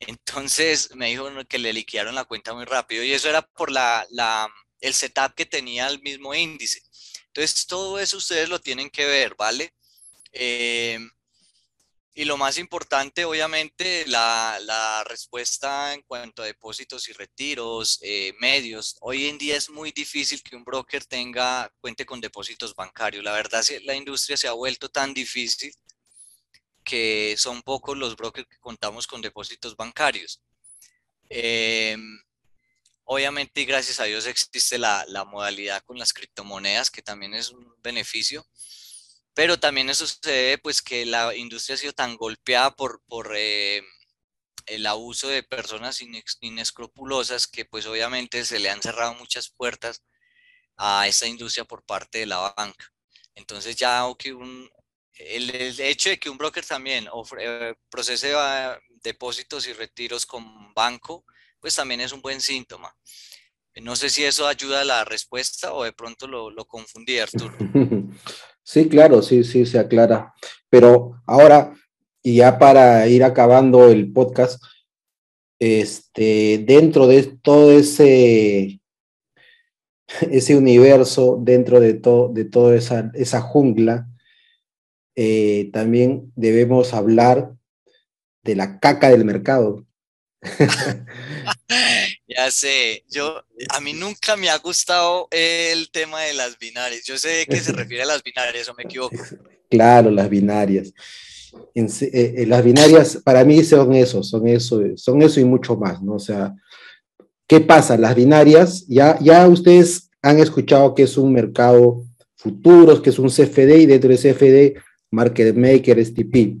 Entonces 0.00 0.94
me 0.94 1.08
dijo 1.08 1.28
que 1.48 1.58
le 1.58 1.72
liquidaron 1.72 2.14
la 2.14 2.24
cuenta 2.24 2.54
muy 2.54 2.64
rápido 2.64 3.04
y 3.04 3.12
eso 3.12 3.28
era 3.28 3.42
por 3.42 3.70
la, 3.70 4.06
la, 4.10 4.48
el 4.80 4.94
setup 4.94 5.34
que 5.34 5.46
tenía 5.46 5.86
el 5.88 6.00
mismo 6.02 6.34
índice. 6.34 6.82
Entonces, 7.28 7.66
todo 7.66 7.98
eso 7.98 8.18
ustedes 8.18 8.48
lo 8.48 8.60
tienen 8.60 8.90
que 8.90 9.06
ver, 9.06 9.34
¿vale? 9.36 9.74
Eh, 10.32 10.98
y 12.14 12.24
lo 12.24 12.36
más 12.36 12.58
importante, 12.58 13.24
obviamente, 13.24 14.04
la, 14.06 15.04
respuesta 15.08 15.94
en 15.94 16.02
cuanto 16.02 16.42
a 16.42 16.46
depósitos 16.46 17.08
y 17.08 17.12
retiros, 17.12 17.98
eh, 18.02 18.34
medios. 18.40 18.96
Hoy 19.00 19.26
en 19.26 19.38
día 19.38 19.56
es 19.56 19.68
muy 19.68 19.92
difícil 19.92 20.42
que 20.42 20.56
un 20.56 20.64
broker 20.64 21.04
tenga, 21.04 21.70
cuente 21.80 22.06
con 22.06 22.20
depósitos 22.20 22.74
bancarios. 22.74 23.24
La 23.24 23.32
verdad, 23.32 23.64
la 23.82 23.94
industria 23.94 24.36
se 24.36 24.48
ha 24.48 24.52
vuelto 24.52 24.88
tan 24.88 25.12
difícil 25.12 25.72
que 26.84 27.34
son 27.38 27.62
pocos 27.62 27.96
los 27.96 28.16
brokers 28.16 28.48
que 28.48 28.58
contamos 28.58 29.06
con 29.06 29.20
depósitos 29.20 29.76
bancarios. 29.76 30.40
Eh, 31.28 31.96
Obviamente 33.06 33.60
y 33.60 33.66
gracias 33.66 34.00
a 34.00 34.04
Dios 34.04 34.26
existe 34.26 34.78
la, 34.78 35.04
modalidad 35.26 35.82
con 35.84 35.98
las 35.98 36.12
criptomonedas, 36.14 36.90
que 36.90 37.02
también 37.02 37.34
es 37.34 37.50
un 37.50 37.74
beneficio, 37.82 38.46
pero 39.34 39.58
también 39.58 39.90
eso 39.90 40.06
sucede 40.06 40.58
pues 40.58 40.80
que 40.80 41.04
la 41.04 41.34
industria 41.34 41.74
ha 41.74 41.78
sido 41.78 41.92
tan 41.92 42.16
golpeada 42.16 42.70
por, 42.74 43.02
por 43.06 43.32
eh, 43.36 43.82
el 44.66 44.86
abuso 44.86 45.28
de 45.28 45.42
personas 45.42 46.00
inescrupulosas 46.40 47.46
que 47.46 47.64
pues 47.64 47.86
obviamente 47.86 48.44
se 48.44 48.60
le 48.60 48.70
han 48.70 48.80
cerrado 48.80 49.14
muchas 49.14 49.50
puertas 49.50 50.02
a 50.76 51.06
esta 51.08 51.26
industria 51.26 51.64
por 51.64 51.84
parte 51.84 52.18
de 52.18 52.26
la 52.26 52.54
banca. 52.56 52.92
Entonces 53.34 53.76
ya 53.76 54.06
que 54.18 54.32
un, 54.32 54.70
el, 55.14 55.50
hecho 55.80 56.10
de 56.10 56.18
que 56.18 56.30
un 56.30 56.38
broker 56.38 56.64
también 56.64 57.08
eh, 57.38 57.74
procese 57.90 58.34
ah, 58.36 58.78
depósitos 59.02 59.66
y 59.66 59.72
retiros 59.72 60.26
con 60.26 60.72
banco, 60.74 61.24
pues 61.60 61.74
también 61.74 62.00
es 62.00 62.12
un 62.12 62.22
buen 62.22 62.40
síntoma. 62.40 62.96
No 63.76 63.96
sé 63.96 64.08
si 64.08 64.24
eso 64.24 64.46
ayuda 64.46 64.82
a 64.82 64.84
la 64.84 65.04
respuesta 65.04 65.72
o 65.74 65.82
de 65.82 65.92
pronto 65.92 66.28
lo, 66.28 66.50
lo 66.50 66.64
confundí, 66.64 67.18
Arturo. 67.18 67.56
Sí, 68.64 68.88
claro, 68.88 69.20
sí, 69.22 69.44
sí, 69.44 69.66
se 69.66 69.78
aclara. 69.78 70.34
Pero 70.70 71.22
ahora, 71.26 71.74
y 72.22 72.36
ya 72.36 72.58
para 72.58 73.06
ir 73.08 73.22
acabando 73.22 73.88
el 73.90 74.10
podcast, 74.12 74.62
este, 75.58 76.64
dentro 76.66 77.06
de 77.06 77.22
todo 77.42 77.72
ese, 77.72 78.80
ese 80.30 80.56
universo, 80.56 81.38
dentro 81.40 81.78
de, 81.78 81.94
todo 81.94 82.28
de 82.30 82.46
toda 82.46 82.74
esa, 82.74 83.10
esa 83.14 83.42
jungla, 83.42 84.08
eh, 85.14 85.70
también 85.72 86.32
debemos 86.34 86.94
hablar 86.94 87.54
de 88.42 88.56
la 88.56 88.80
caca 88.80 89.10
del 89.10 89.24
mercado. 89.26 89.84
ya 92.36 92.50
sé, 92.50 93.04
yo 93.10 93.42
a 93.68 93.80
mí 93.80 93.92
nunca 93.92 94.36
me 94.36 94.48
ha 94.48 94.58
gustado 94.58 95.28
el 95.30 95.90
tema 95.90 96.22
de 96.22 96.34
las 96.34 96.58
binarias. 96.58 97.04
Yo 97.04 97.16
sé 97.16 97.28
de 97.28 97.46
qué 97.46 97.56
se 97.56 97.72
refiere 97.72 98.02
a 98.02 98.06
las 98.06 98.22
binarias, 98.22 98.68
o 98.68 98.74
me 98.74 98.84
equivoco. 98.84 99.16
Claro, 99.70 100.10
las 100.10 100.28
binarias. 100.28 100.92
En, 101.74 101.86
eh, 101.86 102.34
eh, 102.38 102.46
las 102.46 102.64
binarias 102.64 103.20
para 103.24 103.44
mí 103.44 103.62
son 103.62 103.92
eso, 103.92 104.22
son 104.22 104.48
eso, 104.48 104.82
son 104.96 105.22
eso 105.22 105.40
y 105.40 105.44
mucho 105.44 105.76
más, 105.76 106.02
¿no? 106.02 106.14
O 106.14 106.18
sea, 106.18 106.52
¿qué 107.46 107.60
pasa? 107.60 107.96
Las 107.96 108.14
binarias, 108.14 108.84
ya, 108.88 109.18
ya 109.20 109.46
ustedes 109.46 110.10
han 110.20 110.40
escuchado 110.40 110.94
que 110.94 111.04
es 111.04 111.16
un 111.16 111.32
mercado 111.32 112.04
futuros, 112.34 113.00
que 113.00 113.10
es 113.10 113.18
un 113.18 113.28
CFD 113.28 113.78
y 113.80 113.86
dentro 113.86 114.10
de 114.10 114.16
CFD, 114.16 114.80
Market 115.10 115.54
Maker, 115.54 116.04
STP. 116.04 116.56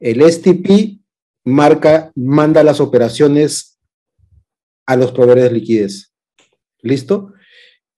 El 0.00 0.22
STP 0.22 0.98
marca, 1.44 2.12
manda 2.14 2.62
las 2.62 2.80
operaciones 2.80 3.67
a 4.88 4.96
los 4.96 5.12
proveedores 5.12 5.44
de 5.44 5.50
liquidez. 5.50 6.12
¿Listo? 6.80 7.34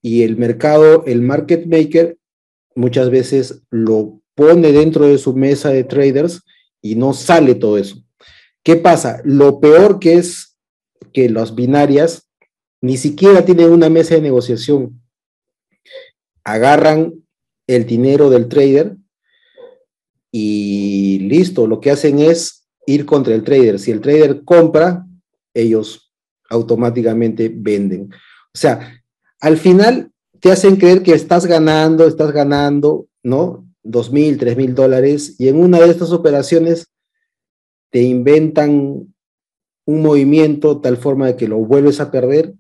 Y 0.03 0.25
el 0.25 0.37
mercado, 0.37 1.05
el 1.07 1.23
market 1.23 1.65
maker, 1.67 2.19
muchas 2.75 3.11
veces 3.11 3.63
lo 3.71 4.21
pone 4.35 4.73
dentro 4.73 5.07
de 5.07 5.17
su 5.17 5.33
mesa 5.33 5.71
de 5.71 5.85
traders 5.85 6.43
y 6.83 6.97
no 6.97 7.15
sale 7.15 7.55
todo 7.55 7.79
eso. 7.79 7.97
¿Qué 8.65 8.75
pasa? 8.75 9.23
Lo 9.25 9.61
peor 9.61 10.01
que 10.01 10.15
es 10.15 10.59
que 11.13 11.31
las 11.31 11.55
binarias 11.55 12.29
ni 12.81 12.97
siquiera 12.97 13.45
tienen 13.45 13.71
una 13.71 13.89
mesa 13.89 14.17
de 14.17 14.23
negociación. 14.23 15.01
Agarran 16.43 17.23
el 17.69 17.87
dinero 17.87 18.31
del 18.31 18.49
trader 18.49 18.97
y 20.33 21.21
listo, 21.21 21.69
lo 21.69 21.81
que 21.81 21.93
hacen 21.93 22.19
es 22.19 22.67
ir 22.85 23.07
contra 23.07 23.33
el 23.33 23.45
trader. 23.45 23.79
Si 23.79 23.93
el 23.93 24.01
trader 24.01 24.43
compra, 24.45 25.07
ellos 25.55 26.10
automáticamente 26.51 27.51
venden. 27.55 28.11
O 28.13 28.59
sea, 28.59 29.03
al 29.41 29.57
final 29.57 30.11
te 30.41 30.53
hacen 30.53 30.77
creer 30.77 31.03
que 31.03 31.13
estás 31.13 31.47
ganando, 31.47 32.07
estás 32.07 32.33
ganando, 32.33 33.07
¿no? 33.23 33.67
Dos 33.83 34.13
mil, 34.13 34.37
tres 34.37 34.57
mil 34.57 34.75
dólares, 34.75 35.37
y 35.39 35.49
en 35.49 35.57
una 35.57 35.79
de 35.81 35.91
estas 35.91 36.13
operaciones 36.13 36.89
te 37.91 38.03
inventan 38.03 39.15
un 39.87 40.03
movimiento 40.03 40.81
tal 40.81 40.97
forma 40.97 41.27
de 41.27 41.37
que 41.37 41.49
lo 41.49 41.57
vuelves 41.59 42.01
a 42.01 42.11
perder 42.11 42.55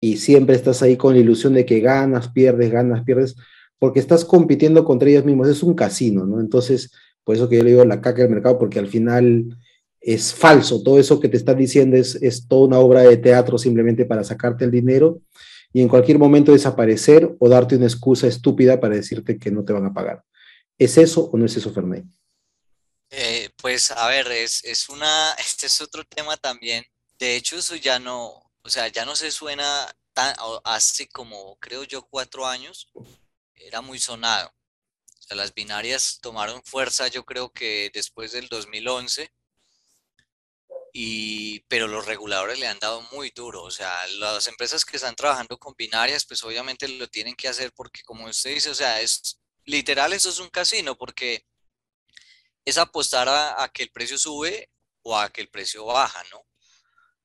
y 0.00 0.16
siempre 0.16 0.56
estás 0.56 0.82
ahí 0.82 0.96
con 0.96 1.14
la 1.14 1.20
ilusión 1.20 1.54
de 1.54 1.64
que 1.64 1.80
ganas, 1.80 2.28
pierdes, 2.28 2.70
ganas, 2.70 3.04
pierdes, 3.04 3.36
porque 3.78 4.00
estás 4.00 4.24
compitiendo 4.24 4.84
contra 4.84 5.08
ellos 5.08 5.24
mismos. 5.24 5.48
Es 5.48 5.62
un 5.62 5.74
casino, 5.74 6.26
¿no? 6.26 6.40
Entonces, 6.40 6.90
por 7.22 7.36
eso 7.36 7.48
que 7.48 7.56
yo 7.56 7.64
le 7.64 7.70
digo 7.70 7.84
la 7.84 8.00
caca 8.00 8.22
del 8.22 8.30
mercado, 8.30 8.58
porque 8.58 8.78
al 8.78 8.88
final 8.88 9.56
es 10.06 10.32
falso. 10.32 10.82
Todo 10.84 11.00
eso 11.00 11.18
que 11.18 11.28
te 11.28 11.36
están 11.36 11.58
diciendo 11.58 11.96
es, 11.96 12.14
es 12.22 12.46
toda 12.46 12.68
una 12.68 12.78
obra 12.78 13.00
de 13.02 13.16
teatro 13.16 13.58
simplemente 13.58 14.04
para 14.04 14.22
sacarte 14.22 14.64
el 14.64 14.70
dinero 14.70 15.20
y 15.72 15.82
en 15.82 15.88
cualquier 15.88 16.16
momento 16.16 16.52
desaparecer 16.52 17.36
o 17.40 17.48
darte 17.48 17.74
una 17.74 17.86
excusa 17.86 18.28
estúpida 18.28 18.78
para 18.78 18.94
decirte 18.94 19.36
que 19.36 19.50
no 19.50 19.64
te 19.64 19.72
van 19.72 19.84
a 19.84 19.92
pagar. 19.92 20.22
¿Es 20.78 20.96
eso 20.96 21.28
o 21.32 21.36
no 21.36 21.44
es 21.44 21.56
eso, 21.56 21.72
Fernando? 21.72 22.08
Eh, 23.10 23.50
pues 23.60 23.90
a 23.90 24.06
ver, 24.06 24.30
es, 24.30 24.62
es, 24.64 24.88
una, 24.88 25.32
este 25.40 25.66
es 25.66 25.80
otro 25.80 26.04
tema 26.04 26.36
también. 26.36 26.84
De 27.18 27.34
hecho, 27.34 27.56
eso 27.56 27.74
ya 27.74 27.98
no, 27.98 28.28
o 28.62 28.68
sea, 28.68 28.86
ya 28.86 29.04
no 29.04 29.16
se 29.16 29.32
suena 29.32 29.92
tan, 30.12 30.36
hace 30.62 31.08
como, 31.08 31.56
creo 31.58 31.82
yo, 31.82 32.06
cuatro 32.08 32.46
años, 32.46 32.92
era 33.56 33.80
muy 33.80 33.98
sonado. 33.98 34.52
Las 35.30 35.52
binarias 35.52 36.20
tomaron 36.22 36.62
fuerza, 36.62 37.08
yo 37.08 37.24
creo 37.24 37.50
que 37.50 37.90
después 37.92 38.30
del 38.30 38.46
2011, 38.46 39.32
y, 40.98 41.60
pero 41.68 41.88
los 41.88 42.06
reguladores 42.06 42.58
le 42.58 42.66
han 42.68 42.78
dado 42.78 43.02
muy 43.12 43.28
duro. 43.28 43.62
O 43.62 43.70
sea, 43.70 44.06
las 44.18 44.46
empresas 44.48 44.82
que 44.82 44.96
están 44.96 45.14
trabajando 45.14 45.58
con 45.58 45.74
binarias, 45.76 46.24
pues 46.24 46.42
obviamente 46.42 46.88
lo 46.88 47.06
tienen 47.08 47.34
que 47.36 47.48
hacer 47.48 47.70
porque, 47.74 48.02
como 48.02 48.24
usted 48.24 48.54
dice, 48.54 48.70
o 48.70 48.74
sea, 48.74 49.02
es 49.02 49.38
literal, 49.66 50.14
eso 50.14 50.30
es 50.30 50.38
un 50.38 50.48
casino, 50.48 50.96
porque 50.96 51.44
es 52.64 52.78
apostar 52.78 53.28
a, 53.28 53.70
que 53.74 53.82
el 53.82 53.90
precio 53.90 54.16
sube 54.16 54.70
o 55.02 55.18
a 55.18 55.28
que 55.28 55.42
el 55.42 55.50
precio 55.50 55.84
baja, 55.84 56.24
¿no? 56.32 56.46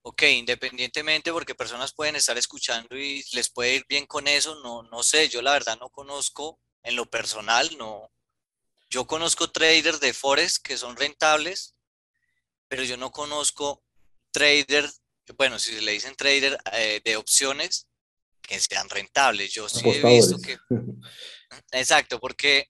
Ok, 0.01 0.23
independientemente, 0.23 1.31
porque 1.31 1.55
personas 1.55 1.93
pueden 1.93 2.17
estar 2.17 2.37
escuchando 2.37 2.97
y 2.97 3.23
les 3.31 3.49
puede 3.49 3.75
ir 3.75 3.85
bien 3.87 4.05
con 4.05 4.27
eso, 4.27 4.55
no, 4.55 4.83
no 4.83 5.01
sé, 5.01 5.29
yo 5.29 5.41
la 5.41 5.53
verdad 5.53 5.79
no 5.79 5.89
conozco 5.89 6.59
en 6.83 6.97
lo 6.97 7.09
personal, 7.09 7.77
no. 7.77 8.11
Yo 8.89 9.07
conozco 9.07 9.49
traders 9.49 10.01
de 10.01 10.13
Forex 10.13 10.59
que 10.59 10.77
son 10.77 10.97
rentables, 10.97 11.75
pero 12.71 12.85
yo 12.85 12.95
no 12.95 13.11
conozco 13.11 13.83
traders, 14.31 15.01
bueno, 15.37 15.59
si 15.59 15.73
se 15.73 15.81
le 15.81 15.91
dicen 15.91 16.15
trader 16.15 16.57
eh, 16.71 17.01
de 17.03 17.17
opciones 17.17 17.89
que 18.41 18.57
sean 18.61 18.87
rentables. 18.87 19.51
Yo 19.51 19.67
sí 19.67 19.81
he 19.89 20.01
visto 20.01 20.37
que... 20.39 20.57
Exacto, 21.73 22.17
porque, 22.17 22.69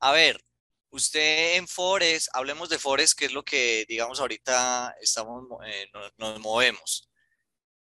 a 0.00 0.12
ver, 0.12 0.42
Usted 0.88 1.56
en 1.56 1.68
Forex, 1.68 2.30
hablemos 2.32 2.70
de 2.70 2.78
Forex, 2.78 3.14
que 3.14 3.26
es 3.26 3.32
lo 3.32 3.44
que, 3.44 3.84
digamos, 3.86 4.18
ahorita 4.18 4.96
estamos, 5.02 5.44
eh, 5.66 5.90
nos, 6.16 6.40
movemos. 6.40 7.10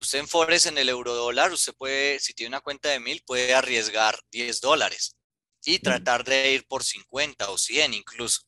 Usted 0.01 0.19
en 0.19 0.27
Forex, 0.27 0.67
en 0.67 0.77
el 0.77 0.89
euro 0.89 1.15
dólar, 1.15 1.53
usted 1.53 1.73
puede, 1.75 2.19
si 2.19 2.35
tiene 2.35 2.49
una 2.49 2.63
cuenta 2.63 2.89
de 2.89 2.99
mil, 2.99 3.23
puede 3.25 3.55
arriesgar 3.55 4.19
10 4.33 4.61
dólares 4.61 5.15
y 5.65 5.79
tratar 5.79 6.25
de 6.25 6.51
ir 6.51 6.67
por 6.67 6.83
50 6.83 7.49
o 7.49 7.57
100 7.57 7.95
incluso. 7.95 8.41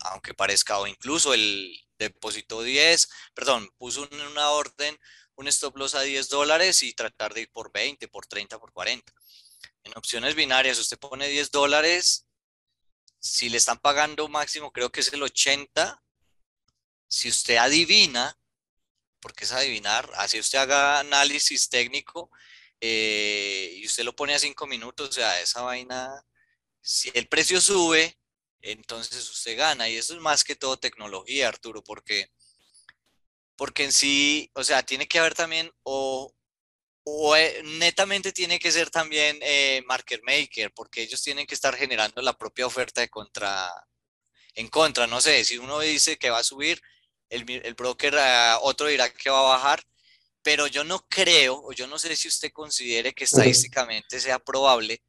Aunque 0.00 0.34
parezca, 0.34 0.78
o 0.78 0.86
incluso 0.86 1.34
el 1.34 1.78
depósito 1.98 2.62
10, 2.62 3.08
perdón, 3.34 3.70
puso 3.78 4.08
una 4.10 4.50
orden, 4.50 4.98
un 5.36 5.48
stop 5.48 5.76
loss 5.76 5.94
a 5.94 6.02
10 6.02 6.28
dólares 6.28 6.82
y 6.82 6.94
tratar 6.94 7.34
de 7.34 7.42
ir 7.42 7.50
por 7.52 7.72
20, 7.72 8.08
por 8.08 8.26
30, 8.26 8.58
por 8.58 8.72
40. 8.72 9.12
En 9.84 9.92
opciones 9.96 10.34
binarias, 10.34 10.78
usted 10.78 10.98
pone 10.98 11.28
10 11.28 11.50
dólares 11.50 12.26
si 13.22 13.48
le 13.48 13.56
están 13.56 13.78
pagando 13.78 14.28
máximo, 14.28 14.72
creo 14.72 14.90
que 14.90 15.00
es 15.00 15.12
el 15.12 15.22
80. 15.22 16.02
Si 17.06 17.28
usted 17.28 17.56
adivina, 17.56 18.36
porque 19.20 19.44
es 19.44 19.52
adivinar, 19.52 20.10
así 20.16 20.40
usted 20.40 20.58
haga 20.58 20.98
análisis 20.98 21.68
técnico 21.68 22.30
eh, 22.80 23.74
y 23.76 23.86
usted 23.86 24.02
lo 24.04 24.16
pone 24.16 24.34
a 24.34 24.40
5 24.40 24.66
minutos, 24.66 25.10
o 25.10 25.12
sea, 25.12 25.40
esa 25.40 25.62
vaina, 25.62 26.10
si 26.80 27.12
el 27.14 27.28
precio 27.28 27.60
sube, 27.60 28.18
entonces 28.62 29.28
usted 29.28 29.56
gana. 29.58 29.88
Y 29.88 29.96
eso 29.96 30.14
es 30.14 30.20
más 30.20 30.44
que 30.44 30.56
todo 30.56 30.78
tecnología, 30.78 31.48
Arturo, 31.48 31.82
porque, 31.82 32.28
porque 33.56 33.84
en 33.84 33.92
sí, 33.92 34.50
o 34.54 34.64
sea, 34.64 34.82
tiene 34.82 35.06
que 35.06 35.18
haber 35.18 35.34
también 35.34 35.70
o 35.82 36.34
o 37.04 37.36
eh, 37.36 37.62
netamente 37.64 38.32
tiene 38.32 38.58
que 38.58 38.70
ser 38.70 38.90
también 38.90 39.38
eh, 39.42 39.82
market 39.86 40.22
maker, 40.22 40.72
porque 40.74 41.02
ellos 41.02 41.22
tienen 41.22 41.46
que 41.46 41.54
estar 41.54 41.74
generando 41.74 42.22
la 42.22 42.36
propia 42.36 42.66
oferta 42.66 43.00
de 43.00 43.08
contra, 43.08 43.70
en 44.54 44.68
contra, 44.68 45.06
no 45.06 45.20
sé, 45.20 45.44
si 45.44 45.58
uno 45.58 45.80
dice 45.80 46.16
que 46.16 46.30
va 46.30 46.38
a 46.38 46.44
subir, 46.44 46.80
el, 47.28 47.48
el 47.48 47.74
broker, 47.74 48.14
uh, 48.14 48.58
otro 48.62 48.88
dirá 48.88 49.10
que 49.10 49.30
va 49.30 49.40
a 49.40 49.56
bajar, 49.56 49.82
pero 50.42 50.66
yo 50.66 50.84
no 50.84 51.06
creo, 51.08 51.60
o 51.64 51.72
yo 51.72 51.86
no 51.86 51.98
sé 51.98 52.14
si 52.14 52.28
usted 52.28 52.52
considere 52.52 53.14
que 53.14 53.24
estadísticamente 53.24 54.20
sea 54.20 54.38
probable 54.38 55.02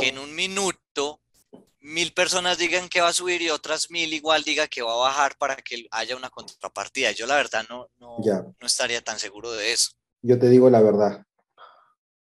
que 0.00 0.08
en 0.08 0.18
un 0.18 0.34
minuto 0.34 0.80
mil 1.80 2.12
personas 2.12 2.58
digan 2.58 2.88
que 2.88 3.00
va 3.00 3.08
a 3.08 3.12
subir 3.12 3.42
y 3.42 3.50
otras 3.50 3.90
mil 3.90 4.12
igual 4.12 4.42
diga 4.42 4.66
que 4.66 4.82
va 4.82 4.92
a 4.94 5.08
bajar 5.08 5.36
para 5.38 5.56
que 5.56 5.86
haya 5.90 6.16
una 6.16 6.30
contrapartida. 6.30 7.12
Yo 7.12 7.26
la 7.26 7.36
verdad 7.36 7.64
no, 7.68 7.88
no, 7.98 8.18
no 8.18 8.66
estaría 8.66 9.02
tan 9.02 9.18
seguro 9.18 9.52
de 9.52 9.72
eso. 9.72 9.92
Yo 10.22 10.38
te 10.38 10.48
digo 10.48 10.68
la 10.68 10.80
verdad, 10.80 11.24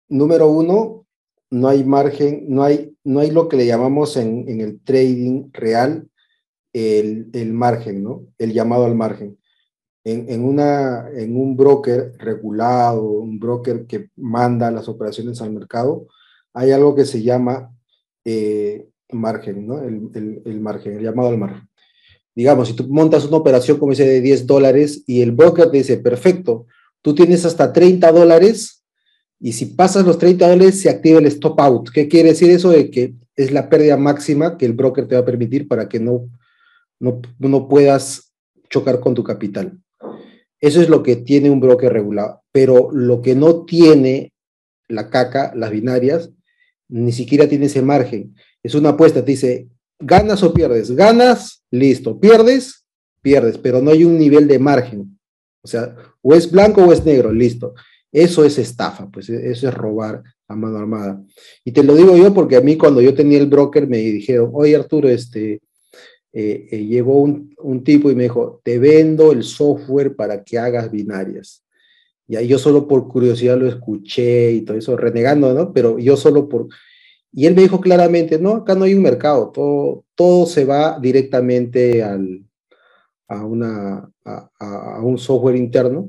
número 0.08 0.48
uno, 0.48 1.06
no 1.50 1.68
hay 1.68 1.84
margen, 1.84 2.44
no 2.48 2.62
hay, 2.62 2.94
no 3.04 3.20
hay 3.20 3.30
lo 3.30 3.48
que 3.48 3.56
le 3.56 3.66
llamamos 3.66 4.16
en, 4.16 4.60
el 4.60 4.80
trading 4.82 5.50
real 5.52 6.08
el, 6.72 7.52
margen, 7.52 8.02
¿no? 8.02 8.26
El 8.38 8.52
llamado 8.52 8.84
al 8.84 8.94
margen. 8.94 9.38
En, 10.04 10.42
una, 10.42 11.10
en 11.10 11.36
un 11.36 11.54
broker 11.54 12.14
regulado, 12.16 13.02
un 13.02 13.38
broker 13.38 13.86
que 13.86 14.08
manda 14.16 14.70
las 14.70 14.88
operaciones 14.88 15.42
al 15.42 15.52
mercado, 15.52 16.06
hay 16.54 16.70
algo 16.70 16.94
que 16.94 17.04
se 17.04 17.22
llama 17.22 17.74
eh, 18.24 18.88
margen, 19.10 19.66
¿no? 19.66 19.82
El, 19.82 20.42
el, 20.44 20.60
margen, 20.60 20.96
el 20.96 21.04
llamado 21.04 21.28
al 21.28 21.38
margen. 21.38 21.68
Digamos, 22.34 22.68
si 22.68 22.74
tú 22.74 22.86
montas 22.88 23.24
una 23.24 23.38
operación 23.38 23.78
como 23.78 23.92
ese 23.92 24.06
de 24.06 24.20
10 24.20 24.46
dólares 24.46 25.02
y 25.06 25.22
el 25.22 25.32
broker 25.32 25.70
te 25.70 25.78
dice, 25.78 25.98
perfecto, 25.98 26.66
tú 27.02 27.14
tienes 27.14 27.44
hasta 27.44 27.72
30 27.72 28.12
dólares 28.12 28.84
y 29.40 29.52
si 29.52 29.66
pasas 29.66 30.04
los 30.04 30.18
30 30.18 30.48
dólares, 30.48 30.80
se 30.80 30.90
activa 30.90 31.18
el 31.18 31.26
stop 31.26 31.60
out. 31.60 31.90
¿Qué 31.90 32.08
quiere 32.08 32.30
decir 32.30 32.50
eso? 32.50 32.70
De 32.70 32.90
que 32.90 33.14
es 33.36 33.52
la 33.52 33.68
pérdida 33.68 33.96
máxima 33.96 34.56
que 34.56 34.66
el 34.66 34.72
broker 34.72 35.06
te 35.06 35.14
va 35.14 35.22
a 35.22 35.24
permitir 35.24 35.68
para 35.68 35.88
que 35.88 36.00
no, 36.00 36.28
no, 36.98 37.20
no 37.38 37.68
puedas 37.68 38.32
chocar 38.68 39.00
con 39.00 39.14
tu 39.14 39.22
capital. 39.22 39.78
Eso 40.60 40.82
es 40.82 40.88
lo 40.88 41.02
que 41.02 41.16
tiene 41.16 41.50
un 41.50 41.60
broker 41.60 41.92
regulado. 41.92 42.42
Pero 42.50 42.90
lo 42.92 43.22
que 43.22 43.34
no 43.34 43.64
tiene 43.64 44.32
la 44.88 45.08
caca, 45.10 45.52
las 45.54 45.70
binarias, 45.70 46.30
ni 46.88 47.12
siquiera 47.12 47.48
tiene 47.48 47.66
ese 47.66 47.82
margen. 47.82 48.34
Es 48.62 48.74
una 48.74 48.90
apuesta, 48.90 49.24
te 49.24 49.32
dice, 49.32 49.68
ganas 49.98 50.42
o 50.42 50.52
pierdes. 50.52 50.90
Ganas, 50.90 51.62
listo. 51.70 52.18
Pierdes, 52.18 52.84
pierdes, 53.22 53.58
pero 53.58 53.80
no 53.80 53.90
hay 53.90 54.04
un 54.04 54.18
nivel 54.18 54.48
de 54.48 54.58
margen. 54.58 55.18
O 55.62 55.68
sea, 55.68 55.94
o 56.22 56.34
es 56.34 56.50
blanco 56.50 56.82
o 56.84 56.92
es 56.92 57.04
negro, 57.04 57.32
listo. 57.32 57.74
Eso 58.10 58.44
es 58.44 58.58
estafa, 58.58 59.08
pues 59.10 59.28
e-, 59.28 59.50
eso 59.50 59.68
es 59.68 59.74
robar 59.74 60.22
a 60.48 60.56
mano 60.56 60.78
armada. 60.78 61.22
Y 61.64 61.72
te 61.72 61.82
lo 61.82 61.94
digo 61.94 62.16
yo 62.16 62.32
porque 62.32 62.56
a 62.56 62.60
mí 62.60 62.76
cuando 62.76 63.00
yo 63.02 63.14
tenía 63.14 63.38
el 63.38 63.46
broker 63.46 63.86
me 63.86 63.98
dijeron, 63.98 64.50
oye 64.54 64.74
Arturo, 64.76 65.08
este, 65.08 65.60
eh, 66.32 66.68
eh, 66.70 66.84
llegó 66.84 67.20
un, 67.20 67.84
tipo 67.84 68.10
y 68.10 68.14
me 68.14 68.24
dijo, 68.24 68.60
te 68.64 68.78
vendo 68.78 69.32
el 69.32 69.44
software 69.44 70.16
para 70.16 70.42
que 70.42 70.58
hagas 70.58 70.90
binarias. 70.90 71.64
Y 72.26 72.36
ahí 72.36 72.46
yo 72.46 72.58
solo 72.58 72.86
por 72.86 73.08
curiosidad 73.08 73.58
lo 73.58 73.66
escuché 73.66 74.52
y 74.52 74.62
todo 74.62 74.76
eso, 74.76 74.96
renegando, 74.96 75.52
¿no? 75.54 75.72
Pero 75.72 75.98
yo 75.98 76.16
solo 76.16 76.48
por... 76.48 76.68
Y 77.32 77.46
él 77.46 77.54
me 77.54 77.62
dijo 77.62 77.80
claramente, 77.80 78.38
no, 78.38 78.56
acá 78.56 78.74
no 78.74 78.84
hay 78.84 78.94
un 78.94 79.02
mercado, 79.02 79.50
todo, 79.50 80.04
todo 80.14 80.46
se 80.46 80.64
va 80.64 80.98
directamente 80.98 82.02
al, 82.02 82.44
a, 83.28 83.44
una, 83.44 84.10
a 84.24 85.00
un 85.02 85.18
software 85.18 85.56
interno 85.56 86.08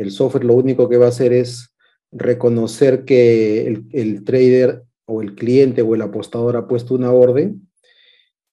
el 0.00 0.10
software 0.12 0.44
lo 0.44 0.54
único 0.54 0.88
que 0.88 0.96
va 0.96 1.04
a 1.04 1.10
hacer 1.10 1.34
es 1.34 1.74
reconocer 2.10 3.04
que 3.04 3.66
el, 3.92 4.24
trader 4.24 4.82
o 5.04 5.20
el 5.20 5.34
cliente 5.34 5.82
o 5.82 5.94
el 5.94 6.00
apostador 6.00 6.56
ha 6.56 6.66
puesto 6.66 6.94
una 6.94 7.12
orden 7.12 7.68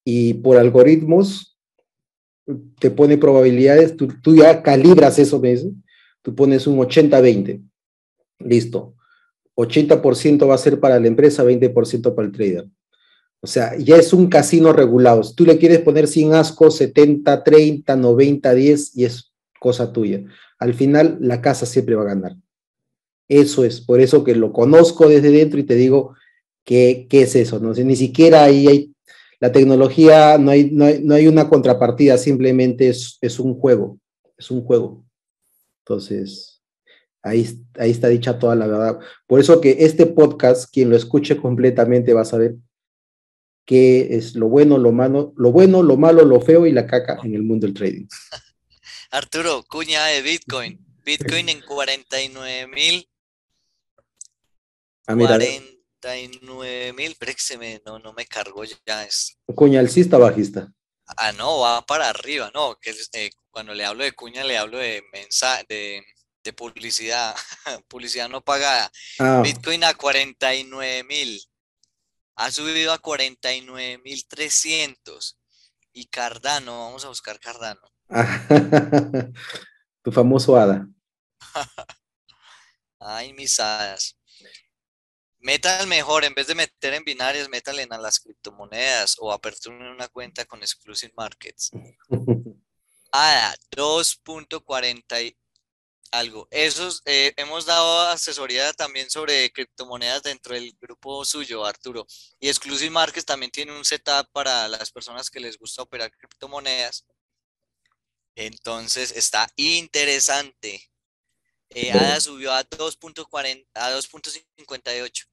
y 0.03 0.33
por 0.33 0.57
algoritmos 0.57 1.57
te 2.79 2.91
pone 2.91 3.17
probabilidades, 3.17 3.95
tú, 3.95 4.35
ya 4.35 4.61
calibras 4.61 5.19
eso, 5.19 5.39
¿ves? 5.39 5.65
Tú 6.21 6.35
pones 6.35 6.67
un 6.67 6.77
80-20, 6.79 7.61
listo. 8.39 8.95
80% 9.57 10.47
va 10.47 10.55
a 10.55 10.59
ser 10.59 10.79
para 10.79 10.99
la 10.99 11.07
empresa, 11.07 11.43
20% 11.43 12.15
para 12.15 12.27
el 12.27 12.31
trader. 12.31 12.65
O 13.41 13.47
sea, 13.47 13.77
ya 13.77 13.97
es 13.97 14.13
un 14.13 14.27
casino 14.27 14.71
regulado. 14.71 15.23
Si 15.23 15.35
tú 15.35 15.45
le 15.45 15.57
quieres 15.57 15.79
poner 15.79 16.07
sin 16.07 16.33
asco 16.33 16.71
70, 16.71 17.43
30, 17.43 17.95
90, 17.95 18.53
10 18.53 18.97
y 18.97 19.05
es 19.05 19.31
cosa 19.59 19.91
tuya. 19.91 20.23
Al 20.59 20.73
final, 20.73 21.17
la 21.21 21.41
casa 21.41 21.65
siempre 21.65 21.95
va 21.95 22.03
a 22.03 22.13
ganar. 22.13 22.35
Eso 23.27 23.65
es, 23.65 23.81
por 23.81 23.99
eso 23.99 24.23
que 24.23 24.35
lo 24.35 24.53
conozco 24.53 25.09
desde 25.09 25.31
dentro 25.31 25.59
y 25.59 25.63
te 25.63 25.75
digo, 25.75 26.15
¿qué, 26.63 27.07
qué 27.09 27.23
es 27.23 27.35
eso? 27.35 27.59
No 27.59 27.75
sé, 27.75 27.83
ni 27.83 27.95
siquiera 27.95 28.43
ahí 28.43 28.67
hay, 28.67 28.95
la 29.39 29.51
tecnología, 29.51 30.37
no 30.37 30.51
hay, 30.51 30.71
no 30.71 30.85
hay, 30.85 31.27
una 31.27 31.49
contrapartida, 31.49 32.17
simplemente 32.17 32.89
es, 32.89 33.17
es 33.21 33.39
un 33.39 33.53
juego, 33.59 33.99
es 34.37 34.49
un 34.49 34.63
juego. 34.63 35.03
Entonces, 35.79 36.56
ahí, 37.21 37.47
ahí 37.77 37.91
está 37.91 38.07
dicha 38.07 38.39
toda 38.39 38.55
la 38.55 38.67
verdad. 38.67 38.99
Por 39.25 39.39
eso 39.39 39.61
que 39.61 39.77
este 39.79 40.05
podcast, 40.05 40.71
quien 40.71 40.89
lo 40.89 40.95
escuche 40.95 41.37
completamente 41.37 42.13
va 42.13 42.21
a 42.21 42.25
saber 42.25 42.55
qué 43.65 44.15
es 44.15 44.35
lo 44.35 44.47
bueno, 44.47 44.77
lo 44.77 44.91
malo, 44.91 45.33
lo 45.35 45.51
bueno, 45.51 45.83
lo 45.83 45.97
malo, 45.97 46.23
lo 46.23 46.39
feo 46.41 46.65
y 46.65 46.71
la 46.71 46.87
caca 46.87 47.19
en 47.23 47.35
el 47.35 47.43
mundo 47.43 47.67
del 47.67 47.75
trading. 47.75 48.07
Arturo, 49.11 49.63
cuña 49.69 50.05
de 50.05 50.21
Bitcoin. 50.21 50.85
Bitcoin 51.03 51.49
en 51.49 51.61
49 51.61 52.67
mil. 52.67 53.07
49 55.05 56.93
mil, 56.93 57.15
pero 57.17 57.31
que 57.33 57.41
se 57.41 57.57
me, 57.57 57.81
no, 57.85 57.99
no 57.99 58.13
me 58.13 58.25
cargó 58.25 58.63
ya 58.63 59.03
esto. 59.03 59.37
Cuña 59.55 59.79
alcista 59.79 60.17
bajista. 60.17 60.71
Ah, 61.15 61.31
no, 61.31 61.59
va 61.59 61.85
para 61.85 62.09
arriba, 62.09 62.51
no, 62.53 62.77
que 62.81 62.93
eh, 63.13 63.29
cuando 63.49 63.73
le 63.73 63.85
hablo 63.85 64.03
de 64.03 64.11
cuña 64.11 64.43
le 64.43 64.57
hablo 64.57 64.77
de 64.77 65.01
mensaje, 65.13 65.65
de, 65.69 66.03
de, 66.47 66.53
publicidad, 66.53 67.35
publicidad 67.89 68.29
no 68.29 68.41
pagada. 68.41 68.91
Ah. 69.19 69.41
Bitcoin 69.43 69.83
a 69.83 69.93
49 69.93 71.03
mil, 71.03 71.41
ha 72.35 72.51
subido 72.51 72.93
a 72.93 72.99
49 72.99 73.97
mil 73.99 74.27
300 74.27 75.39
y 75.93 76.05
Cardano, 76.07 76.85
vamos 76.85 77.05
a 77.05 77.09
buscar 77.09 77.39
Cardano. 77.39 77.81
tu 80.03 80.11
famoso 80.11 80.55
hada. 80.55 80.87
Ay, 82.99 83.33
mis 83.33 83.59
hadas. 83.59 84.17
Metal 85.39 85.85
mejor, 85.87 86.23
en 86.25 86.33
vez 86.33 86.47
de 86.47 86.55
meter 86.55 86.93
en 86.93 87.03
binarias, 87.03 87.47
métale 87.49 87.83
en 87.83 87.93
a 87.93 87.97
las 87.97 88.19
criptomonedas 88.19 89.17
o 89.19 89.31
aperturen 89.31 89.83
una 89.83 90.07
cuenta 90.07 90.45
con 90.45 90.61
Exclusive 90.61 91.13
Markets. 91.15 91.71
ADA, 93.11 93.55
2.40 93.71 95.35
algo. 96.11 96.47
Esos, 96.51 97.01
eh, 97.05 97.33
hemos 97.37 97.65
dado 97.65 98.01
asesoría 98.09 98.71
también 98.73 99.09
sobre 99.09 99.51
criptomonedas 99.51 100.23
dentro 100.23 100.53
del 100.53 100.75
grupo 100.79 101.23
suyo, 101.25 101.65
Arturo. 101.65 102.05
Y 102.39 102.47
Exclusive 102.47 102.89
Markets 102.89 103.25
también 103.25 103.51
tiene 103.51 103.75
un 103.75 103.85
setup 103.85 104.27
para 104.31 104.67
las 104.67 104.91
personas 104.91 105.29
que 105.29 105.39
les 105.39 105.57
gusta 105.57 105.81
operar 105.81 106.11
criptomonedas. 106.11 107.05
Entonces 108.35 109.11
está 109.15 109.47
interesante. 109.55 110.81
Eh, 111.69 111.91
ADA 111.91 112.19
subió 112.19 112.53
a 112.53 112.63
2.40 112.63 113.65
a 113.73 113.91
2.58. 113.91 115.25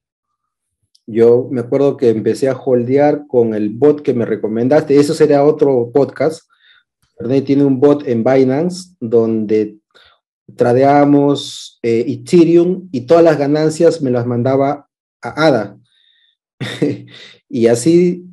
Yo 1.07 1.47
me 1.51 1.61
acuerdo 1.61 1.97
que 1.97 2.09
empecé 2.09 2.49
a 2.49 2.57
holdear 2.57 3.27
con 3.27 3.53
el 3.53 3.69
bot 3.69 4.01
que 4.01 4.13
me 4.13 4.25
recomendaste. 4.25 4.99
Eso 4.99 5.13
sería 5.13 5.43
otro 5.43 5.91
podcast. 5.93 6.41
Tiene 7.45 7.63
un 7.63 7.79
bot 7.79 8.07
en 8.07 8.23
Binance 8.23 8.95
donde 8.99 9.77
tradeábamos 10.55 11.79
eh, 11.81 12.05
Ethereum 12.07 12.89
y 12.91 13.01
todas 13.01 13.23
las 13.23 13.37
ganancias 13.37 14.01
me 14.01 14.11
las 14.11 14.25
mandaba 14.25 14.87
a 15.21 15.47
ADA. 15.47 15.77
y 17.49 17.67
así, 17.67 18.25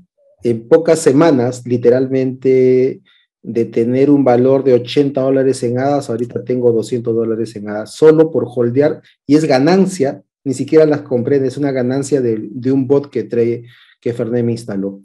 en 0.42 0.68
pocas 0.68 0.98
semanas, 0.98 1.62
literalmente 1.66 3.02
de 3.42 3.64
tener 3.64 4.08
un 4.10 4.24
valor 4.24 4.62
de 4.62 4.74
80 4.74 5.20
dólares 5.20 5.62
en 5.62 5.78
hadas, 5.78 6.08
ahorita 6.08 6.44
tengo 6.44 6.70
200 6.72 7.14
dólares 7.14 7.56
en 7.56 7.68
hadas, 7.68 7.92
solo 7.92 8.30
por 8.30 8.46
holdear, 8.46 9.02
y 9.26 9.34
es 9.34 9.44
ganancia, 9.44 10.22
ni 10.44 10.54
siquiera 10.54 10.86
las 10.86 11.02
compré, 11.02 11.44
es 11.44 11.56
una 11.56 11.72
ganancia 11.72 12.20
de, 12.20 12.72
un 12.72 12.86
bot 12.86 13.10
que, 13.10 13.24
trae, 13.24 13.64
que 14.00 14.12
Fernet 14.12 14.44
me 14.44 14.52
instaló. 14.52 15.00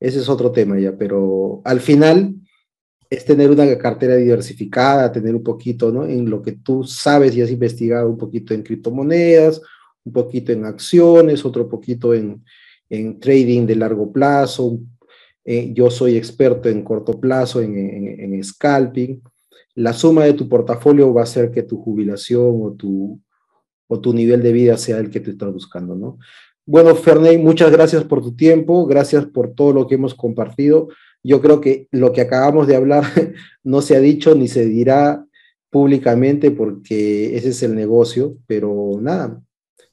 Ese 0.00 0.18
es 0.18 0.28
otro 0.28 0.50
tema 0.50 0.78
ya, 0.78 0.96
pero 0.96 1.60
al 1.64 1.80
final 1.80 2.34
es 3.10 3.24
tener 3.24 3.50
una 3.50 3.78
cartera 3.78 4.16
diversificada, 4.16 5.10
tener 5.10 5.34
un 5.34 5.42
poquito, 5.42 5.90
¿no? 5.90 6.06
En 6.06 6.28
lo 6.28 6.42
que 6.42 6.52
tú 6.52 6.84
sabes 6.84 7.34
y 7.34 7.42
has 7.42 7.50
investigado 7.50 8.08
un 8.08 8.18
poquito 8.18 8.54
en 8.54 8.62
criptomonedas, 8.62 9.62
un 10.04 10.12
poquito 10.12 10.52
en 10.52 10.64
acciones, 10.64 11.44
otro 11.44 11.68
poquito 11.68 12.14
en, 12.14 12.44
en 12.90 13.18
trading 13.18 13.66
de 13.66 13.76
largo 13.76 14.12
plazo, 14.12 14.78
eh, 15.50 15.72
yo 15.72 15.90
soy 15.90 16.14
experto 16.18 16.68
en 16.68 16.82
corto 16.82 17.18
plazo, 17.18 17.62
en, 17.62 18.44
scalping. 18.44 19.22
La 19.76 19.94
suma 19.94 20.24
de 20.24 20.34
tu 20.34 20.46
portafolio 20.46 21.14
va 21.14 21.22
a 21.22 21.24
hacer 21.24 21.50
que 21.50 21.62
tu 21.62 21.78
jubilación 21.78 22.60
o 22.62 22.72
tu, 22.72 23.18
o 23.86 23.98
tu 23.98 24.12
nivel 24.12 24.42
de 24.42 24.52
vida 24.52 24.76
sea 24.76 24.98
el 24.98 25.10
que 25.10 25.20
te 25.20 25.30
estás 25.30 25.50
buscando, 25.50 25.94
¿no? 25.94 26.18
Bueno, 26.66 26.94
Ferney, 26.94 27.38
muchas 27.38 27.72
gracias 27.72 28.04
por 28.04 28.20
tu 28.20 28.36
tiempo, 28.36 28.84
gracias 28.84 29.24
por 29.24 29.54
todo 29.54 29.72
lo 29.72 29.86
que 29.86 29.94
hemos 29.94 30.14
compartido. 30.14 30.88
Yo 31.22 31.40
creo 31.40 31.60
que 31.60 31.88
lo 31.90 32.12
que 32.12 32.20
acabamos 32.20 32.66
de 32.66 32.76
hablar 32.76 33.04
no 33.62 33.82
se 33.82 33.96
ha 33.96 34.00
dicho 34.00 34.34
ni 34.34 34.48
se 34.48 34.64
dirá 34.64 35.24
públicamente 35.70 36.50
porque 36.50 37.36
ese 37.36 37.50
es 37.50 37.62
el 37.62 37.74
negocio, 37.74 38.36
pero 38.46 38.92
nada, 39.00 39.42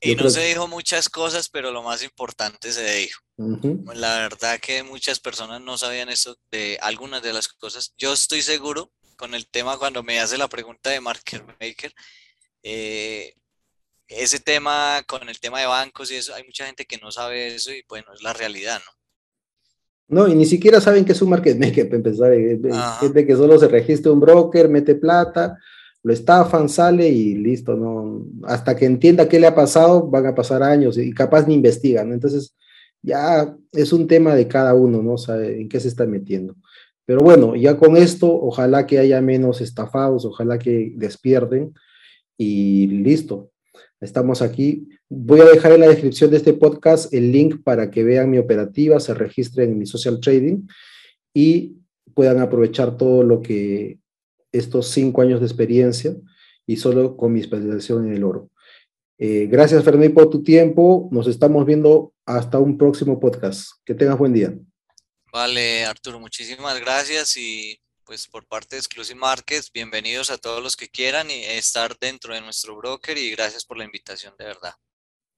y 0.02 0.15
no 0.15 0.30
se 0.30 0.45
dijo 0.45 0.68
muchas 0.68 1.10
cosas, 1.10 1.49
pero 1.49 1.72
lo 1.72 1.81
más 1.81 2.03
importante 2.03 2.72
se 2.72 2.95
dijo. 2.95 3.22
La 3.93 4.19
verdad 4.19 4.60
que 4.60 4.84
muchas 4.84 5.19
personas 5.19 5.61
no 5.61 5.77
sabían 5.77 6.10
eso 6.10 6.38
de 6.52 6.77
algunas 6.81 7.22
de 7.23 7.34
las 7.34 7.47
cosas. 7.47 7.93
Yo 7.97 8.14
estoy 8.14 8.41
seguro 8.41 8.91
con 9.18 9.34
el 9.34 9.47
tema 9.47 9.77
cuando 9.77 10.03
me 10.03 10.19
hace 10.19 10.38
la 10.38 10.47
pregunta 10.47 10.89
de 10.89 11.02
Market 11.02 11.43
Maker, 11.60 11.93
eh, 12.64 13.34
ese 14.07 14.39
tema 14.39 15.02
con 15.07 15.27
el 15.27 15.39
tema 15.39 15.60
de 15.60 15.65
bancos 15.65 16.11
y 16.11 16.15
eso, 16.15 16.35
hay 16.35 16.43
mucha 16.43 16.65
gente 16.65 16.85
que 16.85 16.97
no 16.97 17.11
sabe 17.11 17.56
eso 17.56 17.72
y 17.72 17.84
bueno, 17.88 18.14
es 18.14 18.22
la 18.22 18.34
realidad, 18.34 18.81
¿no? 18.85 18.91
No, 20.07 20.27
y 20.27 20.36
ni 20.36 20.45
siquiera 20.45 20.80
saben 20.80 21.03
que 21.03 21.14
es 21.14 21.22
un 21.22 21.30
market 21.30 21.57
maker, 21.57 21.88
para 21.88 21.98
empezar. 21.98 22.34
Gente 22.99 23.26
que 23.26 23.36
solo 23.36 23.57
se 23.57 23.68
registra 23.68 24.11
un 24.11 24.19
broker, 24.19 24.69
mete 24.69 24.95
plata, 24.95 25.57
lo 26.03 26.14
estafan, 26.14 26.69
sale 26.69 27.10
y 27.10 27.36
listo, 27.36 27.76
¿no? 27.76 28.27
Hasta 28.44 28.76
que 28.76 28.86
entienda 28.86 29.27
qué 29.27 29.40
le 29.40 29.48
ha 29.48 29.56
pasado, 29.56 30.07
van 30.07 30.27
a 30.27 30.36
pasar 30.36 30.61
años 30.61 30.98
y 30.98 31.11
capaz 31.11 31.48
ni 31.48 31.56
investigan, 31.56 32.11
Entonces, 32.11 32.56
ya 33.02 33.56
es 33.72 33.94
un 33.94 34.07
tema 34.07 34.36
de 34.36 34.48
cada 34.48 34.73
uno, 34.73 35.02
¿no? 35.02 35.14
O 35.14 35.34
en 35.34 35.69
qué 35.69 35.80
se 35.80 35.88
está 35.88 36.06
metiendo. 36.06 36.56
Pero 37.06 37.19
bueno, 37.22 37.56
ya 37.56 37.77
con 37.77 37.98
esto, 37.98 38.32
ojalá 38.32 38.88
que 38.88 38.99
haya 38.99 39.22
menos 39.22 39.61
estafados, 39.61 40.26
ojalá 40.26 40.57
que 40.57 40.94
despierten 40.95 41.73
y 42.38 42.88
listo. 42.88 43.52
Estamos 44.01 44.41
aquí. 44.41 44.88
Voy 45.09 45.39
a 45.41 45.45
dejar 45.45 45.72
en 45.72 45.81
la 45.81 45.88
descripción 45.88 46.31
de 46.31 46.38
este 46.38 46.53
podcast 46.53 47.13
el 47.13 47.31
link 47.31 47.63
para 47.63 47.89
que 47.89 48.03
vean 48.03 48.30
mi 48.30 48.38
operativa, 48.38 48.99
se 48.99 49.13
registren 49.13 49.72
en 49.72 49.80
mi 49.80 49.85
social 49.85 50.19
trading 50.19 50.67
y 51.34 51.77
puedan 52.13 52.39
aprovechar 52.39 52.97
todo 52.97 53.23
lo 53.23 53.41
que 53.41 53.99
estos 54.51 54.89
cinco 54.89 55.22
años 55.22 55.39
de 55.39 55.45
experiencia 55.45 56.15
y 56.65 56.77
solo 56.77 57.15
con 57.17 57.34
mi 57.34 57.41
especialización 57.41 58.07
en 58.07 58.15
el 58.15 58.23
oro. 58.23 58.49
Eh, 59.17 59.47
gracias, 59.49 59.84
Fernando, 59.84 60.13
por 60.13 60.30
tu 60.30 60.43
tiempo. 60.43 61.09
Nos 61.11 61.27
estamos 61.27 61.65
viendo 61.65 62.13
hasta 62.26 62.59
un 62.59 62.77
próximo 62.77 63.19
podcast. 63.19 63.69
Que 63.85 63.93
tengas 63.93 64.17
buen 64.17 64.34
día. 64.34 64.53
Vale, 65.31 65.85
Arturo, 65.85 66.19
muchísimas 66.19 66.80
gracias 66.80 67.38
y 67.38 67.77
pues 68.06 68.27
por 68.27 68.45
parte 68.45 68.76
de 68.76 68.80
Exclusive 68.80 69.19
Markets, 69.19 69.72
bienvenidos 69.73 70.30
a 70.30 70.38
todos 70.38 70.61
los 70.61 70.76
que 70.76 70.88
quieran 70.88 71.30
y 71.32 71.44
estar 71.44 71.98
dentro 71.99 72.34
de 72.34 72.41
nuestro 72.41 72.76
broker 72.77 73.18
y 73.18 73.32
gracias 73.32 73.65
por 73.65 73.77
la 73.77 73.86
invitación, 73.86 74.34
de 74.38 74.45
verdad. 74.45 74.73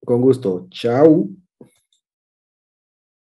Con 0.06 0.22
gusto. 0.22 0.68
Chao. 0.70 1.28